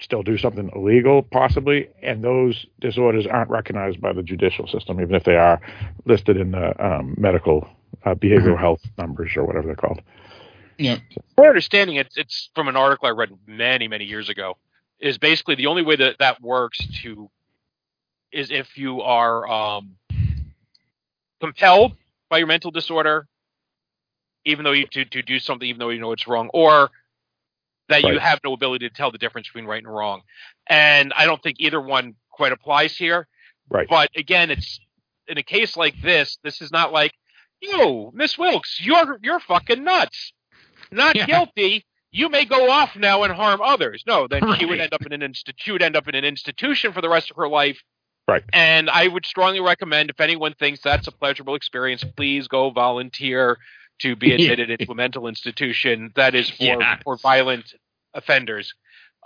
[0.01, 5.15] still do something illegal, possibly, and those disorders aren't recognized by the judicial system, even
[5.15, 5.61] if they are
[6.05, 7.67] listed in the um, medical
[8.05, 8.61] uh, behavioral Mm-hmm.
[8.61, 10.01] health numbers or whatever they're called.
[10.77, 10.97] Yeah.
[11.37, 14.57] My understanding, it's it's from an article I read many many years ago.
[14.99, 17.29] Is basically the only way that that works to
[18.31, 19.95] is if you are um,
[21.41, 21.95] compelled
[22.29, 23.27] by your mental disorder,
[24.45, 26.91] even though you to, to do something, even though you know it's wrong, or
[27.89, 30.21] that you have no ability to tell the difference between right and wrong.
[30.67, 33.27] And I don't think either one quite applies here.
[33.69, 33.87] Right.
[33.89, 34.79] But again, it's
[35.27, 37.13] in a case like this, this is not like,
[37.61, 40.33] yo, Miss Wilkes, you're you're fucking nuts.
[40.91, 41.25] Not Yeah.
[41.25, 41.85] guilty.
[42.11, 44.03] You may go off now and harm others.
[44.07, 46.25] No, then she would end up in an insti- she would end up in an
[46.25, 47.79] institution for the rest of her life.
[48.27, 48.43] Right.
[48.53, 53.57] And I would strongly recommend if anyone thinks that's a pleasurable experience, please go volunteer
[53.99, 57.01] to be admitted into a mental institution that is for Yes.
[57.03, 57.73] for violent
[58.13, 58.73] offenders.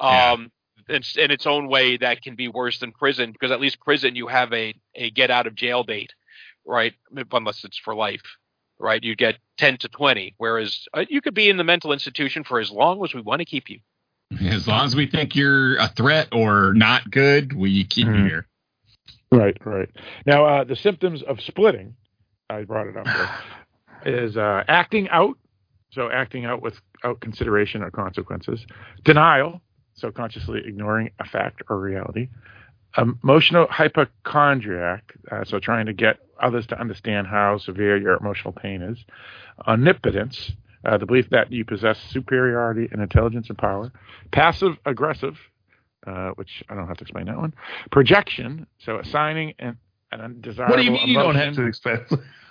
[0.01, 0.31] Yeah.
[0.33, 0.51] Um,
[0.89, 4.15] it's in its own way that can be worse than prison because at least prison
[4.15, 6.13] you have a a get out of jail date,
[6.65, 6.93] right?
[7.31, 8.23] Unless it's for life,
[8.79, 9.01] right?
[9.01, 12.59] You get ten to twenty, whereas uh, you could be in the mental institution for
[12.59, 13.79] as long as we want to keep you.
[14.41, 18.27] As long as we think you're a threat or not good, we keep you Mhm.
[18.27, 18.47] here.
[19.31, 19.89] Right, right.
[20.25, 21.95] Now, uh, the symptoms of splitting,
[22.49, 23.29] I brought it up, here,
[24.05, 25.37] is uh, acting out,
[25.91, 28.65] so acting out without consideration or consequences,
[29.03, 29.61] denial,
[29.93, 32.29] so consciously ignoring a fact or reality,
[32.97, 38.81] emotional hypochondriac, uh, so trying to get others to understand how severe your emotional pain
[38.81, 39.03] is,
[39.67, 40.51] omnipotence,
[40.85, 43.91] uh, the belief that you possess superiority and intelligence and power,
[44.31, 45.37] passive aggressive,
[46.05, 47.53] uh, which I don't have to explain that one.
[47.91, 49.77] Projection, so assigning an,
[50.13, 50.73] an undesirable.
[50.73, 51.99] What do you mean you don't have to explain?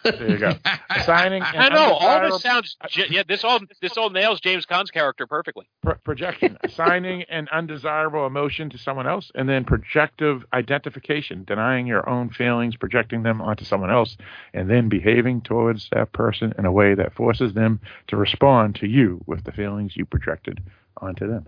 [0.05, 0.55] There you go.
[0.90, 1.43] Assigning.
[1.43, 2.76] I know all this sounds
[3.09, 3.22] yeah.
[3.26, 5.68] This all this all nails James Caan's character perfectly.
[5.82, 12.09] pro- projection, assigning an undesirable emotion to someone else, and then projective identification, denying your
[12.09, 14.16] own feelings, projecting them onto someone else,
[14.55, 18.89] and then behaving towards that person in a way that forces them to respond to
[18.89, 20.60] you with the feelings you projected
[21.01, 21.47] onto them.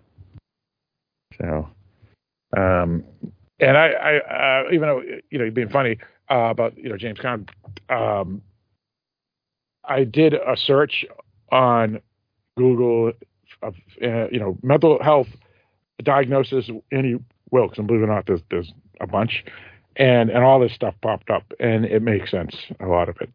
[1.40, 1.68] So,
[2.56, 3.02] um,
[3.60, 5.98] and I, I uh, even though you know, being funny
[6.30, 7.48] uh, about you know James Caan,
[7.88, 8.42] um,
[9.84, 11.04] I did a search
[11.52, 12.00] on
[12.56, 13.12] Google
[13.62, 15.28] of uh, you know mental health
[16.02, 17.18] diagnosis Annie
[17.50, 19.44] Wilkes, and believe it or not, there's there's a bunch,
[19.96, 23.30] and and all this stuff popped up, and it makes sense a lot of it.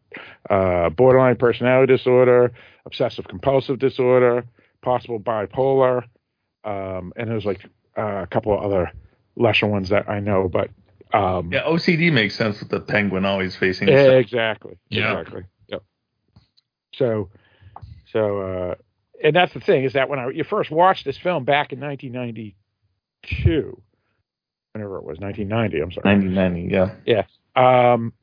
[0.49, 2.51] Uh, borderline personality disorder,
[2.85, 4.43] obsessive compulsive disorder,
[4.81, 6.03] possible bipolar,
[6.65, 7.65] um, and there's like
[7.97, 8.91] uh, a couple of other
[9.40, 10.70] lesser ones that I know, but
[11.14, 13.88] um, Yeah, OCD makes sense with the penguin always facing.
[13.88, 14.78] the yeah, exactly.
[14.90, 15.20] Yeah.
[15.20, 15.44] Exactly.
[15.70, 15.84] Yep.
[16.94, 17.30] So,
[18.11, 18.76] so, uh,
[19.24, 21.80] and that's the thing is that when I you first watched this film back in
[21.80, 23.82] 1992,
[24.74, 26.16] whenever it was 1990, I'm sorry.
[26.18, 26.95] 1990, yeah.
[27.06, 27.26] Yeah.
[27.94, 28.14] Um,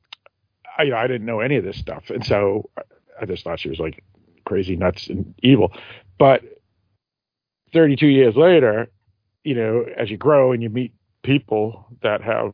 [0.78, 2.82] I, you know, I didn't know any of this stuff, and so I-
[3.20, 4.04] I just thought she was like
[4.44, 5.72] crazy, nuts, and evil.
[6.18, 6.42] But
[7.72, 8.90] 32 years later,
[9.42, 10.92] you know, as you grow and you meet
[11.26, 12.52] people that have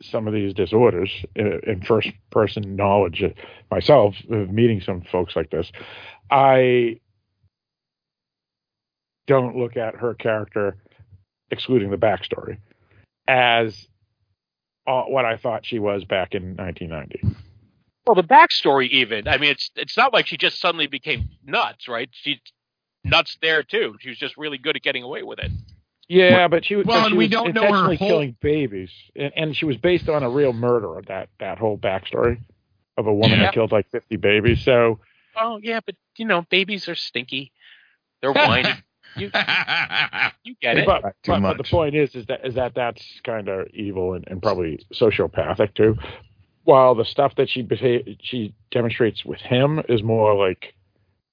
[0.00, 3.28] some of these disorders in, in first person knowledge uh,
[3.70, 5.70] myself of meeting some folks like this,
[6.30, 7.00] I
[9.26, 10.76] don't look at her character,
[11.50, 12.58] excluding the backstory,
[13.26, 13.86] as
[14.86, 17.36] uh, what I thought she was back in 1990.
[18.06, 19.26] Well, the backstory even.
[19.26, 22.08] I mean, it's it's not like she just suddenly became nuts, right?
[22.12, 22.38] She's
[23.02, 23.96] nuts there too.
[24.00, 25.50] She was just really good at getting away with it.
[26.08, 28.36] Yeah, but she, was- Well, but and we was don't know her intentionally whole- killing
[28.40, 32.40] babies, and, and she was based on a real murder of that that whole backstory
[32.96, 33.46] of a woman Yeah.
[33.46, 34.62] that killed like 50 babies.
[34.64, 35.00] So
[35.36, 37.52] Oh yeah, but you know, babies are stinky.
[38.20, 38.68] They're whiny.
[39.16, 39.30] you,
[40.44, 40.86] you get it.
[40.86, 44.14] But, Too but, but the point is, is that is that that's kind of evil
[44.14, 45.96] and, and probably sociopathic too.
[46.64, 50.74] While the stuff that she beha- she demonstrates with him is more like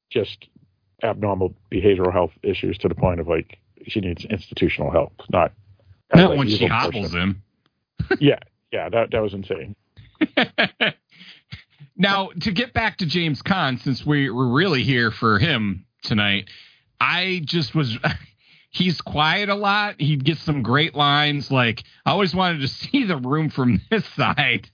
[0.10, 0.48] just
[1.04, 5.54] abnormal behavioral health issues to the point of like she needs institutional help, not
[6.14, 7.44] Not like, when she hobbles him.
[8.20, 8.40] Yeah,
[8.72, 9.76] yeah, that that was insane.
[11.96, 16.50] now, to get back to James Caan, since we, we're really here for him tonight,
[17.00, 17.98] I just was.
[18.74, 20.00] He's quiet a lot.
[20.00, 21.52] He gets some great lines.
[21.52, 24.70] Like, I always wanted to see the room from this side.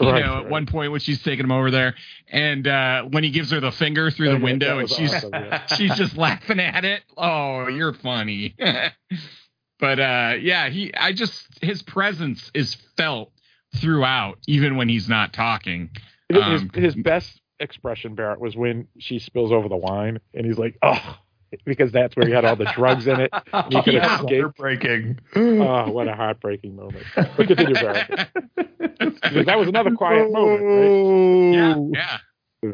[0.00, 0.48] You Right, know, at right.
[0.50, 1.94] one point when she's taking him over there,
[2.28, 5.12] and uh, when he gives her the finger through Oh, the yeah, window, and she's
[5.14, 5.66] awesome, yeah.
[5.76, 7.02] she's just laughing at it.
[7.16, 8.56] Oh, you're funny.
[9.78, 10.92] but uh, yeah, he.
[10.94, 13.30] I just his presence is felt
[13.76, 15.90] throughout, even when he's not talking.
[16.28, 20.58] His, Um, his best expression, Barrett, was when she spills over the wine, and he's
[20.58, 21.18] like, "Oh,"
[21.64, 23.32] because that's where he had all the drugs in it.
[23.52, 24.42] And he could Yeah, escape.
[24.42, 25.18] heartbreaking.
[25.36, 27.06] Oh, what a heartbreaking moment!
[27.36, 28.28] But continue, Barrett.
[28.56, 31.94] Because that was another quiet moment, right?
[31.94, 32.18] Yeah,
[32.62, 32.72] yeah.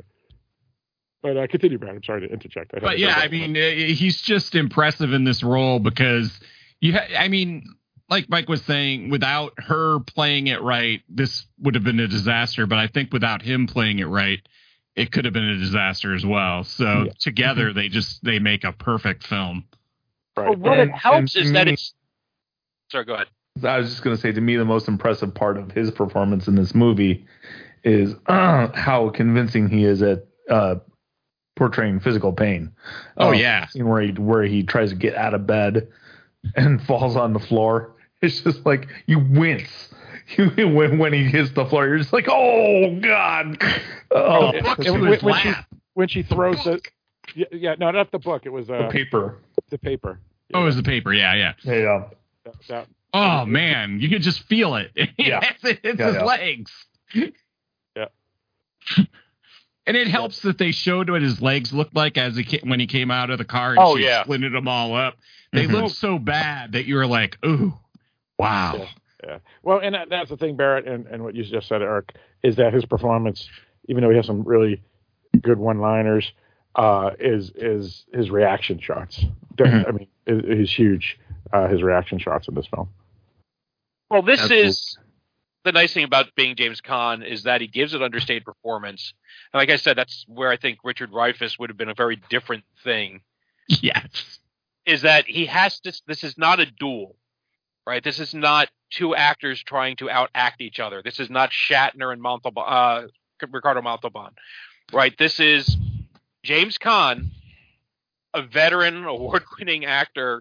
[1.22, 1.94] But uh, continue, Brad.
[1.96, 2.72] I'm sorry to interject.
[2.74, 3.60] I But yeah, I mean, uh,
[3.94, 6.40] he's just impressive in this role because
[6.80, 6.94] you.
[6.94, 7.64] Ha- I mean,
[8.08, 12.66] like Mike was saying, without her playing it right, this would have been a disaster.
[12.66, 14.40] But I think without him playing it right,
[14.96, 16.64] it could have been a disaster as well.
[16.64, 19.64] So together, they just they make a perfect film.
[20.34, 21.94] But what And- it helps and is that me- it's.
[22.90, 23.28] Sorry, go ahead.
[23.64, 26.48] I was just going to say, to me, the most impressive part of his performance
[26.48, 27.26] in this movie
[27.84, 30.76] is uh, how convincing he is at uh,
[31.56, 32.72] portraying physical pain.
[33.16, 33.66] Oh, Uh, yeah.
[33.74, 35.88] where he where he tries to get out of bed
[36.56, 37.94] and falls on the floor.
[38.22, 39.88] It's just like you wince.
[40.56, 43.60] You, when when he hits the floor, you're just like, oh god.
[44.12, 45.52] Oh, And- and when, when she
[45.94, 46.80] when she throws the
[47.34, 49.38] yeah, yeah no not the book it was uh, the paper.
[49.70, 50.18] the paper
[50.52, 51.12] Oh, it was the paper.
[51.12, 51.52] Yeah, yeah.
[51.64, 52.04] Yeah.
[52.44, 54.90] that, that Oh man, you could just feel it.
[55.18, 55.40] Yeah.
[55.42, 56.24] it's it's Yeah, his yeah.
[56.24, 56.72] legs.
[57.14, 58.06] Yeah.
[59.86, 62.78] And it helps that they showed what his legs looked like as he ca- when
[62.80, 64.24] he came out of the car and Oh, she yeah.
[64.24, 65.16] splinted them all up.
[65.52, 65.72] They Mhm.
[65.72, 67.74] looked so bad that you were like, "Ooh,
[68.38, 68.86] wow."
[69.22, 69.30] Yeah.
[69.30, 69.38] Yeah.
[69.62, 72.56] Well, and that, that's the thing, Barrett, and, and what you just said, Eric, is
[72.56, 73.48] that his performance,
[73.88, 74.82] even though he has some really
[75.40, 76.32] good one-liners,
[76.76, 79.24] uh, is is his reaction shots.
[79.56, 79.88] Mhm.
[79.88, 81.18] I mean, is, is huge.
[81.52, 82.88] Uh, his reaction shots in this film.
[84.08, 84.68] Well, this Absolutely.
[84.68, 84.98] is
[85.64, 89.12] the nice thing about being James Caan is that he gives an understated performance.
[89.52, 92.16] And like I said, that's where I think Richard Dreyfuss would have been a very
[92.28, 93.22] different thing.
[93.82, 94.40] Yes.
[94.84, 95.92] Is that he has to?
[96.08, 97.14] This is not a duel,
[97.90, 98.04] right?
[98.04, 101.02] This is not two actors trying to outact each other.
[101.02, 103.02] This is not Shatner and Montalban, uh,
[103.50, 104.30] Ricardo Montalban,
[104.92, 105.12] right?
[105.18, 105.76] This is
[106.44, 107.30] James Caan,
[108.32, 110.40] a veteran, award-winning actor,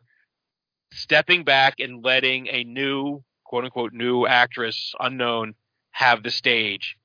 [0.91, 5.55] stepping back and letting a new, quote unquote, new actress, unknown,
[5.89, 6.97] have the stage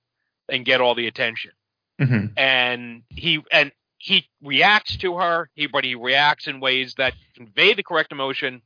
[0.51, 1.53] and get all the attention.
[1.99, 2.33] Mhm.
[2.37, 7.73] And he and he reacts to her, he but he reacts in ways that convey
[7.73, 8.61] the correct emotion,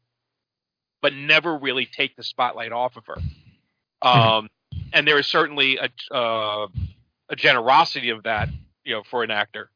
[1.01, 3.17] but never really take the spotlight off of her.
[4.03, 4.49] Um,
[4.93, 6.69] and there is certainly a uh,
[7.29, 8.49] a generosity of that,
[8.85, 9.71] you know, for an actor,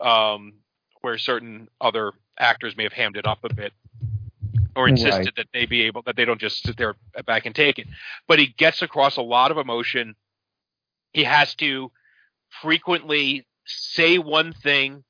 [0.00, 0.54] um,
[1.02, 3.72] where certain other actors may have hammed it up a bit
[4.74, 5.36] or insisted Right.
[5.36, 6.94] that they be able that they don't just sit there
[7.26, 7.86] back and take it.
[8.28, 10.14] But he gets across a lot of emotion.
[11.12, 11.90] He has to
[12.62, 15.04] frequently say one thing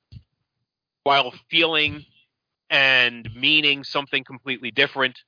[1.03, 2.05] while feeling
[2.69, 5.19] and meaning something completely different.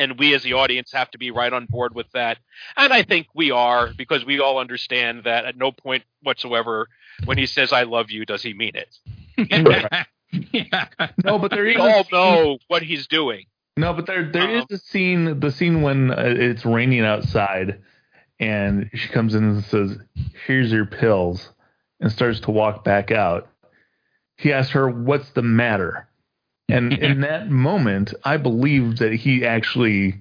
[0.00, 2.38] And we as the audience have to be right on board with that.
[2.76, 6.88] And I think we are because we all understand that at no point whatsoever
[7.26, 10.00] when he says I love you does he mean it.
[10.52, 10.86] yeah.
[11.24, 13.44] No, but there We all know what he's doing.
[13.76, 17.80] No, but there there is Um, a scene, the scene when uh, it's raining outside,
[18.38, 19.98] and she comes in and says,
[20.46, 21.50] "Here's your pills,"
[22.00, 23.48] and starts to walk back out.
[24.36, 26.08] He asks her, "What's the matter?"
[26.72, 30.14] And in that moment, I believe that he actually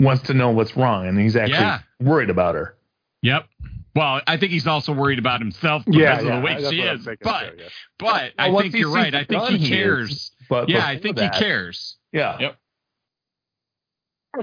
[0.00, 1.80] wants to know what's wrong, and he's actually Yeah.
[2.00, 2.76] worried about her.
[3.22, 3.46] Yep.
[3.94, 6.80] Well, I think he's also worried about himself because Yeah, of yeah, the way she
[6.80, 7.04] is.
[7.04, 7.68] But too, yeah.
[7.98, 9.14] but I Well, think you're right.
[9.14, 10.30] I think gun, he he is, cares.
[10.48, 11.96] but yeah, I think that- he cares.
[12.10, 12.38] Yeah.
[12.40, 12.56] Yep.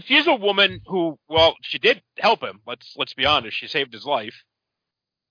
[0.06, 2.62] She's a woman who, well, she did help him.
[2.68, 3.58] Let's let's be honest.
[3.58, 4.36] She saved his life.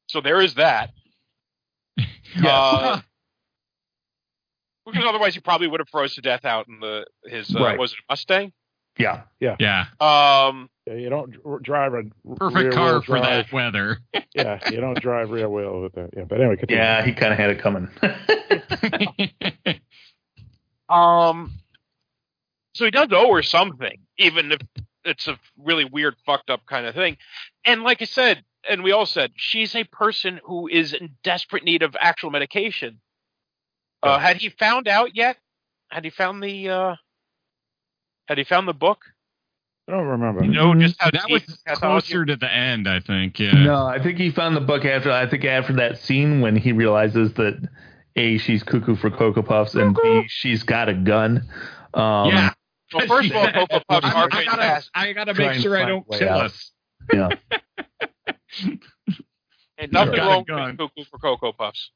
[0.08, 0.90] So there is that.
[2.44, 3.00] Uh,
[4.90, 7.78] because otherwise he probably would have froze to death out in the his uh, Right.
[7.78, 8.52] was it a Mustang?
[8.98, 9.22] Yeah.
[9.40, 9.56] Yeah.
[9.60, 9.84] Yeah.
[10.00, 11.32] Um, Yeah, you don't
[11.62, 12.02] drive a
[12.36, 13.98] Perfect rear-wheel car for that weather.
[14.34, 16.10] yeah, you don't drive rear wheel with that.
[16.16, 16.82] Yeah, but anyway, continue.
[16.82, 17.88] Yeah, he kind of had it coming.
[20.88, 21.52] um,
[22.74, 24.60] so he does owe her something, even if
[25.04, 27.16] it's a really weird, fucked up kind of thing.
[27.64, 31.64] And like I said, and we all said, she's a person who is in desperate
[31.64, 33.00] need of actual medication.
[34.02, 35.36] Uh, had he found out yet?
[35.90, 36.68] Had he found the?
[36.68, 36.94] uh
[38.26, 38.98] Had he found the book?
[39.88, 40.44] I don't remember.
[40.44, 43.38] You know, just how that deep was pathology- closer to the end, I think.
[43.40, 43.52] Yeah.
[43.52, 45.10] No, I think he found the book after.
[45.10, 47.66] I think after that scene when he realizes that
[48.16, 51.48] a she's cuckoo for cocoa puffs and b she's got a gun.
[51.94, 52.52] Um, yeah.
[52.92, 54.82] Well, first of all, Cocoa Puffs I, are I gotta.
[54.94, 56.44] I gotta make sure I don't kill out.
[56.46, 56.72] us.
[57.12, 57.28] Yeah.
[59.78, 60.70] And nothing wrong gun.
[60.70, 61.90] with Cuckoo for Cocoa Puffs.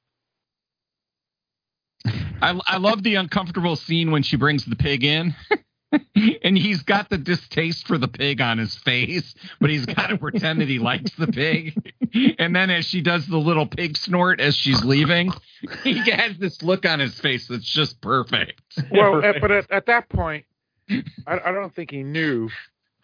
[2.42, 5.34] I, I love the uncomfortable scene when she brings the pig in.
[6.42, 10.18] and he's got the distaste for the pig on his face, but he's got to
[10.18, 11.94] pretend that he likes the pig.
[12.38, 15.30] and then as she does the little pig snort as she's leaving,
[15.84, 18.60] he has this look on his face that's just perfect.
[18.90, 20.44] Well, at, but at, at that point,
[20.90, 22.48] I, I don't think he knew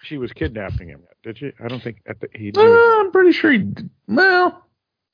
[0.03, 1.03] she was kidnapping him.
[1.03, 1.53] Yet, did you?
[1.63, 2.61] I don't think at the, he knew.
[2.61, 3.67] Uh, I'm pretty sure he.
[4.07, 4.68] Well,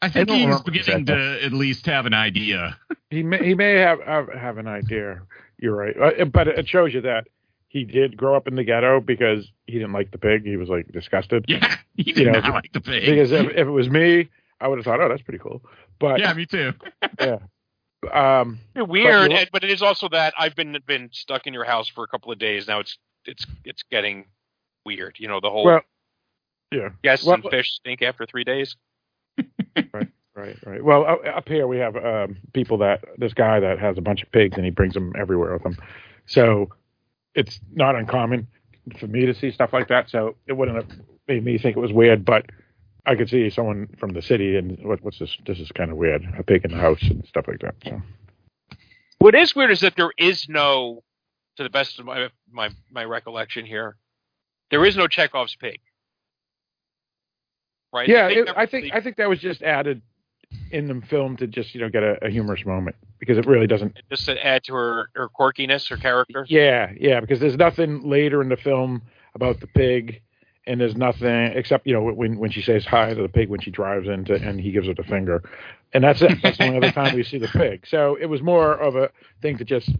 [0.04, 2.76] I think don't he's beginning to at least have an idea.
[3.10, 5.22] He may he may have have, have an idea.
[5.58, 7.28] You're right, Uh, but it shows you that
[7.68, 10.44] he did grow up in the ghetto because he didn't like the pig.
[10.44, 11.44] He was like disgusted.
[11.48, 13.06] Yeah, he You did know, not like the pig.
[13.06, 15.62] Because if, if it was me, I would have thought, oh, that's pretty cool.
[16.00, 16.72] But yeah, me too.
[17.20, 17.38] yeah.
[18.12, 21.54] Um, It's weird, But- and- but it is also that I've been been stuck in
[21.54, 22.80] your house for a couple of days now.
[22.80, 24.26] It's it's it's getting
[24.84, 25.16] weird.
[25.18, 25.80] You know the whole well,
[26.72, 26.88] yeah.
[27.04, 28.76] yes well, and fish stink after three days.
[29.76, 30.84] Right, right, right.
[30.84, 34.30] Well, up here we have um, people that this guy that has a bunch of
[34.32, 35.76] pigs and he brings them everywhere with him.
[36.26, 36.70] So
[37.34, 38.46] it's not uncommon
[38.98, 40.10] for me to see stuff like that.
[40.10, 40.98] So it wouldn't have
[41.28, 42.46] made me think it was weird, but
[43.06, 45.36] I could see someone from the city and what, what's this?
[45.46, 46.24] This is kind of weird.
[46.38, 47.74] A pig in the house and stuff like that.
[47.84, 48.02] So
[49.18, 51.02] What is weird is that there is no,
[51.56, 53.96] to the best of my my my recollection here,
[54.70, 55.80] there is no Chekhov's pig.
[57.94, 58.08] Right?
[58.08, 60.02] yeah, it, I think really- I think that was just added
[60.70, 63.66] in the film to just you know get a, a humorous moment because it really
[63.66, 66.44] doesn't just to add to her her quirkiness, her character.
[66.48, 69.02] Yeah, yeah, because there's nothing later in the film
[69.34, 70.22] about the pig,
[70.66, 73.60] and there's nothing except you know when when she says hi to the pig when
[73.60, 75.42] she drives into and he gives her the finger,
[75.92, 76.38] and that's it.
[76.42, 77.86] That's the only other time we see the pig.
[77.86, 79.10] So it was more of a
[79.40, 79.90] thing to just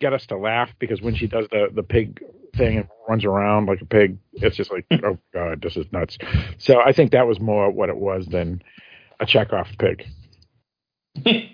[0.00, 2.22] get us to laugh because when she does the the pig
[2.56, 6.18] thing and runs around like a pig, it's just like oh god, this is nuts.
[6.58, 8.62] So I think that was more what it was than
[9.20, 10.06] a Chekhov pig.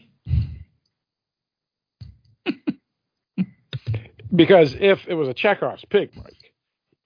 [4.35, 6.53] because if it was a Chekhov's pig, Mike,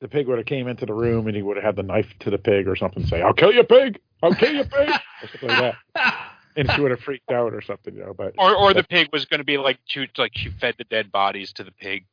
[0.00, 2.06] the pig would have came into the room and he would have had the knife
[2.20, 3.98] to the pig or something, say, "I'll kill you, pig!
[4.22, 4.88] I'll kill you, pig!"
[5.22, 6.30] or something like that.
[6.56, 8.14] And she would have freaked out or something, you know.
[8.16, 9.78] But Or or the pig was going to be like
[10.16, 12.06] like she fed the dead bodies to the pig.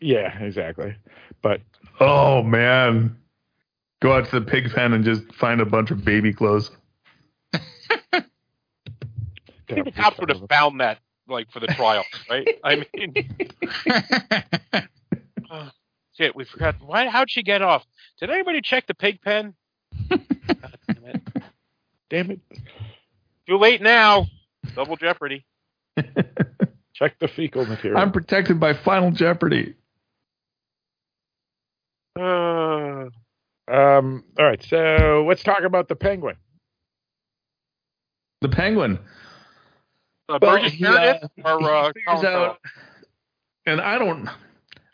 [0.00, 0.94] Yeah, exactly.
[1.42, 1.60] But
[2.00, 3.16] oh man,
[4.02, 6.70] go out to the pig pen and just find a bunch of baby clothes.
[9.68, 10.98] The cops would have found that
[11.28, 12.46] like for the trial, right?
[12.62, 13.14] I mean,
[15.50, 15.70] Oh,
[16.16, 16.76] shit, we forgot.
[16.84, 17.08] Why?
[17.08, 17.84] How'd she get off?
[18.20, 19.54] Did anybody check the pig pen?
[20.10, 20.20] God
[20.86, 21.22] damn it!
[22.10, 22.40] Damn it!
[23.48, 24.26] Too late now.
[24.74, 25.44] Double jeopardy.
[26.94, 28.00] check the fecal material.
[28.00, 29.74] I'm protected by Final Jeopardy.
[32.18, 33.08] Uh,
[33.68, 34.24] um.
[34.38, 34.62] All right.
[34.62, 36.36] So let's talk about the penguin.
[38.40, 38.98] The penguin.
[40.28, 42.58] uh, Well, Burgess he, uh, or uh, he figures out,
[43.66, 44.28] and I don't,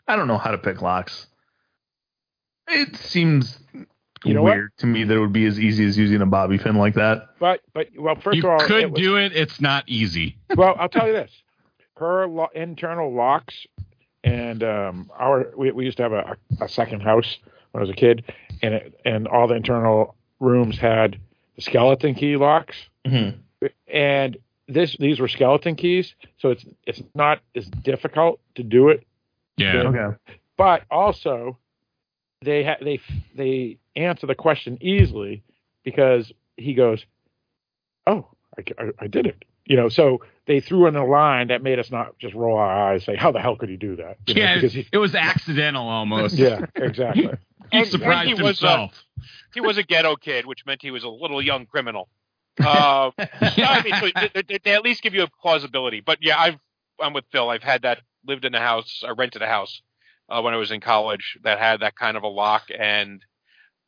[0.07, 1.27] I don't know how to pick locks.
[2.67, 3.59] It seems
[4.23, 4.53] You know what?
[4.55, 6.93] weird to me that it would be as easy as using a bobby pin like
[6.95, 7.29] that.
[7.39, 9.33] But but well, first you of all, could it was- do it.
[9.35, 10.37] It's not easy.
[10.55, 11.31] well, I'll tell you this:
[11.97, 13.65] her lo- internal locks,
[14.23, 17.37] and um, our we, we used to have a, a second house
[17.71, 18.23] when I was a kid,
[18.61, 21.17] and it, and all the internal rooms had
[21.55, 22.75] the skeleton key locks,
[23.05, 23.67] Mm-hmm.
[23.91, 24.37] and
[24.67, 29.05] this these were skeleton keys, so it's it's not as difficult to do it.
[29.57, 29.83] Yeah.
[29.83, 30.17] Okay.
[30.57, 31.57] But also,
[32.43, 32.99] they ha- they
[33.35, 35.43] they answer the question easily
[35.83, 37.03] because he goes,
[38.05, 38.27] "Oh,
[38.57, 41.79] I, I, I did it." You know, so they threw in a line that made
[41.79, 44.33] us not just roll our eyes, say, "How the hell could he do that?" You
[44.33, 46.35] know, Yeah, because he, it was accidental almost.
[46.35, 47.29] yeah, exactly.
[47.71, 49.03] He And- surprised and he was, uh, himself.
[49.53, 52.09] he was a ghetto kid, which meant he was a little young criminal.
[52.61, 56.01] Uh, I mean, so they, they- they at least give you a plausibility.
[56.01, 56.59] But yeah, I've
[56.99, 57.49] I'm with Phil.
[57.49, 59.81] I've had that lived in a house, I rented a house
[60.27, 63.23] uh, when I was in college that had that kind of a lock, and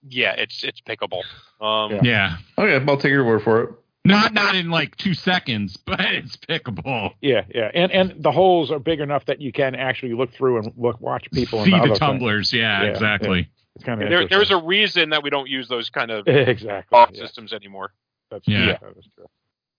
[0.07, 1.23] yeah, it's it's pickable.
[1.59, 2.37] Um, yeah.
[2.57, 3.69] Okay, I'll take your word for it.
[4.05, 7.13] Not not in like two seconds, but it's pickable.
[7.21, 10.57] Yeah, yeah, and and the holes are big enough that you can actually look through
[10.57, 11.59] and look watch people.
[11.59, 12.51] in See the, the tumblers.
[12.51, 13.39] Yeah, Yeah, exactly.
[13.39, 13.45] yeah.
[13.75, 16.95] It's kind of There, there's a reason that we don't use those kind of exactly
[16.95, 17.23] lock yeah.
[17.25, 17.91] systems anymore
[18.29, 18.65] That's, Yeah.
[18.67, 19.25] yeah, that is true.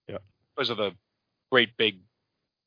[0.08, 0.18] Yeah,
[0.56, 0.92] because of the
[1.52, 1.98] great big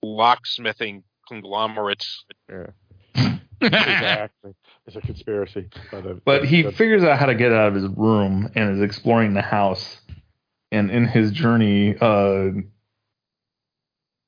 [0.06, 2.24] locksmithing conglomerates.
[2.50, 2.68] yeah,
[3.62, 4.54] exactly.
[4.86, 5.70] It's a conspiracy.
[5.92, 8.82] But, But he that's- figures out how to get out of his room and is
[8.82, 10.00] exploring the house.
[10.72, 12.50] And in his journey uh,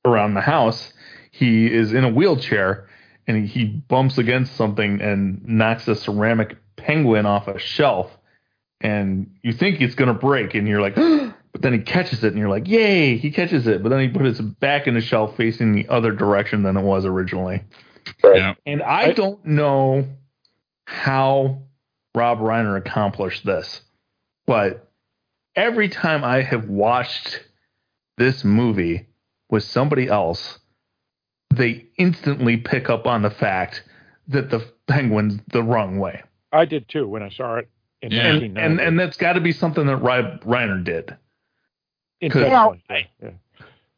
[0.04, 0.92] around the house,
[1.30, 2.88] he is in a wheelchair
[3.26, 8.10] and he, he bumps against something and knocks a ceramic penguin off a shelf.
[8.80, 10.94] And you think it's going to break, and you're like,
[11.52, 13.82] but then he catches it, and you're like, yay, he catches it.
[13.82, 16.82] But then he puts it back in the shelf facing the other direction than it
[16.82, 17.62] was originally.
[18.24, 18.54] Yeah.
[18.64, 20.08] And I don't know
[20.86, 21.62] how
[22.14, 23.82] Rob Reiner accomplished this,
[24.46, 24.89] but
[25.56, 27.44] every time I have watched
[28.16, 29.06] this movie
[29.50, 30.58] with somebody else,
[31.54, 33.82] they instantly pick up on the fact
[34.28, 36.22] that the penguin's the wrong way.
[36.52, 37.68] I did too when I saw it
[38.02, 41.16] in And, and and that's got to be something that Ry- Reiner did.
[42.20, 42.82] Intentionally,
[43.22, 43.30] yeah.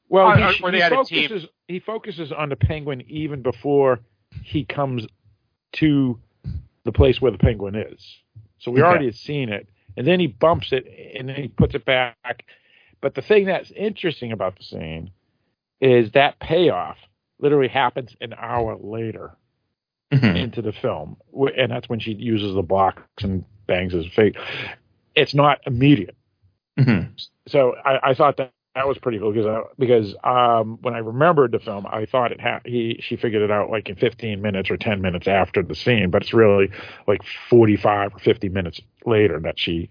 [0.08, 1.28] Well, Or- he, or- or he had a team.
[1.28, 4.00] focuses he focuses on the penguin even before
[4.44, 5.06] he comes
[5.74, 6.18] to
[6.84, 8.18] the place where the penguin is.
[8.58, 8.88] So we Okay.
[8.88, 10.86] already had seen it, and then he bumps it,
[11.18, 12.44] and then he puts it back.
[13.00, 15.10] But the thing that's interesting about the scene
[15.80, 16.96] is that payoff
[17.40, 19.32] literally happens an hour later
[20.12, 20.36] Mm-hmm.
[20.36, 21.16] into the film,
[21.56, 24.34] and that's when she uses the box and bangs his face.
[25.14, 26.16] It's not immediate
[26.78, 27.14] Mm-hmm.
[27.48, 30.98] so I, I thought that that was pretty cool because I, because um, when I
[30.98, 34.40] remembered the film, I thought it had he she figured it out like in 15
[34.40, 36.70] minutes or 10 minutes after the scene, but it's really
[37.06, 39.90] like 45 or 50 minutes later that she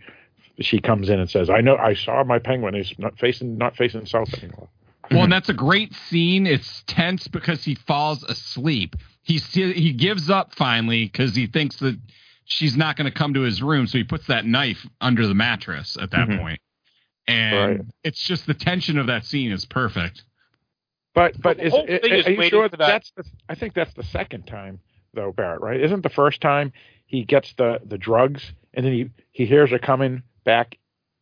[0.59, 2.73] she comes in and says, "I know I saw my penguin.
[2.73, 4.67] He's not facing not facing south anymore."
[5.11, 6.47] Well, and that's a great scene.
[6.47, 8.95] It's tense because he falls asleep.
[9.21, 11.99] He he gives up finally because he thinks that
[12.45, 15.35] she's not going to come to his room, so he puts that knife under the
[15.35, 16.39] mattress at that Mhm.
[16.39, 16.59] point.
[17.31, 17.87] And Right.
[18.03, 20.23] it's just the tension of that scene is perfect.
[21.13, 23.73] But but the is, whole i- are you sure for that- that's the, I think
[23.73, 24.79] that's the second time
[25.13, 25.61] though, Barrett.
[25.61, 25.79] Right?
[25.81, 26.71] Isn't the first time
[27.05, 30.77] he gets the the drugs and then he he hears her coming back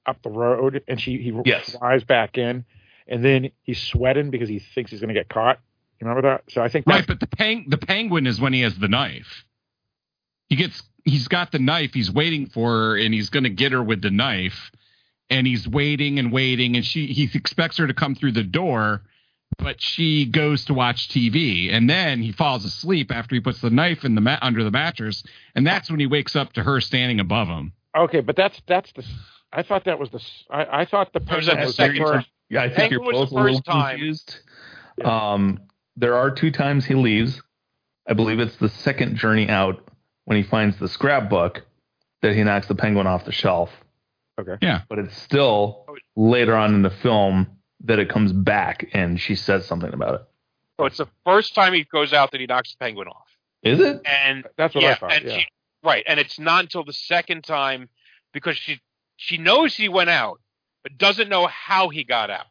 [0.06, 1.76] up the road and she he Yes.
[1.76, 2.66] flies back in
[3.08, 5.60] and then he's sweating because he thinks he's going to get caught.
[6.00, 6.44] You remember that?
[6.52, 9.44] So I think Right, but the peng- the penguin is when he has the knife.
[10.50, 13.72] He gets he's got the knife, he's waiting for her and he's going to get
[13.72, 14.72] her with the knife
[15.30, 19.02] and he's waiting and waiting and she he expects her to come through the door
[19.58, 23.70] but she goes to watch TV and then he falls asleep after he puts the
[23.70, 25.24] knife in the ma- under the mattress
[25.56, 27.74] and that's when he wakes up to her standing above him.
[27.98, 28.22] okay.
[28.22, 29.04] But that's that's the.
[29.52, 30.22] I thought that was the.
[30.52, 32.28] I thought the Or was penguin that the was the second first.
[32.50, 33.98] Yeah, I think Penguin you're was both a little time.
[33.98, 34.36] confused.
[35.04, 35.60] Um,
[35.96, 37.42] there are two times he leaves.
[38.08, 39.84] I believe it's the second journey out
[40.26, 41.64] when he finds the scrapbook
[42.22, 43.70] that he knocks the penguin off the shelf.
[44.40, 44.56] Okay.
[44.62, 44.82] Yeah.
[44.90, 45.86] But it's still
[46.16, 47.48] later on in the film
[47.86, 50.22] that it comes back and she says something about it.
[50.80, 53.28] So it's the first time he goes out that he knocks the penguin off.
[53.64, 54.02] Is it?
[54.06, 55.12] And That's what yeah, I thought.
[55.14, 55.38] and Yeah.
[55.40, 55.46] she,
[55.84, 57.90] right, and it's not until the second time
[58.34, 58.80] because she
[59.18, 60.40] she knows he went out,
[60.84, 62.46] but doesn't know how he got out.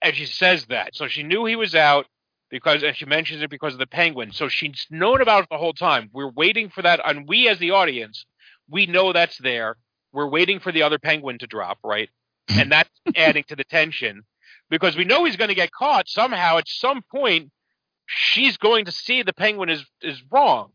[0.00, 2.06] And she says that, so she knew he was out
[2.48, 4.30] because, and she mentions it because of the penguin.
[4.30, 6.10] So she's known about it the whole time.
[6.12, 8.24] We're waiting for that, and we as the audience,
[8.70, 9.76] we know that's there.
[10.16, 12.08] We're waiting for the other penguin to drop, right?
[12.48, 14.22] And that's adding to the tension
[14.70, 17.50] because we know he's going to get caught somehow at some point.
[18.06, 20.70] She's going to see the penguin is is wrong,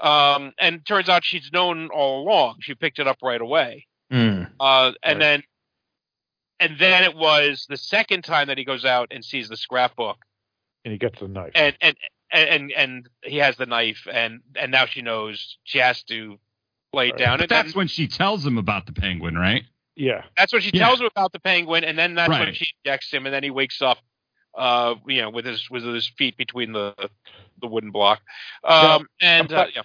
[0.00, 2.56] um, and turns out she's known all along.
[2.60, 4.50] She picked it up right away, Mm.
[4.60, 5.18] uh, and Right.
[5.18, 5.42] then
[6.60, 10.18] and then it was the second time that he goes out and sees the scrapbook,
[10.84, 11.52] And he gets the knife.
[11.54, 11.96] and and
[12.32, 16.38] and and he has the knife, and and now she knows she has to
[16.92, 17.18] lay Right.
[17.18, 17.38] down.
[17.38, 19.64] But And that's then, when she tells him about the penguin, right?
[19.96, 20.24] yeah.
[20.36, 20.84] that's when she Yeah.
[20.86, 23.50] tells him about the penguin, and then that's when she injects him, and then he
[23.50, 23.98] wakes up,
[24.54, 26.94] uh, you know, with his with his feet between the
[27.60, 28.20] the wooden block,
[28.64, 29.82] um, and I'm uh, yeah.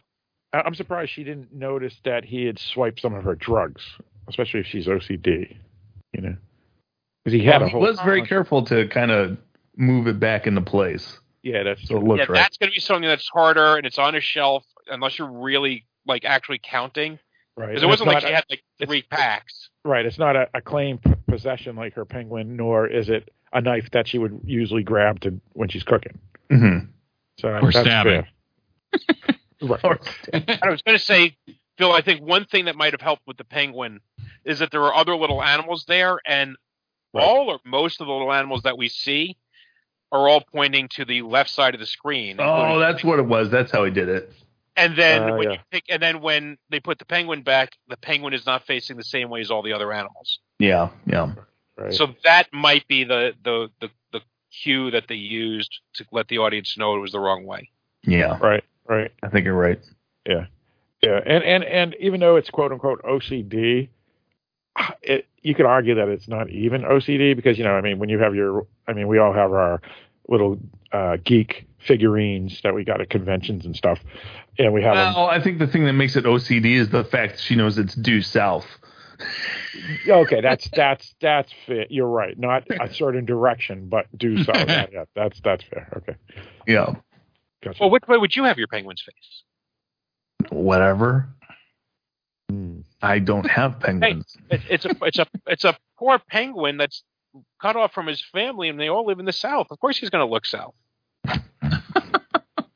[0.54, 3.82] I- I'm surprised she didn't notice that he had swiped some of her drugs,
[4.28, 5.58] especially if she's OCD.
[6.14, 6.38] You know,
[7.24, 7.82] because he had Well, a he whole.
[7.82, 9.38] was very careful to kind of
[9.76, 11.20] move it back into place.
[11.42, 12.34] Yeah, that's So it looks yeah, right.
[12.36, 15.88] that's going to be something that's harder, and it's on a shelf unless you're really
[16.06, 17.20] like actually counting.
[17.58, 17.68] right.
[17.70, 19.70] Because it wasn't like she a- had like three packs.
[19.86, 20.06] Right.
[20.06, 23.90] It's not a, a claim p- possession like her penguin, nor is it a knife
[23.92, 26.18] that she would usually grab to when she's cooking.
[26.50, 26.86] Mm-hmm.
[27.40, 28.24] So Or that's stabbing.
[28.92, 29.38] fair.
[29.62, 30.00] right.
[30.32, 31.36] And I was going to say,
[31.78, 34.00] Phil, I think one thing that might have helped with the penguin
[34.46, 36.56] is that there are other little animals there, and
[37.16, 37.24] Right.
[37.24, 39.38] all or most of the little animals that we see
[40.12, 42.38] are all pointing to the left side of the screen.
[42.40, 43.52] Oh, that's what it was.
[43.52, 44.32] That's how he did it.
[44.76, 45.52] And then Uh, when yeah.
[45.54, 48.98] you pick, and then when they put the penguin back, the penguin is not facing
[48.98, 50.40] the same way as all the other animals.
[50.60, 51.34] Yeah, yeah.
[51.78, 51.94] Right.
[51.94, 54.22] So that might be the the the, the
[54.52, 57.70] cue that they used to let the audience know it was the wrong way.
[58.06, 58.64] Yeah, right.
[58.88, 59.12] Right.
[59.24, 59.80] I think you're right.
[60.28, 60.46] Yeah.
[61.02, 61.20] Yeah.
[61.26, 63.90] And and and even though it's quote unquote OCD,
[65.02, 68.10] it you could argue that it's not even OCD because you know I mean when
[68.10, 69.82] you have your I mean we all have our
[70.28, 70.58] little
[70.92, 74.00] uh, geek figurines that we got at conventions and stuff,
[74.58, 75.14] and we have them.
[75.16, 77.96] Well, I think the thing that makes it OCD is the fact she knows it's
[77.96, 78.66] due south.
[80.08, 81.86] Okay, that's that's that's fair.
[81.90, 82.38] You're right.
[82.38, 84.56] Not a certain direction, but due south.
[84.68, 85.90] yeah, yeah, that's that's fair.
[85.98, 86.16] Okay.
[86.68, 86.96] Yeah,
[87.64, 87.78] Gotcha.
[87.82, 89.44] Well, which way would you have your penguin's face?
[90.50, 91.30] whatever.
[92.50, 92.82] Hmm.
[93.02, 94.36] I don't have penguins.
[94.50, 97.04] It, it's a it's a it's a poor penguin that's
[97.62, 99.68] cut off from his family, and they all live in the south.
[99.72, 100.74] Of course, he's going to look south.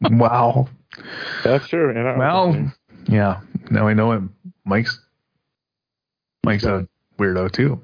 [0.01, 0.67] Wow.
[1.43, 1.89] That's true.
[1.89, 2.71] And I- Well,
[3.07, 3.41] yeah.
[3.69, 4.33] Now I know him.
[4.65, 4.99] Mike's
[6.43, 6.87] Mike's a
[7.19, 7.81] weirdo too.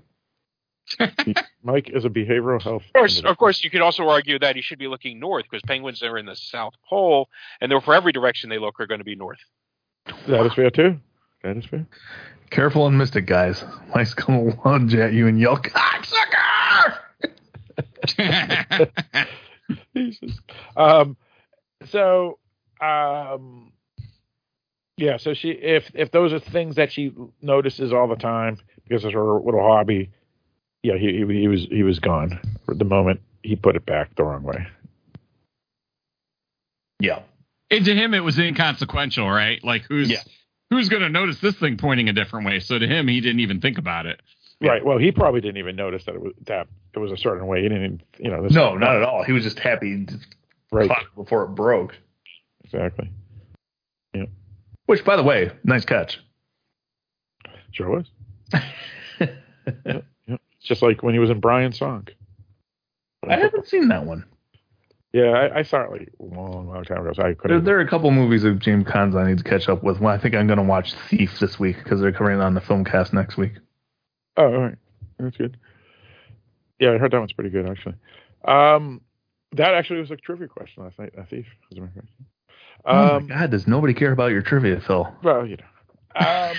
[1.64, 2.84] Mike is a behavioral health.
[2.88, 5.62] Of course, of course, you could also argue that he should be looking north because
[5.66, 7.30] penguins are in the South Pole,
[7.62, 9.40] and therefore every direction they look are going to be north.
[10.28, 11.00] That is fair too.
[11.44, 11.86] That is fair.
[12.50, 13.64] Careful and mystic, guys.
[13.96, 15.58] Mike's gonna lunge at you and yell,
[19.96, 20.40] Jesus.
[20.76, 21.18] Um,
[21.90, 22.40] so,
[22.82, 23.72] um,
[24.98, 25.18] yeah.
[25.18, 29.14] So she, if if those are things that she notices all the time because it's
[29.14, 30.12] her little hobby,
[30.82, 34.16] yeah, he he, he was he was gone for the moment he put it back
[34.16, 34.68] the wrong way.
[37.00, 37.20] Yeah.
[37.70, 39.64] And to him, it was inconsequential, right?
[39.64, 40.22] Like, who's yeah.
[40.70, 42.60] who's going to notice this thing pointing a different way?
[42.60, 44.22] So to him, he didn't even think about it.
[44.62, 44.86] Right.
[44.86, 47.64] Well, he probably didn't even notice that it was that it was a certain way.
[47.64, 48.44] He didn't, even, you know.
[48.44, 49.24] This No, not at all.
[49.24, 50.18] He was just happy to
[50.74, 50.90] Right.
[50.90, 51.96] caught it before it broke.
[52.64, 53.10] Exactly.
[54.14, 54.26] Yeah.
[54.86, 56.20] Which, by the way, nice catch.
[57.72, 58.06] Sure was.
[58.54, 59.28] yeah,
[59.86, 60.00] yeah.
[60.28, 62.08] It's just like when he was in Brian's song.
[63.28, 64.26] I haven't seen that one.
[65.14, 67.14] Yeah, I, I saw it like a long, long time ago.
[67.14, 67.64] So I There, couldn't.
[67.66, 70.00] there are a couple movies of James Caan's I need to catch up with.
[70.00, 72.54] Well, I think I'm going to watch Thief this week because they're covering it on
[72.56, 73.54] the film cast next week.
[74.38, 74.76] Oh, all right.
[75.20, 75.58] That's good.
[76.80, 77.96] Yeah, I heard that one's pretty good actually.
[78.46, 79.02] Um,
[79.54, 81.14] that actually was a trivia question last night.
[81.18, 81.46] A thief.
[81.72, 82.14] as a matter of fact.
[82.86, 85.14] oh Um, my God, does nobody care about your trivia, Phil?
[85.24, 86.26] well, you know.
[86.26, 86.56] Um,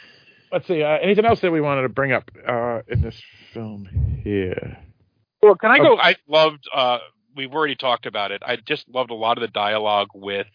[0.52, 0.82] let's see.
[0.82, 3.20] Uh, anything else that we wanted to bring up uh, in this
[3.52, 3.86] film
[4.24, 4.78] here?
[5.42, 5.96] Well, can I go?
[5.98, 6.68] I loved.
[6.74, 6.98] uh
[7.36, 8.42] We've already talked about it.
[8.44, 10.48] I just loved a lot of the dialogue with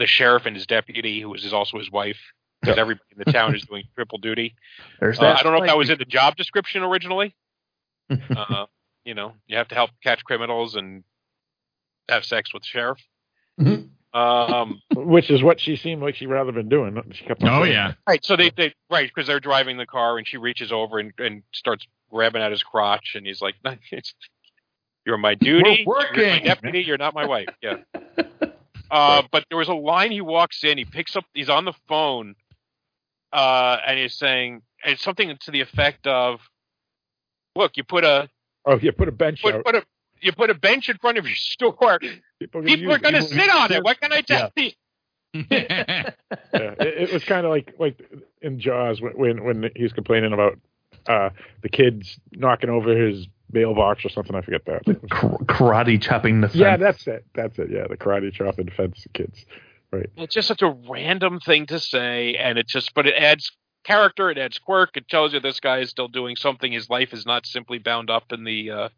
[0.00, 2.16] the sheriff and his deputy, who is also his wife.
[2.60, 4.56] Because everybody in the town is doing triple duty.
[4.98, 7.36] There's Uh, that I don't know if that was in the job description originally.
[8.10, 8.66] uh,
[9.06, 11.04] you know, you have to help catch criminals and
[12.08, 12.98] have sex with the sheriff.
[14.12, 17.00] Um, Which is what she seemed like she rather been doing.
[17.12, 17.92] She kept on Oh saying yeah.
[18.06, 18.24] right.
[18.24, 21.42] So they, they right because they're driving the car and she reaches over and, and
[21.52, 23.54] starts grabbing at his crotch and he's like,
[25.06, 25.84] "You're my duty.
[25.86, 26.80] We're You're my deputy.
[26.82, 27.76] You're not my wife." Yeah.
[28.88, 30.78] Uh, but there was a line he walks in.
[30.78, 31.24] He picks up.
[31.34, 32.36] He's on the phone,
[33.32, 36.38] uh, and he's saying it's something to the effect of,
[37.56, 38.28] "Look, you put a
[38.66, 39.64] Oh, you put a bench put, out.
[39.64, 39.84] put a
[40.20, 41.98] you put a bench in front of your store.
[42.40, 43.82] People, People are going to sit on it.
[43.82, 44.70] What can I tell you?"
[45.50, 46.12] yeah,
[46.52, 48.00] it, it was kind of like like
[48.40, 50.58] in Jaws when when, when he's complaining about
[51.06, 51.30] uh,
[51.62, 54.34] the kids knocking over his mailbox or something.
[54.34, 54.84] I forget that.
[55.10, 56.58] Kar- karate chopping the fence.
[56.58, 57.24] Yeah, that's it.
[57.34, 57.70] That's it.
[57.70, 59.44] Yeah, the karate chop and fence kids.
[59.92, 60.10] Right.
[60.16, 63.52] It's just such a random thing to say, and it just, but it adds
[63.86, 64.96] character, it adds quirk.
[64.96, 66.72] It tells you this guy is still doing something.
[66.72, 68.88] His life is not simply bound up in the uh,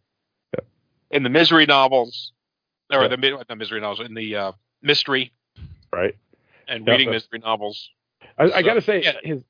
[1.10, 2.32] in the misery novels,
[2.92, 3.08] or Yeah.
[3.08, 4.52] the not misery novels, in the uh,
[4.82, 5.32] mystery
[5.92, 6.14] Right.
[6.66, 7.90] and Yeah, reading mystery novels.
[8.38, 9.12] I, I So, got to say, yeah.
[9.22, 9.42] his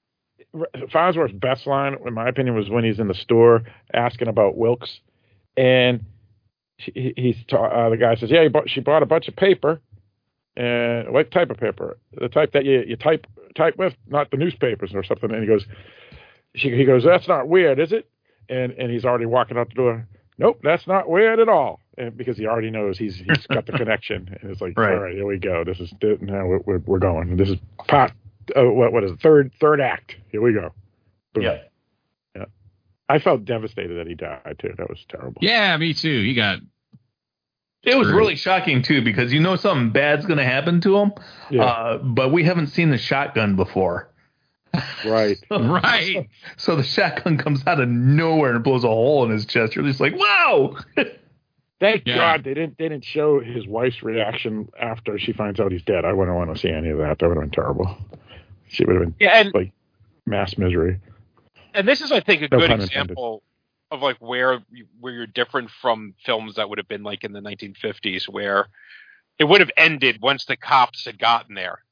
[0.91, 5.01] Farnsworth's best line, in my opinion, was when he's in the store asking about Wilkes,
[5.57, 6.05] and
[6.79, 9.35] he, he's ta- uh, the guy says, "Yeah, he bought, she bought a bunch of
[9.37, 9.81] paper,
[10.59, 11.97] and what type of paper?
[12.13, 15.47] The type that you, you type type with, not the newspapers or something." And he
[15.47, 15.65] goes,
[16.55, 18.09] she, he goes, "That's not weird, is it?"
[18.49, 20.09] And and he's already walking out the door.
[20.39, 21.81] Nope, that's not weird at all.
[21.97, 24.93] And because he already knows he's he's got the connection, and it's like, Right.
[24.93, 25.65] all right, here we go.
[25.65, 27.37] This is now we're we're, we're going.
[27.37, 27.57] This is
[27.87, 28.13] part.
[28.57, 29.21] Uh, what what is it?
[29.21, 30.17] Third third act.
[30.31, 30.73] Here we go.
[31.35, 31.43] Boom.
[31.45, 31.59] Yeah.
[32.37, 32.45] Yeah.
[33.09, 34.73] I felt devastated that he died too.
[34.79, 35.39] That was terrible.
[35.41, 36.23] Yeah, me too.
[36.23, 36.61] He got
[37.85, 41.13] It was really shocking too because you know something bad's going to happen to him,
[41.51, 41.65] Yeah.
[41.65, 44.11] uh, but we haven't seen the shotgun before.
[45.07, 45.39] Right.
[45.51, 46.29] right.
[46.57, 49.75] So the shotgun comes out of nowhere and blows a hole in his chest.
[49.77, 50.77] You're just like, wow.
[51.81, 52.17] Thank Yeah.
[52.17, 56.05] God they didn't they didn't show his wife's reaction after she finds out he's dead.
[56.05, 57.19] I wouldn't want to see any of that.
[57.21, 57.97] That would have been terrible.
[58.69, 59.73] She would have been Yeah, and like
[60.27, 60.99] mass misery.
[61.75, 62.91] and this is, I think, a No good pun intended.
[63.13, 63.43] example
[63.91, 64.61] of like where
[65.01, 68.69] where you're different from films that would have been like in the 1950s, where
[69.39, 71.83] it would have ended once the cops had gotten there.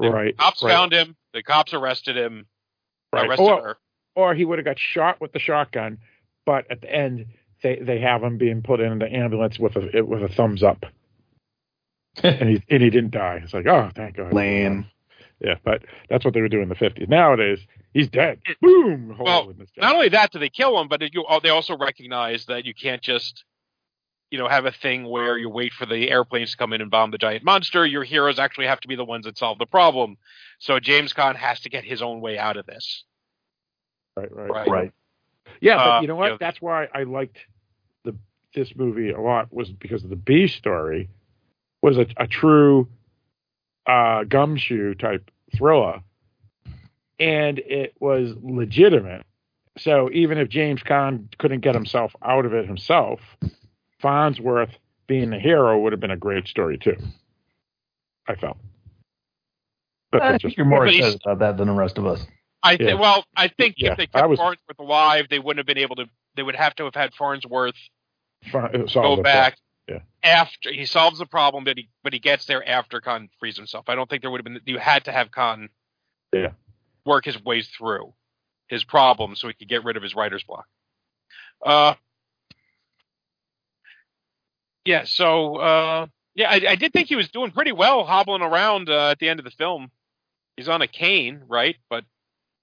[0.00, 0.36] The Right.
[0.36, 1.16] cops right, found him.
[1.34, 2.46] The cops arrested him.
[3.12, 3.28] right.
[3.28, 3.76] Arrested Or, her.
[4.16, 5.98] or he would have got shot with the shotgun,
[6.46, 7.26] but at the end
[7.62, 10.86] they they have him being put in the ambulance with a with a thumbs up,
[12.22, 13.40] and he and he didn't die.
[13.44, 14.32] It's like, oh, thank God.
[14.32, 14.86] Lame.
[15.40, 17.08] Yeah, but that's what they were doing in the fifties.
[17.08, 17.60] Nowadays,
[17.92, 18.40] he's dead.
[18.60, 19.16] Boom.
[19.18, 19.78] Well, in his chest.
[19.82, 23.02] Not only that, do they kill him, but you, they also recognize that you can't
[23.02, 23.44] just
[24.30, 26.88] you know, have a thing where you wait for the airplanes to come in and
[26.88, 27.84] bomb the giant monster.
[27.84, 30.18] Your heroes actually have to be the ones that solve the problem.
[30.60, 33.02] So James Caan has to get his own way out of this.
[34.16, 34.68] Right, right, Right.
[34.68, 34.92] right.
[35.60, 36.24] Yeah, but Uh, you know what?
[36.26, 37.38] you know- That's why I liked
[38.04, 38.14] the
[38.54, 41.08] this movie a lot was because of the B story
[41.82, 42.86] was a, a true
[43.86, 46.02] uh, gumshoe type thriller,
[47.20, 49.24] and it was legitimate.
[49.78, 53.20] So even if James Caan couldn't get himself out of it himself,
[54.00, 54.70] Farnsworth
[55.06, 56.96] being the hero would have been a great story too.
[58.28, 58.56] I felt.
[60.10, 62.26] But I think you're more excited about that than the rest of us.
[62.62, 62.90] I think.
[62.90, 62.94] Yeah.
[62.94, 65.78] Well, I think Yeah, if they I kept was- Farnsworth alive, they wouldn't have been
[65.82, 66.06] able to.
[66.36, 67.74] They would have to have had Farnsworth
[68.50, 69.56] fun, uh, go back
[69.86, 70.06] problem.
[70.22, 73.88] after he solves the problem, but he but he gets there after Caan frees himself.
[73.88, 74.60] I don't think there would have been.
[74.66, 75.68] You had to have Caan
[76.32, 76.52] Yeah.
[77.04, 78.12] Work his way through
[78.68, 80.66] his problem so he could get rid of his writer's block.
[81.64, 81.94] Uh,
[84.84, 85.04] yeah.
[85.04, 89.10] So uh, yeah, I, I did think he was doing pretty well hobbling around uh,
[89.10, 89.90] at the end of the film.
[90.56, 91.76] He's on a cane, right?
[91.88, 92.04] But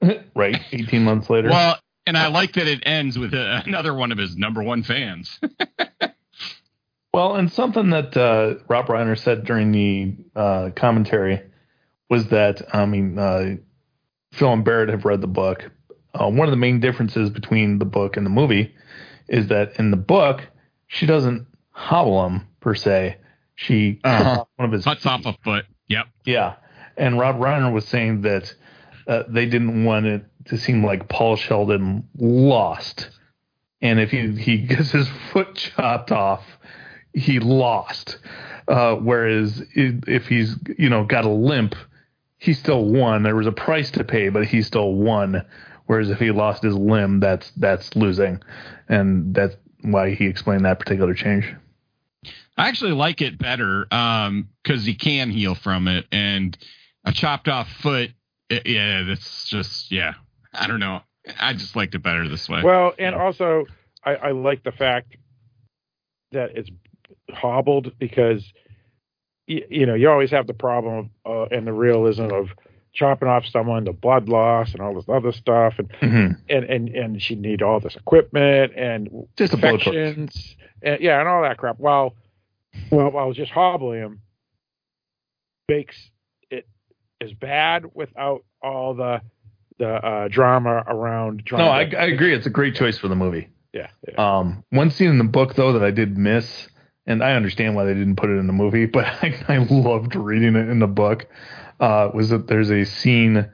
[0.36, 1.50] right, 18 months later.
[1.50, 4.84] Well, and I like that it ends with uh another one of his number one
[4.84, 5.40] fans.
[7.18, 11.42] Well, and something that uh, Rob Reiner said during the uh, commentary
[12.12, 13.56] was that, I mean, uh,
[14.38, 15.70] Phil and Barrett have read the book.
[16.14, 18.74] Uh, one of the main differences between the book and the movie
[19.28, 20.48] is that in the book,
[20.88, 23.18] she doesn't hobble him per se.
[23.56, 24.40] She cuts Uh-huh.
[24.42, 25.66] off one of his Cuts off a foot.
[25.88, 26.06] Yep.
[26.26, 26.56] Yeah.
[26.96, 28.54] And Rob Reiner was saying that
[29.08, 33.10] uh, they didn't want it to seem like Paul Sheldon lost.
[33.82, 36.44] And if he, he gets his foot chopped off,
[37.14, 38.18] he lost.
[38.68, 41.76] Uh, whereas if he's, you know, got a limp,
[42.38, 43.24] he still won.
[43.24, 45.44] There was a price to pay, but he still won.
[45.86, 48.42] Whereas if he lost his limb, that's that's losing.
[48.90, 51.54] And that's why he explained that particular change.
[52.58, 56.58] I actually like it better um, because he can heal from it, and
[57.06, 58.12] a chopped off foot.
[58.52, 60.14] i- Yeah, that's just yeah.
[60.54, 61.02] I don't know.
[61.40, 62.64] I just liked it better this way.
[62.64, 63.66] Well, and also
[64.04, 65.16] I, I like the fact
[66.32, 66.70] that it's
[67.32, 68.44] hobbled because
[69.48, 72.50] you, you know you always have the problem uh, and the realism of
[72.94, 76.34] chopping off someone, the blood loss, and all this other stuff, and Mm-hmm.
[76.50, 81.42] and and and she'd need all this equipment and Just infections, and yeah, and all
[81.44, 81.80] that crap.
[81.80, 82.16] While
[82.92, 84.22] well, while just hobbling him
[85.68, 85.98] makes
[86.50, 86.68] it
[87.22, 89.22] as bad without all the
[89.80, 91.46] the uh, drama around.
[91.46, 92.34] Trying No, I, I agree.
[92.34, 93.48] It's a great choice for the movie.
[93.74, 94.38] Yeah, yeah.
[94.40, 96.68] Um, one scene in the book though that I did miss,
[97.08, 100.16] and I understand why they didn't put it in the movie, but I, I loved
[100.16, 101.26] reading it in the book.
[101.80, 103.50] Uh, was that there's a scene,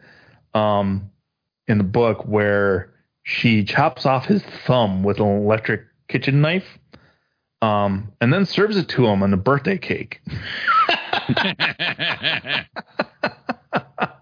[0.54, 1.10] um,
[1.68, 2.94] in the book where
[3.24, 6.78] she chops off his thumb with an electric kitchen knife,
[7.62, 10.22] um, and then serves it to him on a birthday cake.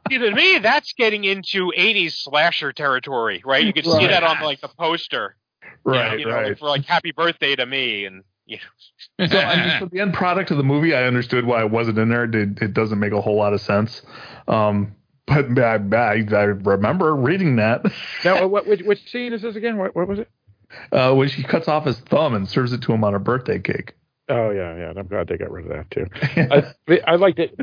[0.10, 3.64] See, to me, that's getting into '80s slasher territory, right?
[3.64, 4.10] You could see Right.
[4.10, 5.36] that on like the poster,
[5.84, 6.50] Right, You know, right.
[6.50, 8.58] like, for like "Happy Birthday" to me, and you
[9.20, 11.72] know, so, I mean, for the end product of the movie, I understood why it
[11.72, 12.26] wasn't in there.
[12.26, 14.02] It, it doesn't make a whole lot of sense.
[14.48, 14.96] Um,
[15.26, 17.86] but I, I, I remember reading that
[18.26, 19.78] Now, what, which, which scene is this again?
[19.78, 20.30] What, what was it?
[20.92, 23.60] uh, when she cuts off his thumb and serves it to him on a birthday
[23.60, 23.94] cake.
[24.30, 24.90] Oh yeah, yeah.
[24.90, 26.06] and I'm glad they got rid of that too.
[26.88, 27.58] I, I liked it.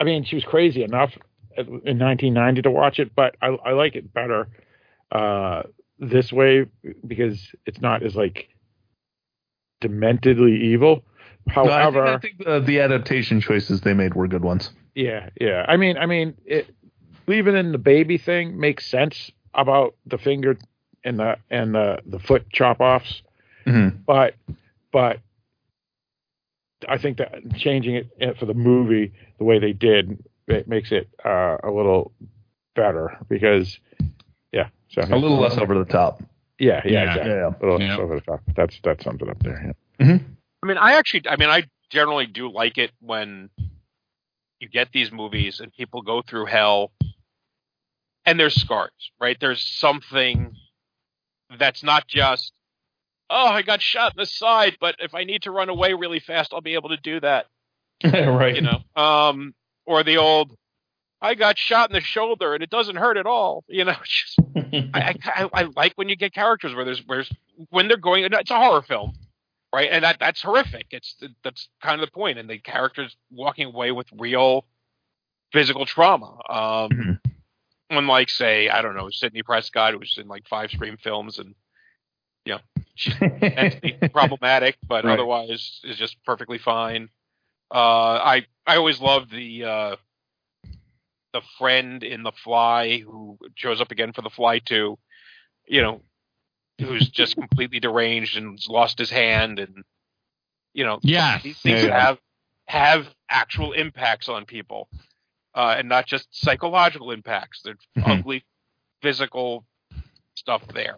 [0.00, 1.10] I mean, she was crazy enough
[1.56, 4.48] in 1990 to watch it, but I, I like it better
[5.10, 5.62] uh,
[5.98, 6.66] this way
[7.06, 8.48] because it's not as like
[9.82, 11.04] dementedly evil.
[11.46, 14.70] No, I think- However, I think, the, the adaptation choices they made were good ones.
[14.94, 15.64] yeah, yeah.
[15.68, 16.68] I mean, I mean, it,
[17.26, 20.56] leaving in the baby thing makes sense about the finger
[21.04, 23.22] and the and the the foot chop offs.
[23.66, 23.96] Mm-hmm.
[24.06, 24.34] but
[24.92, 25.18] but
[26.88, 30.18] I think that changing it for the movie the way they did
[30.48, 32.12] it makes it uh, a little
[32.74, 33.78] better because
[34.52, 36.22] yeah, so A little less over the top.
[36.62, 37.02] Yeah, yeah, Yeah.
[37.10, 37.30] exactly.
[37.32, 37.46] Yeah.
[37.48, 37.88] A little Yeah.
[37.90, 38.40] less over the top.
[38.54, 39.74] That's that sums it up there.
[39.98, 40.18] Yeah.
[40.62, 43.50] I mean, I actually, I mean, I generally do like it when
[44.60, 46.92] you get these movies and people go through hell
[48.24, 49.36] and there's scars, right?
[49.40, 50.54] There's something
[51.58, 52.52] that's not just,
[53.28, 56.20] oh, I got shot in the side, but if I need to run away really
[56.20, 57.46] fast, I'll be able to do that.
[58.04, 58.54] right.
[58.54, 59.52] You know, um,
[59.84, 60.56] or the old,
[61.22, 63.64] I got shot in the shoulder and it doesn't hurt at all.
[63.68, 64.38] You know, just,
[64.92, 67.30] I, I, I like when you get characters where there's, where's
[67.70, 68.24] when they're going.
[68.24, 69.12] It's a horror film,
[69.72, 69.88] right?
[69.90, 70.88] And that that's horrific.
[70.90, 72.38] It's that's kind of the point.
[72.38, 74.64] And the characters walking away with real
[75.52, 76.38] physical trauma.
[76.48, 77.18] Um,
[77.90, 81.54] unlike say, I don't know, Sidney Prescott, who was in like five Scream films, and
[82.44, 82.60] you know,
[83.40, 85.12] mentally problematic, but Right.
[85.12, 87.08] otherwise is just perfectly fine.
[87.70, 89.96] Uh, I I always loved the uh,
[91.32, 94.98] the friend in the Fly who shows up again for the Fly too.
[95.66, 96.02] You know,
[96.80, 99.84] who's just completely deranged and has lost his hand, and
[100.74, 101.42] you know, Yes.
[101.42, 102.00] these things Yeah, yeah.
[102.00, 102.18] have
[102.68, 104.88] have actual impacts on people,
[105.54, 107.62] uh, and not just psychological impacts.
[107.62, 108.20] They're Mhm.
[108.20, 108.44] ugly
[109.02, 109.64] physical
[110.36, 110.96] stuff there,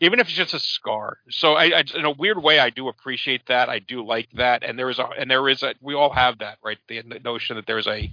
[0.00, 1.18] even if it's just a scar.
[1.30, 3.68] So, I, I, in a weird way, I do appreciate that.
[3.68, 6.38] I do like that, and there is a, and there is a, we all have
[6.38, 6.78] that, right?
[6.88, 8.10] The, the notion that there's a,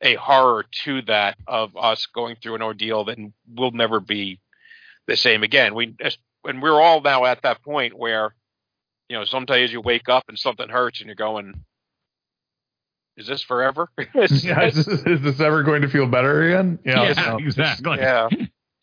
[0.00, 4.40] a horror to that of us going through an ordeal then we'll never be
[5.08, 5.74] the same again.
[5.74, 5.96] We,
[6.44, 8.34] and we're all now at that point where,
[9.08, 11.64] you know, sometimes you wake up and something hurts, and you're going,
[13.16, 16.78] "Is this forever?" Is Yeah, is, this, is this ever going to feel better again?
[16.84, 17.98] Yeah, so- exactly.
[17.98, 18.28] yeah.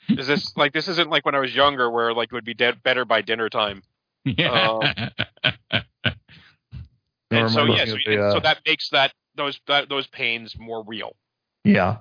[0.07, 2.53] Is this like this isn't like when I was younger where like it would be
[2.53, 3.81] dead better by dinner time.
[4.23, 4.93] Yeah.
[5.71, 5.81] I
[7.31, 10.83] And so remember yeah, so, uh, so that makes that those that, those pains more
[10.85, 11.15] real.
[11.63, 11.97] Yeah.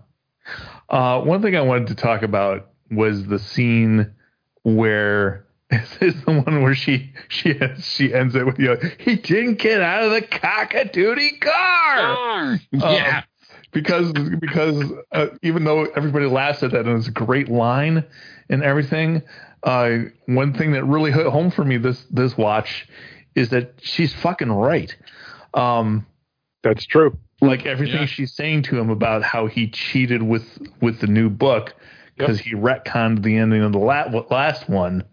[0.89, 4.13] Uh, one thing I wanted to talk about was the scene
[4.63, 5.47] where
[6.01, 8.67] is the one where she she she ends it with you.
[8.75, 12.61] know, He didn't get out of the cockadoodie car.
[12.73, 13.19] yeah.
[13.19, 13.25] Um,
[13.73, 18.05] because because uh, even though everybody laughs at that and it's a great line
[18.49, 19.23] and everything,
[19.65, 22.87] uh, one thing that really hit home for me this this watch
[23.35, 24.95] is that she's fucking right.
[25.55, 26.07] Um,
[26.65, 27.17] That's true.
[27.41, 28.07] like everything Yeah.
[28.07, 31.75] she's saying to him about how he cheated with with the new book
[32.17, 35.05] because he retconned the ending of the la- last one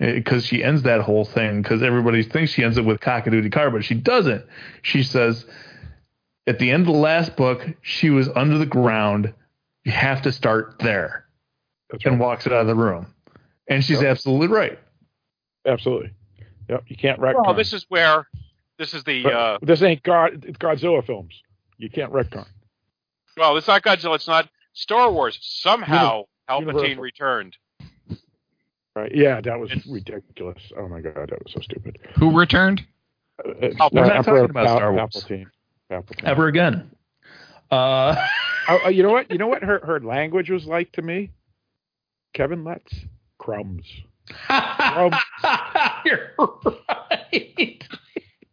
[0.00, 3.50] eh, because she ends that whole thing because everybody thinks she ends it with cockadoodie
[3.52, 4.44] car but she doesn't
[4.82, 5.46] she says
[6.46, 9.32] at the end of the last book she was under the ground
[9.84, 11.24] you have to start there
[11.90, 12.26] That's and right.
[12.26, 13.06] walks it out of the room
[13.68, 14.10] and she's Yep.
[14.10, 14.78] absolutely right
[15.64, 16.10] Absolutely.
[16.68, 16.84] Yep.
[16.88, 17.44] You can't retcon.
[17.46, 18.26] Well, this is where
[18.82, 20.44] this is the uh, this ain't God.
[20.48, 21.32] It's Godzilla films.
[21.78, 22.46] You can't retcon.
[23.36, 24.16] well, it's not Godzilla.
[24.16, 25.38] It's not Star Wars.
[25.40, 27.56] Somehow Palpatine returned.
[28.96, 29.14] Right.
[29.14, 30.60] Yeah, that was It's- ridiculous.
[30.76, 31.98] Oh my god, that was so stupid.
[32.18, 32.82] Who returned?
[33.38, 35.10] Uh, it's- Oh, we're not Emperor talking about Pal- Star Wars.
[35.14, 35.46] Palpatine.
[35.90, 36.24] Palpatine.
[36.24, 36.90] ever again
[37.70, 38.16] uh
[38.68, 39.30] Oh, oh, you know what?
[39.30, 41.30] You know what her her language was like to me.
[42.34, 42.92] Kevin Letts
[43.38, 43.86] crumbs.
[46.04, 47.84] you're right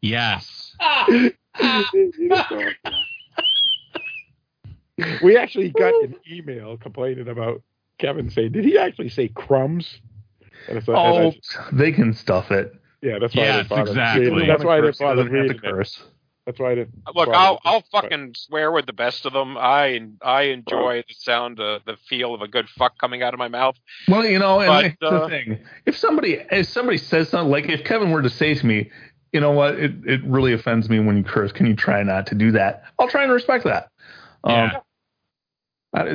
[0.02, 0.76] Yes.
[5.24, 7.62] we actually got an email complaining about
[8.00, 10.00] Kevin saying, "Did he actually say crumbs?"
[10.68, 12.74] And it's like, and Oh, just- they can stuff it.
[13.02, 14.30] yeah, that's why I Yes, exactly.
[14.30, 15.72] reading- That's why I didn't Curse, bother doesn't have to reading it.
[15.72, 16.04] curse.
[16.46, 16.96] That's why I didn't.
[17.14, 19.56] Look, I'll with I'll it, but- fucking swear with the best of them.
[19.58, 23.38] I I enjoy the sound, uh, the feel of a good fuck coming out of
[23.38, 23.76] my mouth.
[24.08, 27.52] Well, you know, and But, here's uh, the thing: if somebody if somebody says something
[27.52, 28.90] like if Kevin were to say to me,
[29.32, 31.52] you know what, it it really offends me when you curse.
[31.52, 32.84] Can you try not to do that?
[32.98, 33.90] I'll try and respect that.
[34.46, 34.72] Yeah.
[34.74, 34.82] Um,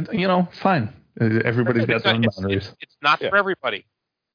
[0.08, 0.92] I- you know, fine.
[1.20, 2.66] Everybody's got their own it's, boundaries.
[2.68, 3.30] it's, it's not Yeah.
[3.30, 3.86] for everybody.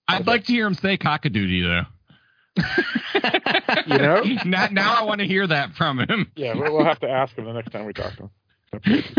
[0.07, 2.63] I'd like to hear him say cockadoodie though.
[3.87, 4.21] You know?
[4.45, 6.31] now, now I want to hear that from him.
[6.35, 8.29] Yeah, we'll, we'll have to ask him the next time we talk to
[8.81, 9.13] him.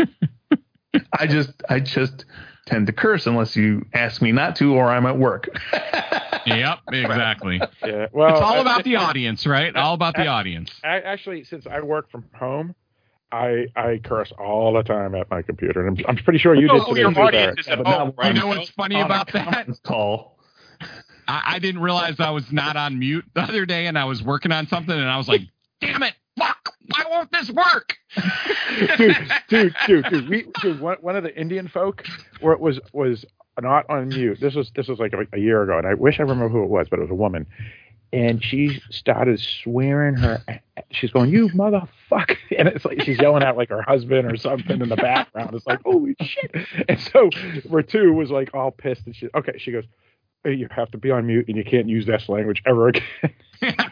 [1.17, 2.25] I just I just
[2.65, 5.49] tend to curse unless you ask me not to or I'm at work.
[6.45, 7.61] Yep, exactly.
[7.85, 9.75] Yeah, well, it's all about the audience, right?
[9.75, 10.71] All about the audience.
[10.83, 12.73] Actually, since I work from home,
[13.31, 16.67] I I curse all the time at my computer, and I'm, I'm pretty sure you
[16.69, 17.59] oh, did Oh, today your too, audience Barrett.
[17.59, 18.33] is at But not home, right?
[18.35, 19.67] You know what's funny about that?
[19.83, 20.39] call.
[21.27, 24.23] I, I didn't realize I was not on mute the other day, and I was
[24.23, 25.41] working on something, and I was like,
[25.79, 26.20] "Damn it, fuck!
[26.91, 27.97] Why won't this work?"
[28.97, 29.15] dude,
[29.49, 32.05] dude, dude, dude, we, dude, one, one of the Indian folk
[32.39, 33.25] where it was was
[33.61, 34.39] not on mute.
[34.39, 36.63] This was this was like a, a year ago, and I wish I remember who
[36.63, 37.45] it was, but it was a woman,
[38.13, 40.41] and she started swearing her.
[40.91, 44.81] She's going, "You motherfucker!" And it's like she's yelling at like her husband or something
[44.81, 45.55] in the background.
[45.55, 46.51] It's like, "Holy shit!"
[46.87, 47.29] And so
[47.69, 49.85] Ratu was like all pissed, and she, okay, she goes.
[50.43, 53.03] You have to be on mute, and you can't use this language ever again.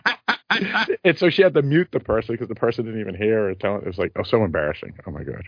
[1.03, 3.55] and so she had to mute the person because the person didn't even hear her.
[3.55, 4.93] Telling it was like, oh, so embarrassing.
[5.05, 5.43] Oh my god.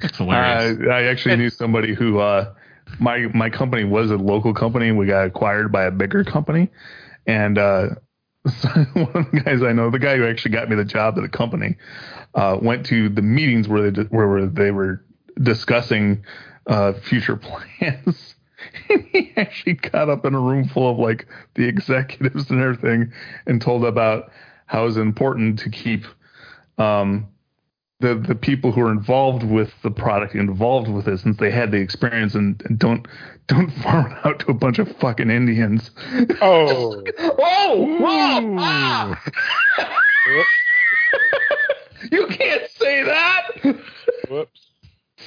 [0.00, 0.78] It's hilarious.
[0.80, 2.52] Uh, I actually knew somebody who uh,
[2.98, 4.92] my my company was a local company.
[4.92, 6.68] We got acquired by a bigger company,
[7.26, 7.88] and uh,
[8.48, 11.16] so one of the guys I know, the guy who actually got me the job
[11.16, 11.76] at the company,
[12.34, 15.04] uh, went to the meetings where they where they were
[15.40, 16.24] discussing
[16.66, 17.36] uh, future
[17.80, 18.31] plans.
[19.12, 23.12] he actually got up in a room full of like the executives and everything,
[23.46, 24.30] and told about
[24.66, 26.04] how it's important to keep
[26.78, 27.28] um,
[28.00, 31.70] the the people who are involved with the product, involved with it, since they had
[31.70, 33.06] the experience, and, and don't
[33.46, 35.90] don't farm it out to a bunch of fucking Indians.
[36.40, 39.22] Oh, whoa, whoa, ah!
[42.10, 43.76] you can't say that.
[44.28, 44.68] Whoops.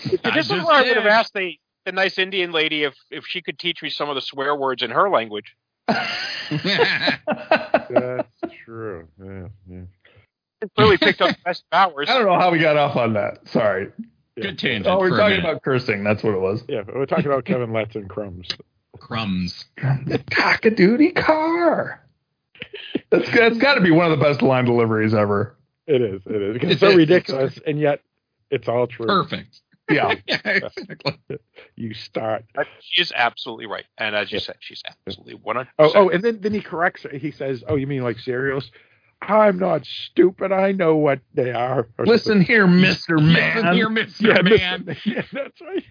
[0.03, 3.25] If this is where I would have asked the, the nice Indian lady if, if
[3.25, 5.55] she could teach me some of the swear words in her language.
[5.87, 6.07] That's
[8.65, 9.07] true.
[9.23, 9.81] Yeah, yeah.
[10.75, 12.09] Clearly picked up the best powers.
[12.09, 13.47] I don't know how we got off on that.
[13.47, 13.91] Sorry.
[14.35, 14.87] Good tangent.
[14.87, 16.03] Oh, we're talking about cursing.
[16.03, 16.63] That's what it was.
[16.67, 18.49] Yeah, but we're talking about Kevin Letts and Crumbs.
[18.99, 19.65] Crumbs.
[19.77, 22.01] The Cock-a-doodie car.
[23.11, 25.55] That's that's got to be one of the best line deliveries ever.
[25.87, 26.21] It is.
[26.25, 26.53] It is.
[26.53, 28.01] Because it's so ridiculous, and yet
[28.49, 29.05] it's all true.
[29.05, 29.61] Perfect.
[29.89, 30.15] Yeah.
[30.27, 31.37] yeah, exactly.
[31.75, 32.45] You start.
[32.57, 33.85] Uh, she is absolutely right.
[33.97, 35.67] And as you said, she's absolutely 100%.
[35.79, 37.03] Oh, oh, and then then he corrects.
[37.03, 37.09] her.
[37.17, 38.71] He says, "Oh, you mean like cereals?"
[39.21, 40.51] I'm not stupid.
[40.51, 41.87] I know what they are.
[41.97, 42.47] Or Listen something.
[42.47, 43.55] here, Mister Man.
[43.55, 44.21] Listen here, Mr.
[44.21, 44.83] Yeah, Man.
[44.85, 45.05] Mr.
[45.05, 45.83] Yeah, that's right.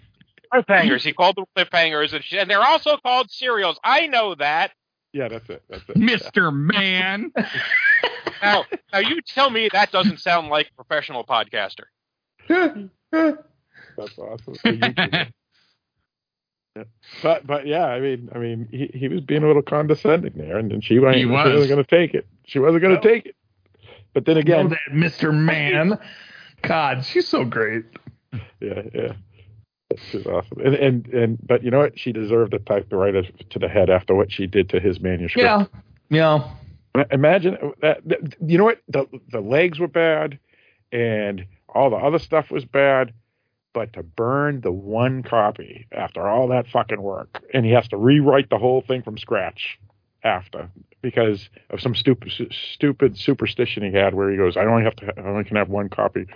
[0.52, 1.02] cliffhangers.
[1.02, 3.78] He called them cliffhangers, and, she, and they're also called cereals.
[3.82, 4.72] I know that.
[5.12, 5.62] Yeah, that's it.
[5.68, 5.96] That's it.
[5.96, 6.52] Mr.
[6.54, 7.32] Man.
[8.42, 11.84] Now, now you tell me that doesn't sound like a professional podcaster.
[13.96, 14.54] That's awesome.
[14.56, 15.32] So you can-
[16.76, 16.84] Yeah.
[17.22, 20.58] But but yeah, I mean I mean he, he was being a little condescending there,
[20.58, 21.52] and then she, wasn't- He she was.
[21.52, 22.26] wasn't going to take it.
[22.46, 23.36] She wasn't going to take it.
[24.12, 25.98] But then again, that, Mister Man.
[26.62, 27.84] God, she's so great.
[28.60, 29.12] yeah, yeah,
[30.10, 30.58] she's awesome.
[30.64, 31.98] And and and but you know what?
[31.98, 33.14] She deserved to take the right
[33.50, 35.44] to the head after what she did to his manuscript.
[35.44, 35.66] Yeah.
[36.96, 37.04] Yeah.
[37.12, 38.00] Imagine that.
[38.08, 38.80] that- You know what?
[38.88, 40.38] The the legs were bad,
[40.90, 43.12] and all the other stuff was bad.
[43.74, 47.96] But to burn the one copy after all that fucking work, and he has to
[47.96, 49.78] rewrite the whole thing from scratch
[50.22, 50.70] after
[51.02, 52.32] because of some stupid
[52.72, 55.68] stupid superstition he had, where he goes, "I only have to, I only can have
[55.68, 56.26] one copy,"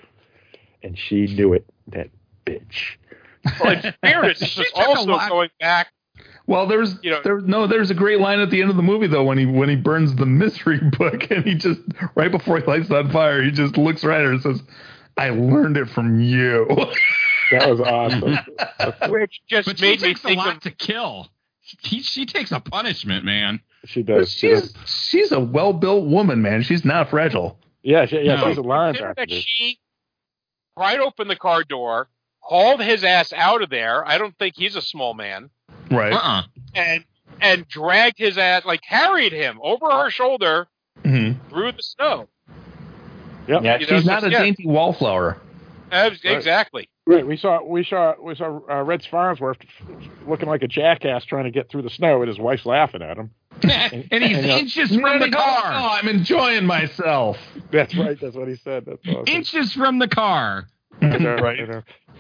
[0.83, 1.65] and she knew it.
[1.87, 2.11] That
[2.45, 2.97] bitch.
[3.63, 5.89] Well, in fairness, this She is also going back.
[6.49, 8.83] Well, there's You know- there no there's a great line at the end of the
[8.83, 11.81] movie though when he when he burns the mystery book and he just
[12.17, 14.61] right before he lights it on fire he just looks right at her and says,
[15.17, 16.67] "I learned it from you."
[17.51, 18.39] That was awesome.
[19.11, 21.29] Which just But she made me takes a think lot of to kill.
[21.83, 23.61] She, she takes a punishment, man.
[23.85, 24.31] she does.
[24.33, 24.91] She she's does.
[25.09, 26.63] she's a well built woman, man.
[26.63, 27.59] She's not fragile.
[27.83, 28.49] Yeah, she, yeah, No.
[28.49, 29.15] she's a linebacker.
[29.15, 29.79] consider that she
[30.77, 32.09] pried open the car door,
[32.41, 34.07] hauled his ass out of there.
[34.07, 35.51] I don't think he's a small man,
[35.91, 36.13] Right.
[36.13, 36.43] Uh-uh.
[36.75, 37.05] and
[37.41, 40.67] and dragged his ass, like carried him over her shoulder
[41.05, 42.29] hmm through the snow.
[43.47, 43.63] Yep.
[43.63, 44.41] Yeah, You know, she's not a yeah.
[44.43, 45.39] dainty wallflower.
[45.91, 46.89] Abs- Exactly.
[47.07, 49.57] Right, we saw we saw we saw uh, Red Farnsworth
[50.27, 53.17] looking like a jackass trying to get through the snow, and his wife's laughing at
[53.17, 53.31] him.
[53.63, 55.63] and he's and, uh, inches from the car.
[55.65, 55.89] Oh.
[55.99, 57.39] I'm enjoying myself.
[57.73, 58.19] That's right.
[58.21, 58.85] That's what he said.
[58.87, 59.25] That's awesome.
[59.27, 60.69] Inches from the car.
[61.01, 61.59] Know, right.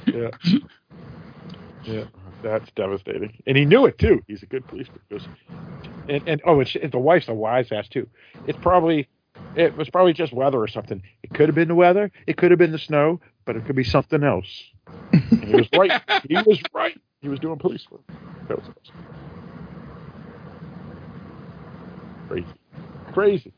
[0.06, 0.30] Yeah.
[1.84, 2.04] Yeah.
[2.42, 4.22] That's devastating, and he knew it too.
[4.28, 5.00] He's a good policeman.
[5.08, 5.28] He goes-
[6.08, 8.08] And, and oh, it's, the wife's a wise ass too.
[8.46, 9.08] It's probably
[9.54, 11.02] it was probably just weather or something.
[11.22, 12.10] It could have been the weather.
[12.26, 14.46] It could have been the snow, but it could be something else.
[15.12, 15.92] And he was right.
[16.28, 17.00] he was right.
[17.20, 18.02] He was doing police work.
[18.48, 18.94] That was awesome.
[22.28, 22.46] Crazy,
[23.12, 23.52] crazy.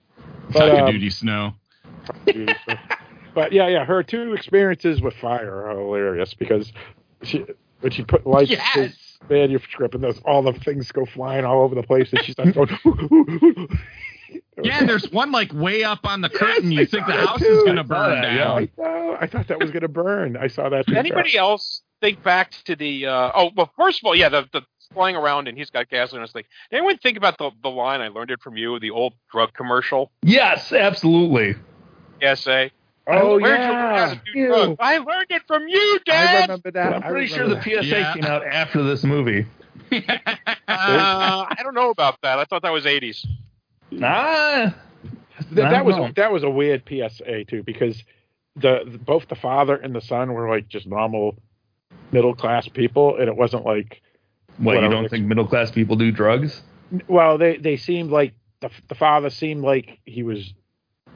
[0.52, 1.52] But, um, duty snow.
[3.35, 6.73] but yeah, yeah, her two experiences with fire are hilarious because
[7.23, 7.44] she
[7.81, 9.19] when she put lights Yes.
[9.28, 12.55] manuscript and those all the things go flying all over the place and she's like
[12.55, 12.69] going
[14.62, 16.69] Yeah, there's one like way up on the curtain.
[16.70, 17.47] I you think the house too.
[17.47, 18.69] is gonna burn that, down.
[18.82, 19.16] I.
[19.23, 20.36] I thought that was gonna burn.
[20.36, 20.86] I saw that.
[20.86, 20.94] too.
[20.97, 23.07] Anybody else think back to the?
[23.07, 24.62] Uh, oh, well, first of all, yeah, the the
[24.93, 26.44] flying around and he's got gasoline on his thing.
[26.70, 28.01] Did anyone think about the the line?
[28.01, 28.78] I learned it from you.
[28.81, 30.11] The old drug commercial.
[30.23, 31.55] Yes, absolutely.
[32.23, 32.70] PSA.
[33.07, 34.07] Oh Where'd you yeah.
[34.09, 34.77] how to do drugs?
[34.78, 36.36] I learned it from you, Dad.
[36.36, 36.94] I remember that.
[36.94, 37.82] I'm pretty sure remember the.
[37.82, 38.15] PSA Yeah.
[38.15, 39.47] came out after this movie.
[40.73, 42.39] Uh, I don't know about that.
[42.39, 43.27] I thought that was 80s.
[44.02, 44.74] Ah,
[45.52, 46.10] That, that was know.
[46.16, 48.02] that was a weird PSA too because
[48.56, 51.36] the, the both the father and the son were like just normal
[52.12, 54.02] middle class people and it wasn't like
[54.58, 54.80] what?
[54.82, 56.62] You don't think middle class people do drugs?
[57.08, 60.52] well they they seemed like the the father seemed like he was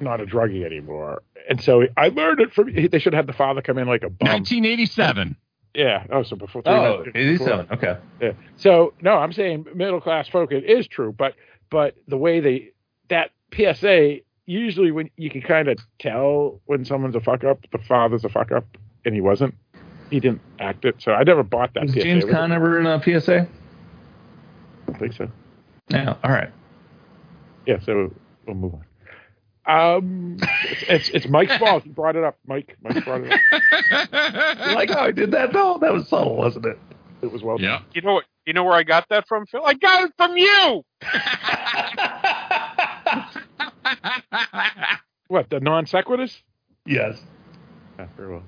[0.01, 3.37] not a druggie anymore and so I learned it from they should have had the
[3.37, 5.37] father come in like a bum 1987.
[5.75, 7.67] yeah oh so before Oh, before- 87.
[7.73, 7.97] Okay.
[8.21, 8.33] Yeah.
[8.57, 10.51] So no, I'm saying middle class folk.
[10.53, 11.35] It is true, but
[11.75, 12.71] but the way they
[13.09, 17.79] that PSA usually when you can kind of tell when someone's a fuck up, the
[17.79, 18.65] father's a fuck up,
[19.05, 19.57] and he wasn't.
[20.09, 21.83] He didn't act it, so I never bought that.
[21.83, 22.01] Was PSA.
[22.01, 22.53] James Was it?
[22.53, 23.41] Ever in a PSA?
[23.41, 23.47] I
[24.87, 25.29] don't think so.
[25.89, 26.15] Yeah.
[26.23, 26.51] All right.
[27.67, 27.81] Yeah.
[27.81, 28.15] So
[28.47, 28.85] we'll move on.
[29.67, 31.83] Um, it's, it's it's Mike's fault.
[31.83, 32.39] He brought it up.
[32.47, 33.41] Mike, Mike brought it up.
[34.77, 35.53] Like how I did that?
[35.53, 36.79] No, that was subtle, wasn't it?
[37.23, 37.61] It was well.
[37.61, 37.81] Yeah.
[37.95, 38.25] You know what?
[38.47, 39.65] You know where I got that from, Phil?
[39.65, 40.85] I got it from you.
[45.29, 46.37] What the non sequiturs?
[46.87, 47.19] Yes.
[47.99, 48.43] Yeah, very well.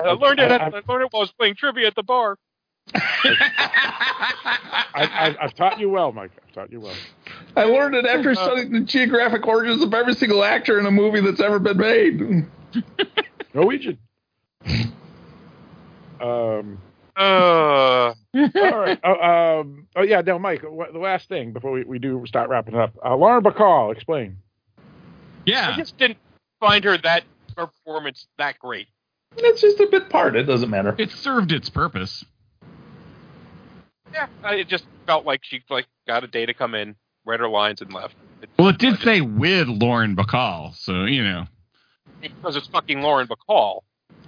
[0.00, 0.50] I learned it.
[0.50, 2.38] I- At, I- I learned it while I was playing trivia at the bar.
[2.94, 6.30] I, I, I've taught you well, Mike.
[6.46, 6.94] I've taught you well.
[7.56, 11.20] I learned it after studying the geographic origins of every single actor in a movie
[11.20, 12.46] that's ever been made.
[13.54, 13.98] Norwegian.
[16.20, 16.78] Um.
[17.20, 18.98] Uh, all right.
[19.04, 20.22] Oh, um, oh yeah.
[20.22, 20.62] Now, Mike.
[20.62, 22.94] What, the last thing before we, we do start wrapping it up.
[23.04, 24.38] Uh, Lauren Bacall, explain.
[25.44, 25.72] Yeah.
[25.74, 26.18] I just didn't
[26.60, 27.24] find her that
[27.54, 28.86] performance that great.
[29.36, 30.34] It's just a bit part.
[30.34, 30.94] It doesn't matter.
[30.98, 32.24] It served its purpose.
[34.12, 37.48] Yeah, it just felt like she like got a day to come in, read her
[37.48, 38.14] lines, and left.
[38.42, 41.44] It, Well, it did say with Lauren Bacall, so you know.
[42.20, 43.82] because it's fucking Lauren Bacall.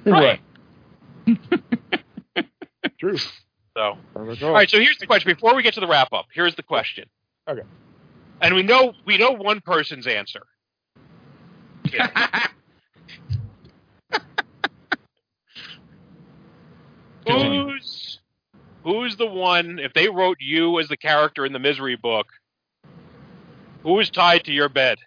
[0.05, 0.41] Right.
[3.03, 3.19] True.
[3.77, 4.71] So, all right.
[4.71, 5.35] So here's the question.
[5.35, 7.09] Before we get to the wrap up, here's the question.
[7.49, 7.63] Okay.
[8.41, 10.43] And we know we know one person's answer.
[17.27, 18.21] Who's
[18.85, 19.81] who's the one?
[19.81, 22.29] If they wrote you as the character in the Misery book,
[23.83, 24.99] who is tied to your bed?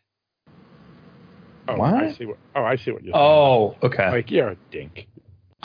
[1.69, 1.93] Oh, What?
[1.93, 2.38] I see what.
[2.55, 3.26] Oh, I see what you're saying.
[3.26, 4.11] Oh, okay.
[4.11, 5.07] Like you're a dink.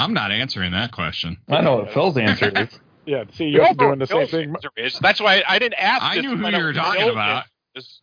[0.00, 1.36] I'm not answering that question.
[1.48, 2.68] I know what Phil's answer is.
[3.06, 3.24] Yeah.
[3.32, 4.54] See, you're all doing the same Phil's thing.
[4.76, 4.98] is.
[5.00, 6.02] That's why I didn't ask.
[6.02, 7.12] I knew who you were talking open.
[7.14, 7.44] about.
[7.74, 8.00] This-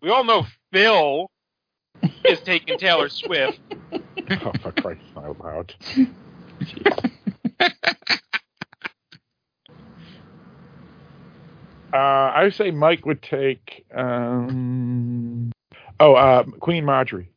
[0.00, 1.28] We all know Phil
[2.24, 3.58] is taking Taylor Swift.
[4.28, 5.74] Oh, for Christ's out loud.
[11.92, 13.86] Uh, I would say Mike would take.
[13.94, 15.52] Um,
[16.00, 17.30] oh, uh, Queen Marjorie.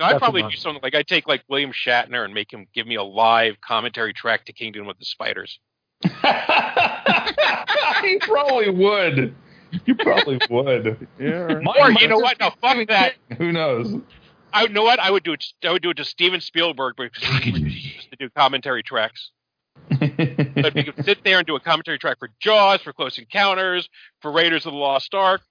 [0.00, 2.86] No, I'd probably do something like I'd take like William Shatner and make him give
[2.86, 5.60] me a live commentary track to Kingdom with the Spiders.
[6.02, 6.10] he
[8.20, 9.34] probably would.
[9.84, 11.06] You probably would.
[11.18, 11.60] Yeah.
[11.78, 12.40] Or you know what?
[12.40, 13.12] No, fuck that.
[13.36, 14.00] Who knows?
[14.54, 14.98] I know what?
[14.98, 15.44] I would do it.
[15.62, 19.30] I would do it to Steven Spielberg because he used to do commentary tracks.
[19.90, 23.88] But we could sit there and do a commentary track for Jaws, for Close Encounters,
[24.20, 25.42] for Raiders of the Lost Ark.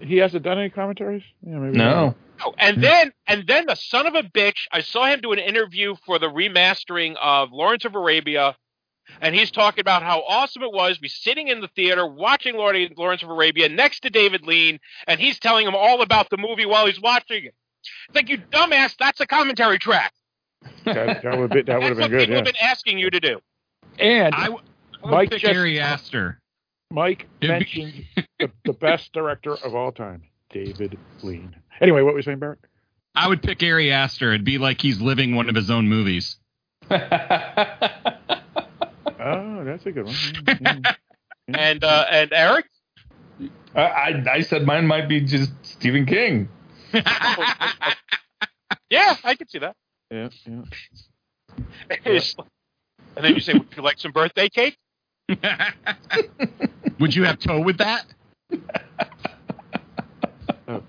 [0.00, 1.22] He hasn't done any commentaries.
[1.46, 2.14] Yeah, maybe No.
[2.44, 5.38] Oh, and then and then the son of a bitch, I saw him do an
[5.38, 8.56] interview for the remastering of Lawrence of Arabia,
[9.20, 12.56] and he's talking about how awesome it was to be sitting in the theater watching
[12.56, 16.66] Lawrence of Arabia next to David Lean, and he's telling him all about the movie
[16.66, 17.54] while he's watching it.
[18.08, 20.12] It's like you dumbass, that's a commentary track.
[20.84, 22.18] That, that would be, that would have That's what been good.
[22.20, 22.36] people Yeah.
[22.38, 23.40] have been asking you to do.
[24.00, 24.62] And I, w-
[25.02, 26.40] I would Mike pick just- Ari Aster.
[26.92, 28.04] Mike mentioned
[28.38, 31.56] the, the best director of all time, David Lean.
[31.80, 32.58] Anyway, what were you saying, Barrett?
[33.14, 34.30] I would pick Ari Aster.
[34.32, 36.36] It'd be like he's living one of his own movies.
[39.24, 40.14] Oh, that's a good one.
[40.14, 40.84] Yeah, mm, mm, mm.
[41.48, 41.56] yeah.
[41.56, 42.66] And uh, and Eric,
[43.74, 46.48] I, I, I said mine might be just Stephen King.
[46.92, 47.04] yeah,
[49.22, 49.76] I could see that.
[50.10, 50.62] Yeah, yeah.
[53.14, 54.76] And then you say, "Would you like some birthday cake?"
[57.02, 58.04] Would you have toe with that?
[60.68, 60.84] Oh.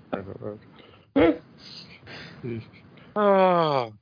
[3.16, 3.92] Oh,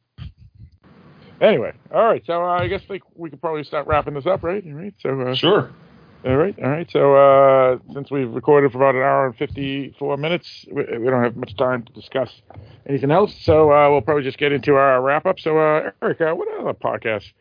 [1.41, 2.23] Anyway, all right.
[2.27, 4.63] So uh, I guess like we could probably start wrapping this up, right?
[4.63, 4.93] All right.
[5.01, 5.71] So uh, Sure.
[6.27, 6.89] All right, all right.
[6.91, 11.25] So uh, since we've recorded for about an hour and fifty-four minutes, we, we don't
[11.25, 12.31] have much time to discuss
[12.87, 13.35] anything else.
[13.41, 15.41] So uh, we'll probably just get into our wrap-up.
[15.41, 17.33] So uh, Eric, uh, what other podcasts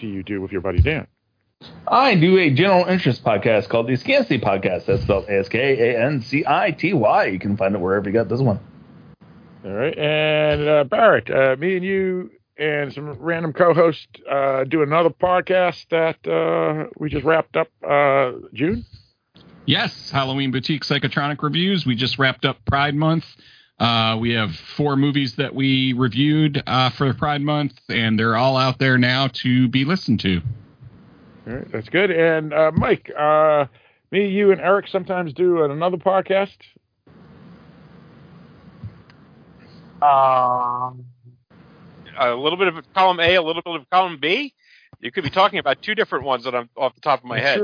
[0.00, 1.06] do you do with your buddy Dan?
[1.90, 4.86] I do a general interest podcast called the Askancity Podcast.
[4.86, 5.58] That's spelled A S K
[5.94, 7.26] A N C I T Y.
[7.26, 8.60] You can find it wherever you got this one.
[9.64, 14.82] All right, and uh, Barrett, uh, me and you and some random co-hosts uh, do
[14.82, 18.84] another podcast that uh, we just wrapped up uh, June.
[19.66, 21.84] Yes, Halloween Boutique Psychotronic Reviews.
[21.84, 23.24] We just wrapped up Pride Month.
[23.78, 28.56] Uh, we have four movies that we reviewed uh, for Pride Month, and they're all
[28.56, 30.40] out there now to be listened to.
[31.48, 32.10] All right, that's good.
[32.10, 33.66] And uh, Mike, uh,
[34.10, 36.56] me, you, and Eric sometimes do another podcast.
[40.02, 41.06] Um,
[42.18, 44.52] a little bit of column A, a little bit of column B.
[45.00, 47.40] You could be talking about two different ones that I'm off the top of my
[47.40, 47.60] head.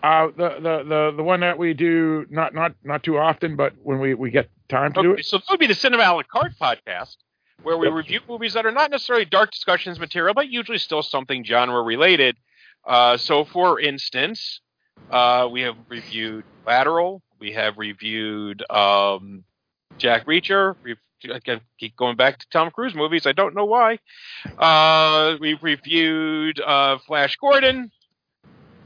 [0.00, 3.72] Uh, the, the the the one that we do not not not too often, but
[3.82, 5.24] when we we get time to do it.
[5.24, 7.16] so that would be the Cinema a la carte podcast,
[7.64, 11.44] where we review movies that are not necessarily dark discussions material, but usually still something
[11.44, 12.36] genre related.
[12.88, 14.60] Uh, so, for instance,
[15.10, 17.22] Uh, we have reviewed Lateral.
[17.38, 19.44] We have reviewed um,
[19.96, 20.74] Jack Reacher.
[20.82, 20.98] We've
[21.78, 23.26] keep going back to Tom Cruise movies.
[23.26, 23.98] I don't know why.
[24.58, 27.90] Uh, we've reviewed uh, Flash Gordon.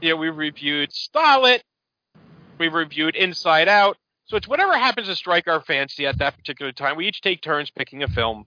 [0.01, 1.61] Yeah, we've reviewed Starlet.
[2.57, 3.97] We've reviewed Inside Out.
[4.25, 6.95] So it's whatever happens to strike our fancy at that particular time.
[6.95, 8.45] We each take turns picking a film.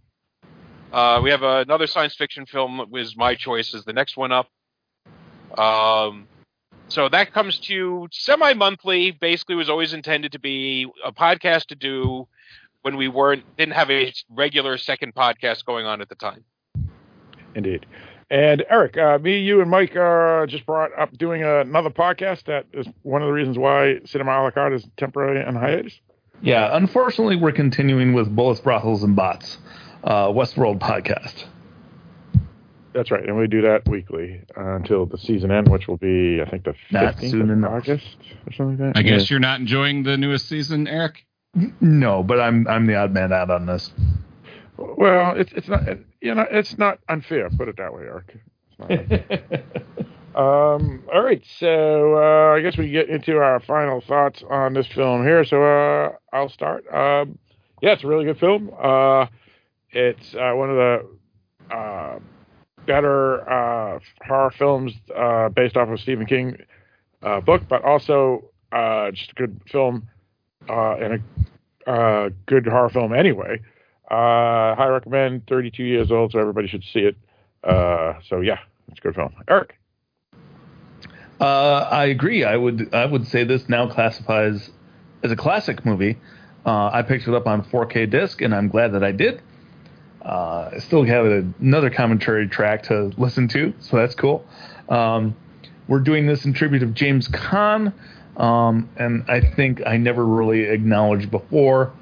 [0.92, 4.32] Uh, we have another science fiction film that was my choice as the next one
[4.32, 4.48] up.
[5.58, 6.28] Um,
[6.88, 9.10] so that comes to semi monthly.
[9.10, 12.28] Basically, was always intended to be a podcast to do
[12.82, 16.44] when we weren't didn't have a regular second podcast going on at the time.
[17.54, 17.86] Indeed.
[18.30, 22.44] And Eric, uh, me, you, and Mike uh, just brought up doing another podcast.
[22.44, 26.00] That is one of the reasons why Cinema a la carte is temporarily on hiatus.
[26.42, 29.58] Yeah, unfortunately, we're continuing with Bullets, Brothels, and Bots,
[30.04, 31.44] uh, Westworld podcast.
[32.97, 36.40] That's right, and we do that weekly uh, until the season end, which will be,
[36.40, 37.73] I think, the Not 15th soon of enough.
[37.73, 38.16] August
[38.47, 38.98] or something like that.
[38.98, 39.35] I guess Yeah.
[39.35, 41.27] you're not enjoying the newest season, Eric.
[41.81, 43.90] No, but I'm I'm the odd man out on this.
[44.78, 45.82] Well, it's it's not
[46.20, 47.48] you know it's not unfair.
[47.51, 48.35] Put it that way, Eric.
[48.70, 49.62] It's not unfair.
[50.35, 51.05] um.
[51.12, 51.43] All right.
[51.59, 55.44] So uh, I guess we get into our final thoughts on this film here.
[55.44, 56.85] So uh, I'll start.
[56.93, 57.39] Um.
[57.82, 58.70] Yeah, it's a really good film.
[58.78, 59.27] Uh,
[59.90, 62.18] it's uh, one of the uh,
[62.86, 66.56] better uh, horror films uh, based off of Stephen King
[67.22, 70.08] uh, book, but also uh, just a good film
[70.68, 71.22] uh, and
[71.86, 73.60] a uh, good horror film anyway.
[74.08, 75.46] High recommend.
[75.46, 77.16] 32 years old, so everybody should see it.
[77.64, 78.58] So yeah,
[78.88, 79.34] it's a good film.
[79.48, 79.78] Eric.
[81.40, 82.44] I agree.
[82.44, 84.70] I would I would say this now classifies
[85.22, 86.18] as a classic movie.
[86.64, 89.42] I picked it up on 4K disc, and I'm glad that I did.
[90.27, 91.24] Uh, still have
[91.61, 94.44] another commentary track to listen to, so that's cool.
[94.89, 95.36] Um,
[95.86, 97.93] we're doing this in tribute of James Caan,
[98.36, 101.93] um, and I think I never really acknowledged before,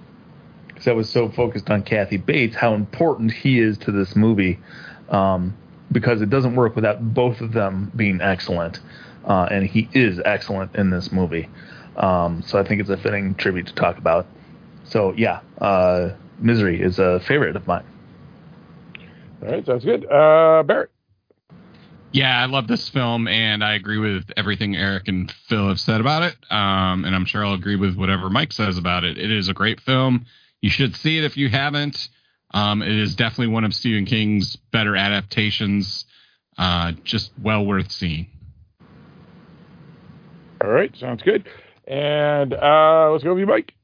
[0.68, 4.58] because I was so focused on Kathy Bates, how important he is to this movie,
[5.10, 5.54] um,
[5.92, 8.80] because it doesn't work without both of them being excellent,
[9.26, 11.46] uh, and he is excellent in this movie.
[11.98, 14.26] Um, so I think it's a fitting tribute to talk about.
[14.84, 17.84] So yeah, uh, Misery is a favorite of mine.
[19.42, 20.04] All right, sounds good.
[20.10, 20.90] Uh, Barrett.
[22.12, 26.00] Yeah, I love this film, and I agree with everything Eric and Phil have said
[26.00, 26.36] about it.
[26.48, 29.18] Um, and I'm sure I'll agree with whatever Mike says about it.
[29.18, 30.26] It is a great film.
[30.60, 32.08] You should see it if you haven't.
[32.52, 36.04] Um, it is definitely one of Stephen King's better adaptations.
[36.56, 38.28] Uh, just well worth seeing.
[40.62, 41.48] All right, sounds good.
[41.86, 43.74] And uh, let's go with you, Mike.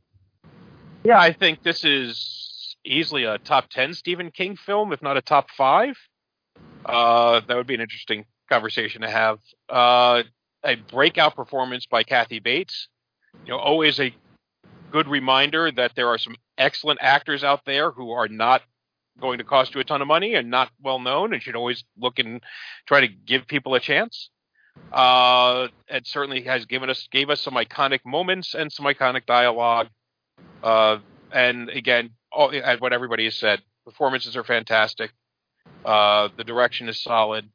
[1.03, 2.40] Yeah, I think this is
[2.85, 5.97] easily a top 10 Stephen King film, if not a top five.
[6.85, 9.39] Uh, that would be an interesting conversation to have.
[9.69, 10.23] Uh,
[10.65, 12.89] a breakout performance by Kathy Bates.
[13.47, 14.15] You know, always a
[14.91, 18.63] good reminder that there are some excellent actors out there who are not
[19.21, 21.85] going to cost you a ton of money and not well known, and should always
[21.99, 22.43] look and
[22.87, 24.31] try to give people a chance.
[24.93, 29.89] Uh, it certainly has given us gave us some iconic moments and some iconic dialogue.
[30.63, 30.99] Uh,
[31.33, 35.11] and again, all, as what everybody has said, performances are fantastic.
[35.85, 37.49] Uh, the direction is solid.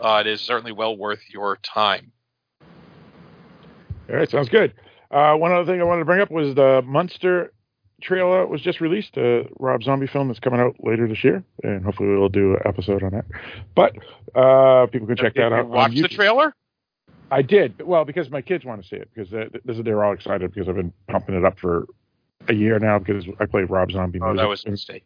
[0.00, 2.12] Uh, it is certainly well worth your time.
[4.08, 4.72] All right, sounds good.
[5.10, 7.52] Uh, one other thing I wanted to bring up was the Munster
[8.00, 11.84] trailer was just released, a Rob Zombie film that's coming out later this year, and
[11.84, 13.24] hopefully we'll do an episode on that.
[13.74, 13.96] But
[14.34, 15.68] uh, people can check Did that you out.
[15.68, 16.54] Watch the trailer.
[17.30, 17.82] I did.
[17.82, 20.68] Well, because my kids want to see it because they, they- they're all excited because
[20.68, 21.86] I've been pumping it up for
[22.46, 24.38] a year now because I play Rob Zombie Oh, music.
[24.42, 25.04] that was a mistake.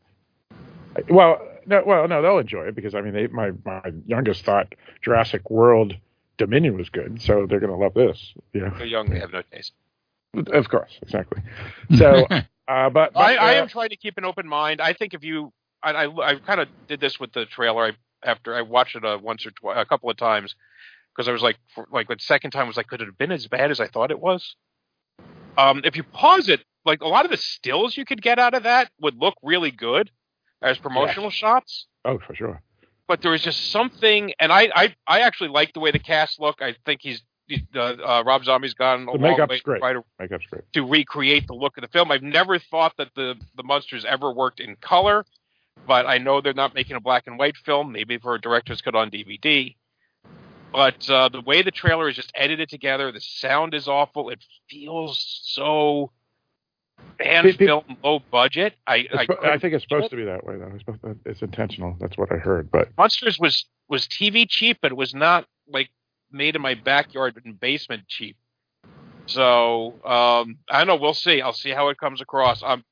[1.08, 4.74] Well, no, well, no, they'll enjoy it because I mean, they, my my youngest thought
[5.02, 5.96] Jurassic World
[6.36, 8.34] Dominion was good, so they're going to love this.
[8.52, 9.72] You know, They're young; they have no taste.
[10.34, 11.42] of course, exactly.
[11.96, 12.42] So, uh,
[12.90, 14.80] but, but I, I uh, am trying to keep an open mind.
[14.80, 15.52] I think if you,
[15.82, 17.86] I, I, I kind of did this with the trailer.
[17.86, 17.92] I,
[18.24, 20.54] after I watched it uh, once or twice, a couple of times,
[21.14, 23.18] because I was like, for, like the second time I was like, could it have
[23.18, 24.56] been as bad as I thought it was?
[25.58, 28.54] Um, if you pause it, like a lot of the stills you could get out
[28.54, 30.10] of that would look really good
[30.60, 31.86] as promotional shots.
[32.04, 32.60] Oh, for sure.
[33.08, 36.40] But there was just something, and I, I, I actually like the way the cast
[36.40, 36.62] look.
[36.62, 37.20] I think he's,
[37.74, 39.80] uh, uh, Rob Zombie's gone a The long way great.
[39.82, 40.62] to Makeup's great.
[40.72, 42.10] to recreate the look of the film.
[42.10, 45.24] I've never thought that the the monsters ever worked in color,
[45.86, 47.92] but I know they're not making a black and white film.
[47.92, 49.74] Maybe for a director's cut on DVD.
[50.72, 54.30] But uh, the way the trailer is just edited together, the sound is awful.
[54.30, 56.12] It feels so
[57.18, 58.74] pe- film low budget.
[58.86, 60.10] I I, I think it's supposed it.
[60.10, 60.72] to be that way though.
[60.74, 61.96] It's, to- it's intentional.
[62.00, 62.70] That's what I heard.
[62.70, 65.90] But Munsters was was TV cheap, but it was not like
[66.30, 68.36] made in my backyard and basement cheap.
[69.26, 70.96] So um, I don't know.
[70.96, 71.40] We'll see.
[71.40, 72.62] I'll see how it comes across.
[72.62, 72.84] Um,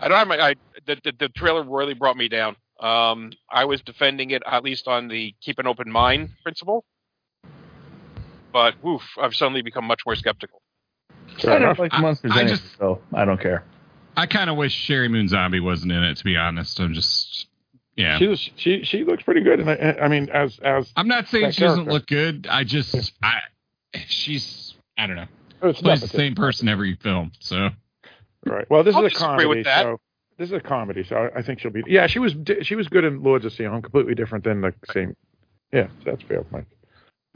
[0.00, 0.38] I don't have my.
[0.38, 0.54] I,
[0.86, 2.56] the, the the trailer really brought me down.
[2.80, 6.84] Um, I was defending it at least on the keep an open mind principle,
[8.52, 10.60] but woof, I've suddenly become much more skeptical.
[11.44, 13.64] I don't like monsters I anyway, just- so I don't care.
[14.16, 16.16] I kind of wish Sheri Moon Zombie wasn't in it.
[16.18, 17.46] To be honest, I'm just
[17.96, 18.18] yeah.
[18.18, 21.26] She was, she she looks pretty good, and I, I mean, as as I'm not
[21.28, 22.46] saying that she doesn't look good.
[22.48, 23.40] I just I
[24.06, 25.26] she's I don't know.
[25.62, 27.32] It's Plays the same person every film.
[27.40, 27.70] So
[28.46, 28.68] Right.
[28.70, 29.46] Well, this I'll is a comedy.
[29.46, 29.82] with that.
[29.84, 30.00] So
[30.38, 31.82] this is a comedy, so I, I think she'll be.
[31.86, 35.16] Yeah, she was she was good in Lords of Salem, completely different than the same.
[35.72, 36.66] Yeah, that's fair, Mike.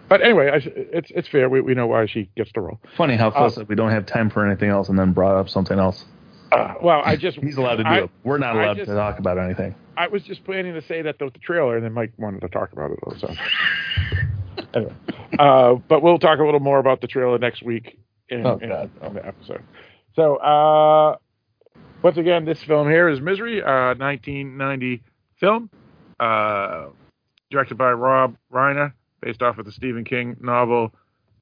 [0.09, 1.49] But anyway, I, it's it's fair.
[1.49, 2.81] We we know why she gets the role.
[2.97, 5.37] Funny how Phil Uh, said we don't have time for anything else and then brought
[5.39, 6.05] up something else.
[6.51, 8.11] Uh, well, I just He's allowed to do I- it.
[8.25, 9.75] We're not allowed just- to talk about anything.
[9.99, 12.49] I was just planning to say that the, the trailer, and then Mike wanted to
[12.49, 13.01] talk about it.
[13.03, 13.35] Also,
[14.75, 14.93] anyway,
[15.39, 17.99] uh, but we'll talk a little more about the trailer next week
[18.29, 19.63] in, Oh, in, on the episode.
[20.15, 21.17] So, uh,
[22.03, 25.03] once again, this film here is Misery, uh, 1990
[25.41, 25.69] film,
[26.21, 26.87] uh,
[27.51, 30.93] directed by Rob Reiner, based off of the Stephen King novel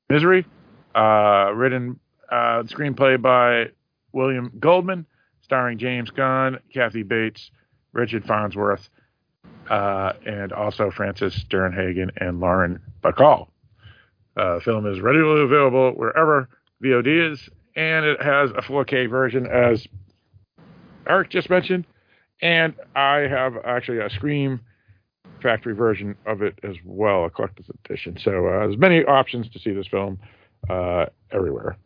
[0.09, 0.47] Misery,
[0.95, 1.99] uh, written
[2.31, 3.71] uh, screenplay by
[4.13, 5.07] William Goldman,
[5.43, 7.51] starring James Caan, Kathy Bates,
[7.93, 8.89] Richard Farnsworth,
[9.71, 13.49] uh, and also Frances Sternhagen and Lauren Bacall.
[14.37, 16.49] Uh, the film is readily available wherever
[16.83, 19.87] VOD is, and it has a 4K version, as
[21.09, 21.87] Eric just mentioned,
[22.43, 24.61] and I have actually a Scream
[25.43, 28.19] factory version of it as well, a collector's edition.
[28.23, 30.19] So uh, there's many options to see this film
[30.69, 31.77] uh, everywhere.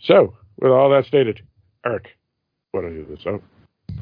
[0.00, 1.42] So, with all that stated,
[1.84, 2.08] Eric,
[2.72, 3.20] what do I do this?
[3.26, 3.40] Oh,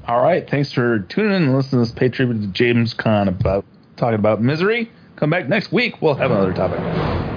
[0.07, 0.49] All right.
[0.49, 3.65] Thanks for tuning in and listening to this Patriot with James Caan about
[3.97, 4.91] talking about misery.
[5.17, 6.03] Come back next week.
[6.03, 7.36] We'll have another topic.